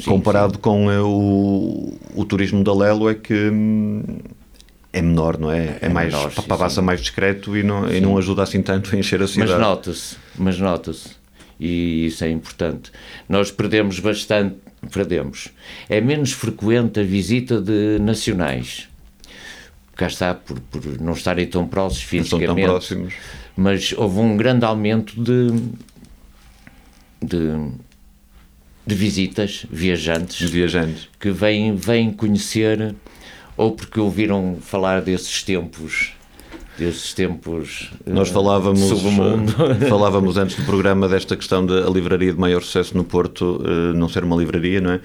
comparado 0.04 0.58
com 0.58 0.86
o, 0.88 1.94
o 2.14 2.24
turismo 2.24 2.64
da 2.64 2.74
Lelo, 2.74 3.08
é 3.08 3.14
que 3.14 3.34
hum, 3.50 4.02
é 4.92 5.00
menor, 5.02 5.38
não 5.38 5.50
é? 5.50 5.78
É, 5.80 5.88
mais, 5.88 6.12
menor, 6.12 6.32
sim, 6.32 6.42
passa 6.42 6.82
mais 6.82 7.00
discreto 7.00 7.56
e 7.56 7.62
não, 7.62 7.88
e 7.90 8.00
não 8.00 8.16
ajuda 8.18 8.42
assim 8.42 8.60
tanto 8.62 8.94
a 8.94 8.98
encher 8.98 9.18
a 9.18 9.22
Mas 9.22 9.30
cidade. 9.30 9.60
nota-se, 9.60 10.16
mas 10.36 10.58
nota-se. 10.58 11.10
E 11.58 12.06
isso 12.06 12.24
é 12.24 12.30
importante. 12.30 12.90
Nós 13.28 13.50
perdemos 13.50 14.00
bastante, 14.00 14.56
perdemos. 14.92 15.48
É 15.88 16.00
menos 16.00 16.32
frequente 16.32 17.00
a 17.00 17.02
visita 17.04 17.60
de 17.60 17.98
nacionais. 18.00 18.88
Cá 19.94 20.06
está, 20.06 20.34
por, 20.34 20.58
por 20.58 20.82
não 21.00 21.12
estarem 21.12 21.46
tão 21.46 21.66
próximos 21.68 22.12
Não 22.12 22.24
são 22.24 22.38
tão 22.38 22.54
fisicamente. 22.54 22.66
próximos. 22.66 23.14
Mas 23.56 23.92
houve 23.96 24.18
um 24.20 24.36
grande 24.38 24.64
aumento 24.64 25.12
de, 25.22 25.50
de, 27.22 27.70
de 28.86 28.94
visitas, 28.94 29.66
viajantes, 29.70 30.48
viajantes. 30.50 31.08
que 31.20 31.30
vêm, 31.30 31.76
vêm 31.76 32.10
conhecer 32.10 32.94
ou 33.60 33.72
porque 33.72 34.00
ouviram 34.00 34.56
falar 34.58 35.02
desses 35.02 35.42
tempos 35.42 36.14
desses 36.78 37.12
tempos 37.12 37.90
Nós 38.06 38.30
eh, 38.30 38.32
falávamos, 38.32 38.80
submundo. 38.80 39.52
eh, 39.70 39.84
falávamos 39.86 40.38
antes 40.38 40.56
do 40.56 40.64
programa 40.64 41.06
desta 41.06 41.36
questão 41.36 41.66
da 41.66 41.80
livraria 41.90 42.32
de 42.32 42.40
maior 42.40 42.62
sucesso 42.62 42.96
no 42.96 43.04
Porto 43.04 43.62
eh, 43.62 43.92
não 43.92 44.08
ser 44.08 44.24
uma 44.24 44.34
livraria, 44.34 44.80
não 44.80 44.92
é? 44.92 45.00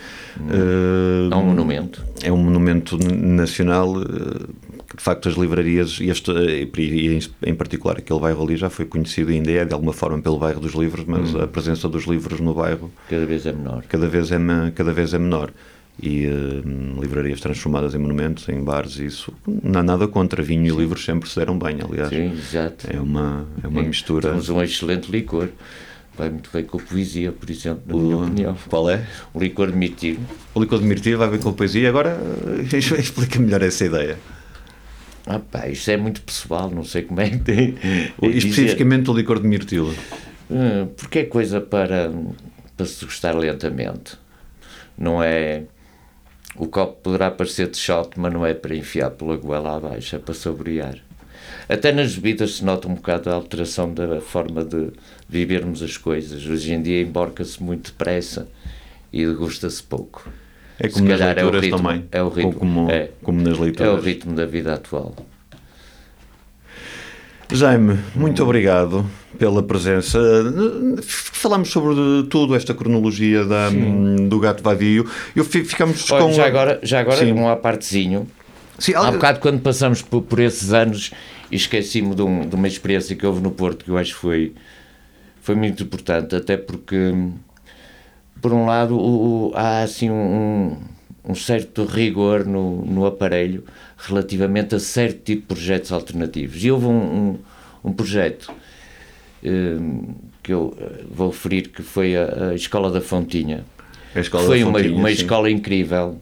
É 0.50 1.36
um 1.36 1.44
monumento. 1.44 2.02
é 2.24 2.32
um 2.32 2.38
monumento 2.38 2.98
nacional 2.98 3.94
de 4.00 5.04
facto 5.04 5.28
as 5.28 5.36
livrarias 5.36 5.98
e, 6.00 6.10
este, 6.10 6.32
e 6.32 7.20
em, 7.46 7.54
particular 7.56 7.98
aquele 7.98 8.20
bairro 8.22 8.42
ali 8.42 8.56
já 8.56 8.70
foi 8.70 8.86
conhecido 8.86 9.32
ainda 9.32 9.52
é 9.52 9.66
de 9.66 9.74
alguma 9.74 9.92
forma 9.92 10.22
pelo 10.22 10.38
bairro 10.38 10.62
dos 10.62 10.74
livros 10.74 11.04
mas 11.06 11.36
a 11.36 11.46
presença 11.46 11.90
dos 11.90 12.06
livros 12.06 12.40
no 12.40 12.54
bairro 12.54 12.90
cada 13.10 13.26
vez 13.26 13.46
é 13.46 13.52
menor 13.52 13.84
cada 13.90 14.08
vez 14.08 14.32
é, 14.32 14.38
cada 14.74 14.94
vez 14.94 15.14
é 15.14 15.20
menor 15.20 15.52
e 16.02 16.26
eh, 16.26 16.32
livrarias 17.02 17.40
transformadas 17.40 17.96
em 17.96 17.98
monumentos, 17.98 18.48
em 18.50 18.62
bares 18.64 18.98
isso 19.00 19.34
não 19.48 19.80
há 19.80 19.84
nada 19.84 20.08
contra, 20.08 20.44
vinho 20.44 20.66
e 20.66 20.78
livros 20.78 21.06
sempre 21.06 21.30
se 21.30 21.38
deram 21.38 21.58
bem 21.58 21.78
aliás. 21.82 22.10
Sim, 22.10 22.32
exato. 22.34 22.88
É 22.90 23.00
uma, 23.00 23.48
é 23.64 23.68
uma 23.68 23.82
Sim, 23.82 23.88
mistura. 23.88 24.30
Temos 24.30 24.50
um 24.50 24.62
excelente 24.62 25.10
licor. 25.12 25.50
Vai 26.18 26.30
muito 26.30 26.50
bem 26.54 26.64
com 26.64 26.78
a 26.78 26.82
poesia 26.82 27.32
por 27.32 27.50
exemplo, 27.50 27.98
na 27.98 28.04
minha 28.04 28.18
opinião. 28.18 28.58
qual 28.70 28.90
é? 28.90 29.06
o 29.34 29.40
licor 29.40 29.72
de 29.72 29.78
mirtilo. 29.78 30.20
O 30.54 30.60
licor 30.62 30.80
de 30.80 30.86
mirtilo 30.86 31.18
vai 31.18 31.30
ver 31.30 31.40
com 31.40 31.50
a 31.50 31.54
poesia. 31.54 31.90
Agora 31.90 32.18
explica 32.74 33.40
melhor 33.40 33.62
essa 33.62 33.86
ideia. 33.86 34.18
Ah 35.26 35.40
pá, 35.40 35.68
isto 35.68 35.90
é 35.90 35.98
muito 35.98 36.22
pessoal 36.22 36.70
não 36.70 36.84
sei 36.84 37.02
como 37.02 37.20
é 37.20 37.30
que 37.32 37.40
tem 37.40 37.76
O- 38.22 38.28
especificamente 38.28 39.10
o 39.10 39.14
licor 39.14 39.40
de 39.42 39.48
mirtilo. 39.48 39.94
Hum, 40.52 40.88
porque 40.96 41.20
é 41.20 41.24
coisa 41.24 41.60
para, 41.60 42.12
para 42.78 42.86
se 42.86 43.04
gostar 43.04 43.34
lentamente. 43.36 44.18
Não 44.98 45.22
é. 45.24 45.64
O 46.58 46.68
copo 46.68 47.02
poderá 47.04 47.30
parecer 47.32 47.70
de 47.70 47.78
shot, 47.78 48.12
mas 48.18 48.32
não 48.34 48.46
é 48.46 48.54
para 48.54 48.76
enfiar 48.76 49.12
pela 49.12 49.36
goela 49.36 49.76
abaixo, 49.78 50.16
é 50.16 50.20
para 50.20 50.34
saborear. 50.34 50.98
Até 51.68 51.92
nas 51.92 52.16
bebidas 52.16 52.56
se 52.58 52.66
nota 52.66 52.88
um 52.88 52.94
bocado 52.96 53.30
a 53.30 53.34
alteração 53.34 53.94
da 53.94 54.22
forma 54.22 54.64
de 54.64 54.92
vivermos 55.28 55.82
as 55.84 55.98
coisas. 55.98 56.46
Hoje 56.46 56.74
em 56.74 56.82
dia 56.82 57.02
emborca-se 57.02 57.62
muito 57.62 57.92
depressa 57.92 58.48
e 59.12 59.26
degusta-se 59.26 59.82
pouco. 59.84 60.30
É 60.80 60.88
Se 60.88 60.94
como 60.96 61.08
nas 61.08 61.20
calhar 61.20 61.38
é 61.38 61.42
o 61.42 61.50
leituras 61.50 61.64
ritmo, 61.64 61.78
também. 61.90 62.06
é 62.12 62.22
o 62.24 62.30
ritmo, 62.30 62.54
Como, 62.54 62.92
é. 62.92 63.10
como 63.24 63.42
nas 63.42 63.58
É 63.58 63.60
o 63.60 63.64
leituras. 63.64 64.04
ritmo 64.06 64.34
da 64.36 64.46
vida 64.46 64.74
atual. 64.74 65.16
Jaime, 67.52 68.00
muito 68.16 68.44
obrigado 68.44 69.06
pela 69.38 69.62
presença. 69.62 70.20
Falámos 71.04 71.70
sobre 71.70 71.94
tudo, 72.30 72.56
esta 72.56 72.74
cronologia 72.74 73.46
da, 73.46 73.70
do 74.28 74.40
gato 74.40 74.64
vadio. 74.64 75.10
Eu 75.36 75.44
fi- 75.46 75.64
ficamos 75.64 76.10
Olha, 76.12 76.24
com. 76.26 76.34
já 76.34 76.46
agora, 76.48 76.80
já 76.84 77.00
agora 77.02 77.18
Sim. 77.18 77.34
um 77.34 77.48
apartezinho. 77.48 78.28
Sim, 78.80 78.94
Há 78.96 79.12
bocado, 79.12 79.40
quando 79.40 79.62
passamos 79.62 80.02
por, 80.02 80.22
por 80.24 80.40
esses 80.40 80.74
anos, 80.74 81.12
esqueci-me 81.52 82.14
de, 82.16 82.22
um- 82.24 82.48
de 82.48 82.56
uma 82.56 82.68
experiência 82.68 83.16
que 83.16 83.26
houve 83.26 83.42
no 83.42 83.52
Porto 83.52 83.86
que 83.86 83.92
eu 83.92 83.98
acho 83.98 84.14
que 84.16 84.20
foi, 84.20 84.54
foi 85.42 85.56
muito 85.56 85.84
importante, 85.84 86.36
até 86.36 86.58
porque, 86.58 87.14
por 88.42 88.52
um 88.52 88.66
lado, 88.66 88.98
o- 88.98 89.50
o- 89.50 89.52
há 89.56 89.82
assim 89.84 90.10
um, 90.10 90.78
um 91.28 91.36
certo 91.36 91.86
rigor 91.86 92.46
no, 92.46 92.86
no 92.86 93.06
aparelho 93.06 93.64
relativamente 93.98 94.76
a 94.76 94.80
certo 94.80 95.24
tipo 95.24 95.42
de 95.42 95.48
projetos 95.48 95.92
alternativos. 95.92 96.64
E 96.64 96.72
houve 96.72 96.86
um, 96.86 96.92
um, 96.92 97.40
um 97.84 97.94
projeto 97.94 98.52
hum, 99.44 100.14
que 100.44 100.54
eu 100.54 100.76
eh, 100.80 101.04
vou 101.10 101.30
referir 101.30 101.70
que 101.70 101.82
foi 101.82 102.16
a, 102.16 102.50
a 102.52 102.56
Escola 102.56 102.92
da 102.92 103.02
Fontinha 103.02 103.66
escola 104.20 104.46
foi 104.46 104.60
da 104.60 104.68
uma, 104.68 104.80
Fontinha, 104.80 104.98
uma 104.98 105.10
sim. 105.10 105.16
escola 105.16 105.50
incrível 105.50 106.18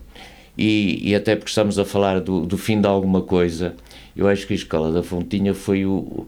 e, 0.57 1.09
e 1.09 1.15
até 1.15 1.35
porque 1.35 1.49
estamos 1.49 1.77
a 1.79 1.85
falar 1.85 2.19
do, 2.19 2.45
do 2.45 2.57
fim 2.57 2.79
de 2.79 2.87
alguma 2.87 3.21
coisa, 3.21 3.75
eu 4.15 4.27
acho 4.27 4.45
que 4.45 4.53
a 4.53 4.55
escola 4.55 4.91
da 4.91 5.01
Fontinha 5.01 5.53
foi 5.53 5.85
o, 5.85 6.27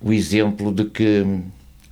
o 0.00 0.12
exemplo 0.12 0.72
de 0.72 0.84
que 0.84 1.24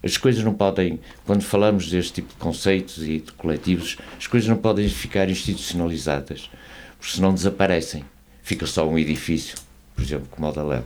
as 0.06 0.16
coisas 0.16 0.42
não 0.42 0.54
podem, 0.54 1.00
quando 1.24 1.42
falamos 1.42 1.90
deste 1.90 2.14
tipo 2.14 2.28
de 2.28 2.36
conceitos 2.36 3.02
e 3.02 3.18
de 3.18 3.32
coletivos, 3.32 3.98
as 4.18 4.26
coisas 4.26 4.48
não 4.48 4.56
podem 4.56 4.88
ficar 4.88 5.28
institucionalizadas, 5.28 6.48
porque 6.98 7.16
senão 7.16 7.34
desaparecem. 7.34 8.04
Fica 8.42 8.66
só 8.66 8.88
um 8.88 8.98
edifício, 8.98 9.58
por 9.94 10.02
exemplo, 10.02 10.28
como 10.30 10.48
o 10.48 10.52
da 10.52 10.62
Léo. 10.62 10.84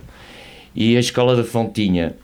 E 0.73 0.97
a 0.97 0.99
escola 0.99 1.35
da 1.35 1.43
Fontinha 1.43 2.15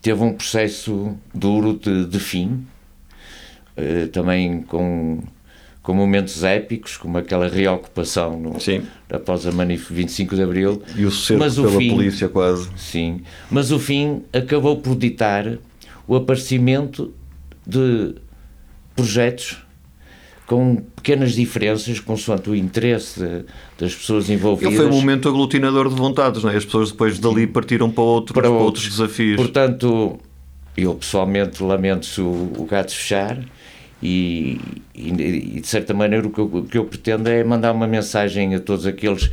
teve 0.00 0.22
um 0.22 0.32
processo 0.32 1.16
duro 1.34 1.74
de, 1.74 2.06
de 2.06 2.18
fim, 2.18 2.66
eh, 3.76 4.06
também 4.06 4.62
com, 4.62 5.22
com 5.88 5.94
momentos 5.94 6.44
épicos, 6.44 6.98
como 6.98 7.16
aquela 7.16 7.48
reocupação 7.48 8.38
no, 8.38 8.60
Sim. 8.60 8.82
após 9.10 9.46
a 9.46 9.52
manif 9.52 9.90
25 9.90 10.36
de 10.36 10.42
Abril. 10.42 10.82
E 10.94 11.06
o 11.06 11.10
cerco 11.10 11.42
Mas 11.42 11.56
o 11.56 11.62
pela 11.64 11.78
fim- 11.78 11.88
polícia, 11.88 12.28
quase. 12.28 12.68
Sim, 12.76 13.22
mas 13.50 13.72
o 13.72 13.78
fim 13.78 14.22
acabou 14.30 14.76
por 14.76 14.94
ditar 14.94 15.56
o 16.06 16.14
aparecimento 16.14 17.10
de 17.66 18.14
projetos 18.94 19.56
com 20.46 20.76
pequenas 20.96 21.32
diferenças 21.32 21.98
consoante 22.00 22.50
o 22.50 22.54
interesse 22.54 23.18
de- 23.20 23.44
das 23.78 23.94
pessoas 23.94 24.28
envolvidas. 24.28 24.74
Ele 24.74 24.82
foi 24.82 24.90
um 24.94 25.00
momento 25.00 25.26
aglutinador 25.26 25.88
de 25.88 25.94
vontades, 25.94 26.42
não 26.44 26.50
é? 26.50 26.56
As 26.56 26.66
pessoas 26.66 26.90
depois 26.90 27.18
dali 27.18 27.46
partiram 27.46 27.90
para 27.90 28.04
outros, 28.04 28.34
para 28.34 28.50
outros 28.50 28.86
desafios. 28.86 29.36
Portanto, 29.36 30.18
eu 30.76 30.94
pessoalmente 30.96 31.62
lamento 31.62 32.06
o, 32.22 32.52
o 32.62 32.66
gato 32.66 32.92
fechar 32.94 33.38
e, 34.02 34.60
e, 34.94 35.08
e, 35.56 35.60
de 35.60 35.66
certa 35.66 35.92
maneira 35.94 36.26
o 36.26 36.30
que, 36.30 36.38
eu, 36.38 36.44
o 36.46 36.64
que 36.64 36.78
eu 36.78 36.84
pretendo 36.84 37.28
é 37.28 37.42
mandar 37.42 37.72
uma 37.72 37.86
mensagem 37.86 38.54
a 38.54 38.60
todos 38.60 38.86
aqueles 38.86 39.30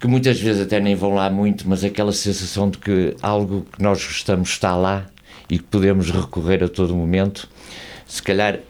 que 0.00 0.06
muitas 0.06 0.40
vezes 0.40 0.62
até 0.62 0.78
nem 0.80 0.94
vão 0.94 1.14
lá 1.14 1.28
muito, 1.28 1.68
mas 1.68 1.82
aquela 1.82 2.12
sensação 2.12 2.70
de 2.70 2.78
que 2.78 3.14
algo 3.20 3.66
que 3.72 3.82
nós 3.82 4.04
gostamos 4.04 4.48
está 4.50 4.76
lá 4.76 5.06
e 5.50 5.58
que 5.58 5.64
podemos 5.64 6.10
recorrer 6.10 6.62
a 6.62 6.68
todo 6.68 6.94
momento. 6.94 7.48
Se 8.06 8.22
calhar 8.22 8.60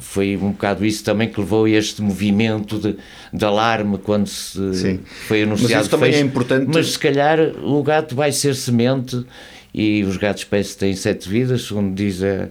foi 0.00 0.36
um 0.36 0.50
bocado 0.52 0.84
isso 0.84 1.02
também 1.04 1.28
que 1.28 1.38
levou 1.40 1.64
a 1.64 1.70
este 1.70 2.02
movimento 2.02 2.78
de, 2.78 2.96
de 3.32 3.44
alarme 3.44 3.98
quando 3.98 4.26
se 4.28 4.74
Sim. 4.74 5.00
foi 5.26 5.42
anunciado 5.42 5.82
isso 5.82 5.90
também 5.90 6.12
fecho. 6.12 6.22
é 6.24 6.26
importante- 6.26 6.70
Mas 6.72 6.92
se 6.92 6.98
calhar 6.98 7.38
o 7.62 7.82
gato 7.82 8.14
vai 8.14 8.30
ser 8.32 8.54
semente 8.54 9.24
e 9.74 10.02
os 10.04 10.16
gatos 10.16 10.42
espécie 10.42 10.76
têm 10.76 10.94
sete 10.94 11.28
vidas, 11.28 11.62
segundo 11.62 11.94
diz 11.94 12.22
a, 12.22 12.48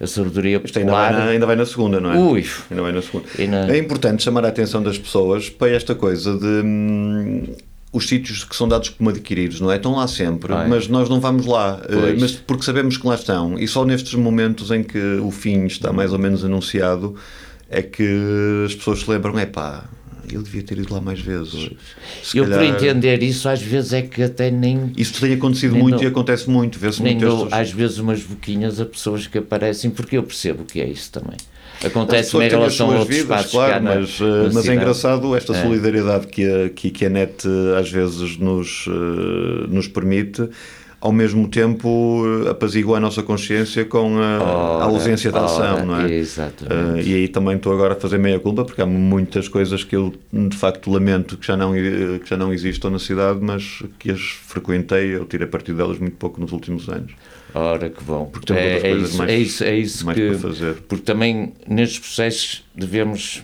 a 0.00 0.06
sabedoria 0.06 0.60
Isto 0.64 0.78
ainda 0.78 0.92
vai, 0.92 1.06
popular. 1.08 1.24
na, 1.26 1.30
ainda 1.32 1.46
vai 1.46 1.56
na 1.56 1.66
segunda, 1.66 2.00
não 2.00 2.12
é? 2.12 2.18
Ui. 2.18 2.44
Ainda 2.70 2.82
vai 2.82 2.92
na 2.92 3.02
segunda. 3.02 3.26
Na- 3.48 3.72
É 3.74 3.78
importante 3.78 4.22
chamar 4.22 4.44
a 4.44 4.48
atenção 4.48 4.82
das 4.82 4.98
pessoas 4.98 5.48
para 5.48 5.70
esta 5.70 5.94
coisa 5.94 6.36
de. 6.38 6.46
hum, 6.64 7.44
os 7.92 8.06
sítios 8.08 8.44
que 8.44 8.54
são 8.54 8.68
dados 8.68 8.90
como 8.90 9.08
adquiridos, 9.08 9.58
não 9.60 9.70
é? 9.72 9.76
Estão 9.76 9.94
lá 9.96 10.06
sempre, 10.06 10.52
é. 10.52 10.66
mas 10.66 10.86
nós 10.86 11.08
não 11.08 11.18
vamos 11.18 11.46
lá, 11.46 11.80
eh, 11.88 11.94
Pois. 11.94 12.20
mas 12.20 12.32
porque 12.32 12.62
sabemos 12.62 12.98
que 12.98 13.06
lá 13.06 13.14
estão. 13.14 13.58
E 13.58 13.66
só 13.66 13.86
nestes 13.86 14.12
momentos 14.14 14.70
em 14.70 14.82
que 14.82 14.98
o 15.22 15.30
fim 15.30 15.64
está 15.64 15.92
mais 15.94 16.12
ou 16.12 16.18
menos 16.18 16.44
anunciado 16.44 17.14
é 17.70 17.80
que 17.80 18.06
as 18.66 18.74
pessoas 18.74 19.00
se 19.00 19.10
lembram: 19.10 19.38
é 19.38 19.46
pá, 19.46 19.84
ele 20.30 20.42
devia 20.42 20.62
ter 20.62 20.78
ido 20.78 20.92
lá 20.92 21.00
mais 21.00 21.20
vezes. 21.20 21.70
Se 22.22 22.38
Eu, 22.38 22.44
por 22.44 22.54
calhar- 22.54 22.74
entender 22.74 23.22
isso, 23.22 23.48
às 23.48 23.60
vezes 23.60 23.92
é 23.92 24.02
que 24.02 24.22
até 24.22 24.50
nem, 24.50 24.92
Isso 24.96 25.20
tem 25.20 25.32
acontecido 25.34 25.74
muito 25.76 26.02
e 26.02 26.06
acontece 26.06 26.48
muito. 26.48 26.78
Vê-se 26.78 27.00
muito 27.02 27.20
dou, 27.24 27.48
às 27.50 27.70
vezes, 27.70 27.98
umas 27.98 28.22
boquinhas 28.22 28.80
a 28.80 28.84
pessoas 28.86 29.26
que 29.26 29.38
aparecem, 29.38 29.90
porque 29.90 30.16
eu 30.16 30.22
percebo 30.22 30.64
que 30.64 30.80
é 30.80 30.88
isso 30.88 31.10
também. 31.12 31.36
Acontece 31.84 32.34
em 32.38 32.48
relação 32.48 32.90
a 32.90 32.98
outros 33.00 33.16
vidas, 33.18 33.46
claro, 33.50 33.72
cá 33.74 33.80
na, 33.80 33.94
mas, 33.96 34.18
eh, 34.18 34.24
na 34.24 34.52
mas 34.54 34.66
é 34.68 34.74
engraçado 34.74 35.36
esta 35.36 35.54
É. 35.54 35.62
solidariedade 35.62 36.26
que 36.28 36.42
a, 36.44 36.68
que, 36.70 36.90
que 36.90 37.04
a 37.04 37.10
net 37.10 37.46
eh, 37.46 37.78
às 37.78 37.90
vezes 37.90 38.38
nos, 38.38 38.86
eh, 38.88 39.66
nos 39.68 39.86
permite, 39.86 40.48
ao 41.06 41.12
mesmo 41.12 41.46
tempo 41.48 42.24
eh, 42.46 42.50
apazigua 42.50 42.96
a 42.96 43.00
nossa 43.00 43.22
consciência 43.22 43.84
com 43.84 44.18
a, 44.18 44.36
a 44.38 44.42
Ora, 44.42 44.84
ausência 44.86 45.30
de 45.30 45.38
ação, 45.38 45.86
não 45.86 46.00
é? 46.00 46.12
exatamente. 46.12 47.08
Eh, 47.08 47.10
e 47.12 47.14
aí 47.14 47.28
também 47.28 47.56
estou 47.56 47.72
agora 47.72 47.94
a 47.94 47.96
fazer 47.96 48.18
meia 48.18 48.40
culpa, 48.40 48.64
porque 48.64 48.82
há 48.82 48.86
muitas 48.86 49.46
coisas 49.48 49.84
que 49.84 49.94
eu 49.94 50.12
de 50.32 50.56
facto 50.56 50.90
lamento 50.90 51.36
que 51.38 51.46
já 51.46 51.56
não, 51.56 51.74
eh, 51.76 52.18
que 52.18 52.28
já 52.28 52.36
não 52.36 52.52
existam 52.52 52.90
na 52.90 52.98
cidade, 52.98 53.38
mas 53.40 53.82
que 54.00 54.10
as 54.10 54.20
frequentei, 54.20 55.14
eu 55.14 55.24
tirei 55.24 55.46
partido 55.46 55.76
delas 55.78 55.98
muito 55.98 56.16
pouco 56.16 56.40
nos 56.40 56.50
últimos 56.50 56.88
anos. 56.88 57.12
Ora, 57.54 57.88
que 57.88 58.02
bom. 58.02 58.26
Porque 58.26 58.46
temos 58.52 58.62
é, 58.62 58.74
outras 58.74 58.84
é 58.84 58.88
coisas 58.90 59.08
isso, 59.10 59.18
mais- 59.18 59.30
é 59.30 59.36
isso, 59.38 59.64
é 59.64 59.76
isso 59.78 60.04
mais 60.06 60.18
que. 60.18 60.26
para 60.28 60.38
fazer. 60.38 60.74
Porque 60.88 61.04
também 61.04 61.52
nestes 61.68 61.98
processos 62.00 62.64
devemos, 62.74 63.42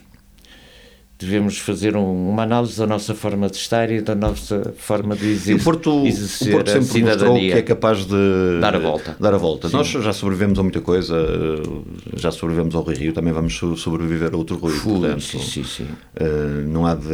devemos 1.25 1.59
fazer 1.59 1.97
um- 1.97 2.31
uma 2.31 2.43
análise 2.43 2.77
da 2.79 2.87
nossa 2.87 3.15
forma 3.15 3.49
de 3.49 3.57
estar 3.57 3.91
e 3.91 4.01
da 4.01 4.15
nossa 4.15 4.75
forma 4.77 5.15
de 5.17 5.27
E 5.27 5.31
exer 5.33 5.57
o 5.57 5.63
Porto, 5.63 6.03
o 6.03 6.07
exercer 6.07 6.53
Porto 6.53 6.69
a 6.69 6.73
sempre 6.83 7.03
mostrou 7.03 7.19
cidadania. 7.19 7.53
que 7.53 7.59
é 7.59 7.63
capaz 7.63 8.05
de 8.05 8.61
Dar 8.61 8.75
a 8.75 8.79
volta. 8.79 9.17
Dar 9.19 9.35
a 9.35 9.39
volta. 9.39 9.69
Nós 9.71 9.89
já 9.89 10.13
sobrevivemos 10.13 10.59
a 10.59 10.63
muita 10.63 10.81
coisa, 10.81 11.17
já 12.17 12.31
sobrevivemos 12.31 12.75
ao 12.75 12.83
Rui 12.83 12.95
Rio, 12.95 13.13
também 13.13 13.33
vamos 13.33 13.55
so- 13.57 13.77
sobreviver 13.77 14.33
a 14.33 14.37
outro 14.37 14.57
Rui. 14.57 14.73
Ui, 14.73 14.81
portanto, 14.81 15.21
sim, 15.21 15.39
sim, 15.39 15.65
sim. 15.65 15.87
eh, 16.17 16.65
não 16.67 16.87
há 16.87 16.95
de. 16.95 17.09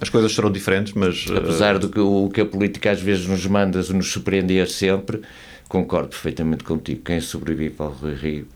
As 0.00 0.08
coisas 0.08 0.32
serão 0.34 0.50
diferentes, 0.50 0.92
mas. 0.94 1.26
eh, 1.30 1.36
Apesar 1.36 1.78
do 1.78 1.88
que 1.88 2.00
o 2.00 2.28
que 2.32 2.40
a 2.40 2.46
política 2.46 2.90
às 2.90 3.00
vezes 3.00 3.26
nos 3.26 3.44
manda 3.46 3.78
nos 3.92 4.10
surpreender 4.12 4.68
sempre, 4.68 5.20
concordo 5.68 6.08
perfeitamente 6.08 6.64
contigo. 6.64 7.00
Quem 7.04 7.20
sobrevive 7.20 7.74
ao 7.78 7.92
Rio 7.92 8.14
Rio 8.16 8.46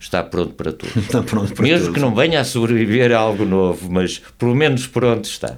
está 0.00 0.24
pronto 0.24 0.54
para 0.54 0.72
tudo. 0.72 0.90
está 0.98 1.22
pronto 1.22 1.52
para 1.54 1.62
Mesmo 1.62 1.86
tudo. 1.86 1.94
que 1.94 2.00
não 2.00 2.14
venha 2.14 2.40
a 2.40 2.44
sobreviver 2.44 3.12
a 3.12 3.18
algo 3.18 3.44
novo, 3.44 3.88
mas 3.92 4.20
pelo 4.38 4.54
menos 4.56 4.86
pronto 4.86 5.26
está. 5.26 5.56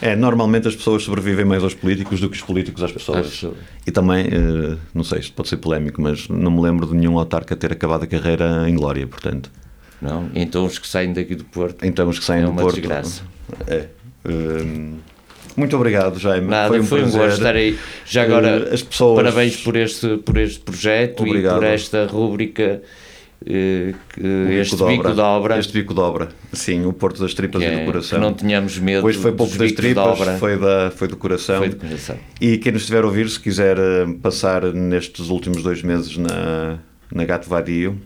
É, 0.00 0.16
normalmente 0.16 0.66
as 0.66 0.74
pessoas 0.74 1.02
sobrevivem 1.02 1.44
mais 1.44 1.62
aos 1.62 1.74
políticos 1.74 2.20
do 2.20 2.30
que 2.30 2.36
os 2.36 2.42
políticos 2.42 2.82
às 2.82 2.90
pessoas. 2.92 3.28
pessoas. 3.28 3.56
E 3.86 3.90
também, 3.90 4.24
eh, 4.26 4.76
não 4.94 5.04
sei, 5.04 5.18
isto 5.18 5.34
pode 5.34 5.48
ser 5.50 5.58
polémico, 5.58 6.00
mas 6.00 6.26
não 6.28 6.50
me 6.50 6.60
lembro 6.62 6.86
de 6.86 6.94
nenhum 6.94 7.18
autarca 7.18 7.54
ter 7.54 7.72
acabado 7.72 8.04
a 8.04 8.06
carreira 8.06 8.68
em 8.68 8.74
glória, 8.74 9.06
portanto. 9.06 9.50
Não? 10.00 10.30
Então 10.34 10.64
os 10.64 10.78
que 10.78 10.88
saem 10.88 11.12
daqui 11.12 11.34
do 11.34 11.44
Porto. 11.44 11.84
Então 11.84 12.08
os 12.08 12.18
que 12.18 12.24
saem 12.24 12.42
É 12.42 12.44
do 12.46 12.50
uma 12.52 12.62
Porto. 12.62 12.76
desgraça. 12.76 13.22
É. 13.66 13.86
Hum, 14.26 14.96
muito 15.56 15.76
obrigado, 15.76 16.18
Jaime. 16.18 16.46
Nada, 16.46 16.68
foi 16.68 16.80
um, 16.80 16.86
prazer. 17.10 17.20
gosto 17.20 17.36
estar 17.38 17.54
aí. 17.54 17.78
Já 18.06 18.22
agora, 18.22 18.68
Eh, 18.70 18.74
as 18.74 18.82
pessoas- 18.82 19.16
parabéns 19.22 19.56
por 19.58 19.76
este, 19.76 20.16
por 20.18 20.38
este 20.38 20.60
projeto 20.60 21.22
Obrigado. 21.22 21.56
e 21.56 21.58
por 21.58 21.64
esta 21.64 22.06
rúbrica, 22.06 22.82
que- 23.44 24.20
O 24.20 24.52
este 24.52 24.76
bico 24.84 25.12
de 25.12 25.20
obra. 25.20 25.58
Este 25.58 25.72
bico 25.72 25.94
de 25.94 26.00
obra. 26.00 26.28
Sim, 26.52 26.84
o 26.84 26.92
Porto 26.92 27.20
das 27.20 27.32
Tripas 27.34 27.62
e 27.62 27.66
do 27.66 27.72
é- 27.72 27.84
Coração. 27.84 28.18
que 28.18 28.24
não 28.24 28.34
tínhamos 28.34 28.78
medo 28.78 29.06
Hoje 29.06 29.18
foi 29.18 29.32
pouco 29.32 29.56
das 29.56 29.72
tripas, 29.72 30.18
foi, 30.38 30.58
da, 30.58 30.90
foi 30.90 31.08
do 31.08 31.16
coração. 31.16 31.58
Foi 31.58 31.68
do 31.70 31.76
coração. 31.76 32.16
E 32.40 32.58
quem 32.58 32.72
nos 32.72 32.82
estiver 32.82 33.02
a 33.02 33.06
ouvir, 33.06 33.28
se 33.30 33.40
quiser 33.40 33.78
eh, 33.78 34.06
passar 34.22 34.62
nestes 34.72 35.28
últimos 35.30 35.62
dois 35.62 35.82
meses 35.82 36.16
na, 36.16 36.78
na 37.12 37.24
Gato 37.24 37.48
Vadio, 37.48 37.98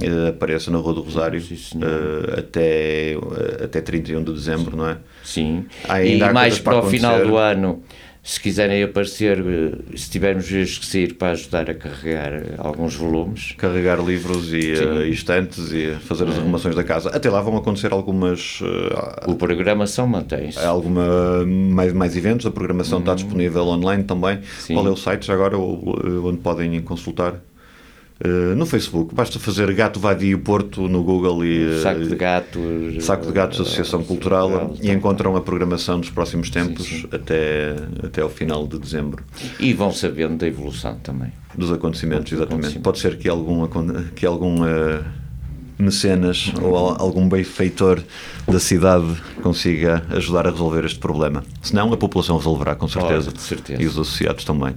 eh, 0.00 0.28
apareça 0.28 0.70
na 0.70 0.78
Rua 0.78 0.94
do 0.94 1.02
Rosário 1.02 1.40
Sim, 1.40 1.56
eh, 1.80 2.40
até, 2.40 3.12
eh, 3.12 3.64
até 3.64 3.80
31 3.80 4.22
de 4.22 4.32
dezembro, 4.32 4.76
não 4.76 4.88
é? 4.88 4.98
Sim. 5.22 5.64
Ainda 5.88 6.26
e 6.30 6.32
mais 6.32 6.58
para 6.58 6.78
para 6.78 6.86
o 6.86 6.90
final 6.90 7.24
do 7.24 7.36
ano 7.36 7.82
Se 8.26 8.40
quiserem 8.40 8.82
aparecer, 8.82 9.38
eh, 9.38 9.96
se 9.98 10.08
tivermos 10.08 10.48
vezes 10.48 10.78
que 10.78 10.86
sair 10.86 11.12
para 11.12 11.32
ajudar 11.32 11.68
a 11.68 11.74
carregar 11.74 12.32
eh, 12.32 12.54
alguns 12.56 12.94
volumes. 12.94 13.52
Carregar 13.58 14.02
livros 14.02 14.50
e 14.50 14.72
uh, 14.72 15.02
estantes 15.02 15.70
e 15.70 15.94
fazer 16.00 16.26
as 16.26 16.38
arrumações 16.38 16.74
da 16.74 16.82
casa. 16.82 17.10
Até 17.10 17.28
lá 17.28 17.42
vão 17.42 17.54
acontecer 17.58 17.92
algumas. 17.92 18.62
O 19.26 19.34
programação 19.34 20.06
mantém-se. 20.06 20.58
Alguma 20.58 21.44
mais, 21.44 21.92
mais 21.92 22.16
eventos, 22.16 22.46
a 22.46 22.50
programação 22.50 23.00
está 23.00 23.14
disponível 23.14 23.66
online 23.66 24.04
também. 24.04 24.40
Sim. 24.58 24.72
Qual 24.72 24.86
é 24.86 24.90
o 24.90 24.96
site 24.96 25.26
já 25.26 25.34
agora 25.34 25.58
onde 25.58 26.38
podem 26.38 26.80
consultar? 26.80 27.34
Uh, 28.24 28.54
no 28.54 28.64
Facebook, 28.64 29.12
basta 29.12 29.40
fazer 29.40 29.72
Gato 29.74 29.98
Vadio 29.98 30.38
Porto 30.38 30.88
no 30.88 31.02
Google 31.02 31.44
e 31.44 31.66
uh, 31.66 31.82
Saco 31.82 32.04
de 32.04 32.14
Gatos, 32.14 33.04
Saco 33.04 33.26
de 33.26 33.32
Gatos 33.32 33.60
Associação 33.60 34.04
Cultural, 34.04 34.48
Cultural 34.48 34.76
e 34.80 34.90
encontram 34.92 35.34
a 35.34 35.40
programação 35.40 35.98
dos 35.98 36.10
próximos 36.10 36.48
tempos 36.48 36.86
sim, 36.86 37.00
sim. 37.00 37.08
Até, 37.10 37.74
até 38.04 38.22
ao 38.22 38.30
final 38.30 38.68
de 38.68 38.78
dezembro. 38.78 39.24
E 39.58 39.72
vão 39.72 39.90
sabendo 39.90 40.36
da 40.36 40.46
evolução 40.46 40.96
também. 41.02 41.32
Dos 41.56 41.72
acontecimentos, 41.72 42.30
Dos 42.30 42.40
exatamente. 42.40 42.76
Acontecimentos. 42.76 42.82
Pode 42.82 42.98
ser 43.00 43.18
que 43.18 43.28
algum, 43.28 43.66
que 44.14 44.24
algum 44.24 44.62
uh, 44.62 45.04
mecenas 45.78 46.52
ou 46.60 46.76
algum 46.76 47.28
benfeitor 47.28 48.02
da 48.46 48.60
cidade 48.60 49.06
consiga 49.42 50.04
ajudar 50.10 50.46
a 50.46 50.50
resolver 50.50 50.84
este 50.84 50.98
problema. 50.98 51.42
Senão, 51.62 51.92
a 51.92 51.96
população 51.96 52.36
resolverá, 52.36 52.74
com 52.74 52.88
certeza. 52.88 53.32
Oh, 53.34 53.38
certeza. 53.38 53.82
E 53.82 53.86
os 53.86 53.98
associados 53.98 54.44
também. 54.44 54.74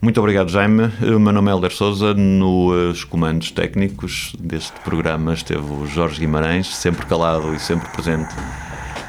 Muito 0.00 0.18
obrigado, 0.20 0.50
Jaime. 0.50 0.90
O 1.02 1.18
meu 1.18 1.32
nome 1.32 1.50
é 1.50 1.54
Helder 1.54 1.72
Souza. 1.72 2.14
Nos 2.14 3.04
comandos 3.04 3.50
técnicos 3.50 4.34
deste 4.38 4.78
programa 4.80 5.34
esteve 5.34 5.72
o 5.72 5.86
Jorge 5.86 6.20
Guimarães, 6.20 6.74
sempre 6.74 7.06
calado 7.06 7.54
e 7.54 7.58
sempre 7.58 7.88
presente. 7.88 8.34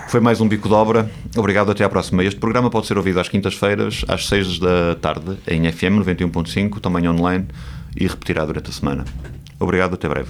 Foi 0.07 0.21
mais 0.21 0.39
um 0.39 0.47
Bico 0.47 0.69
de 0.69 0.73
Obra. 0.73 1.11
Obrigado, 1.35 1.69
até 1.69 1.83
à 1.83 1.89
próxima. 1.89 2.23
Este 2.23 2.39
programa 2.39 2.69
pode 2.69 2.87
ser 2.87 2.97
ouvido 2.97 3.19
às 3.19 3.27
quintas-feiras, 3.27 4.05
às 4.07 4.25
seis 4.25 4.57
da 4.57 4.95
tarde, 4.95 5.37
em 5.45 5.69
FM 5.69 5.99
91.5, 6.01 6.79
também 6.79 7.07
online, 7.09 7.45
e 7.93 8.07
repetirá 8.07 8.45
durante 8.45 8.69
a 8.69 8.73
semana. 8.73 9.03
Obrigado, 9.59 9.95
até 9.95 10.07
breve. 10.07 10.29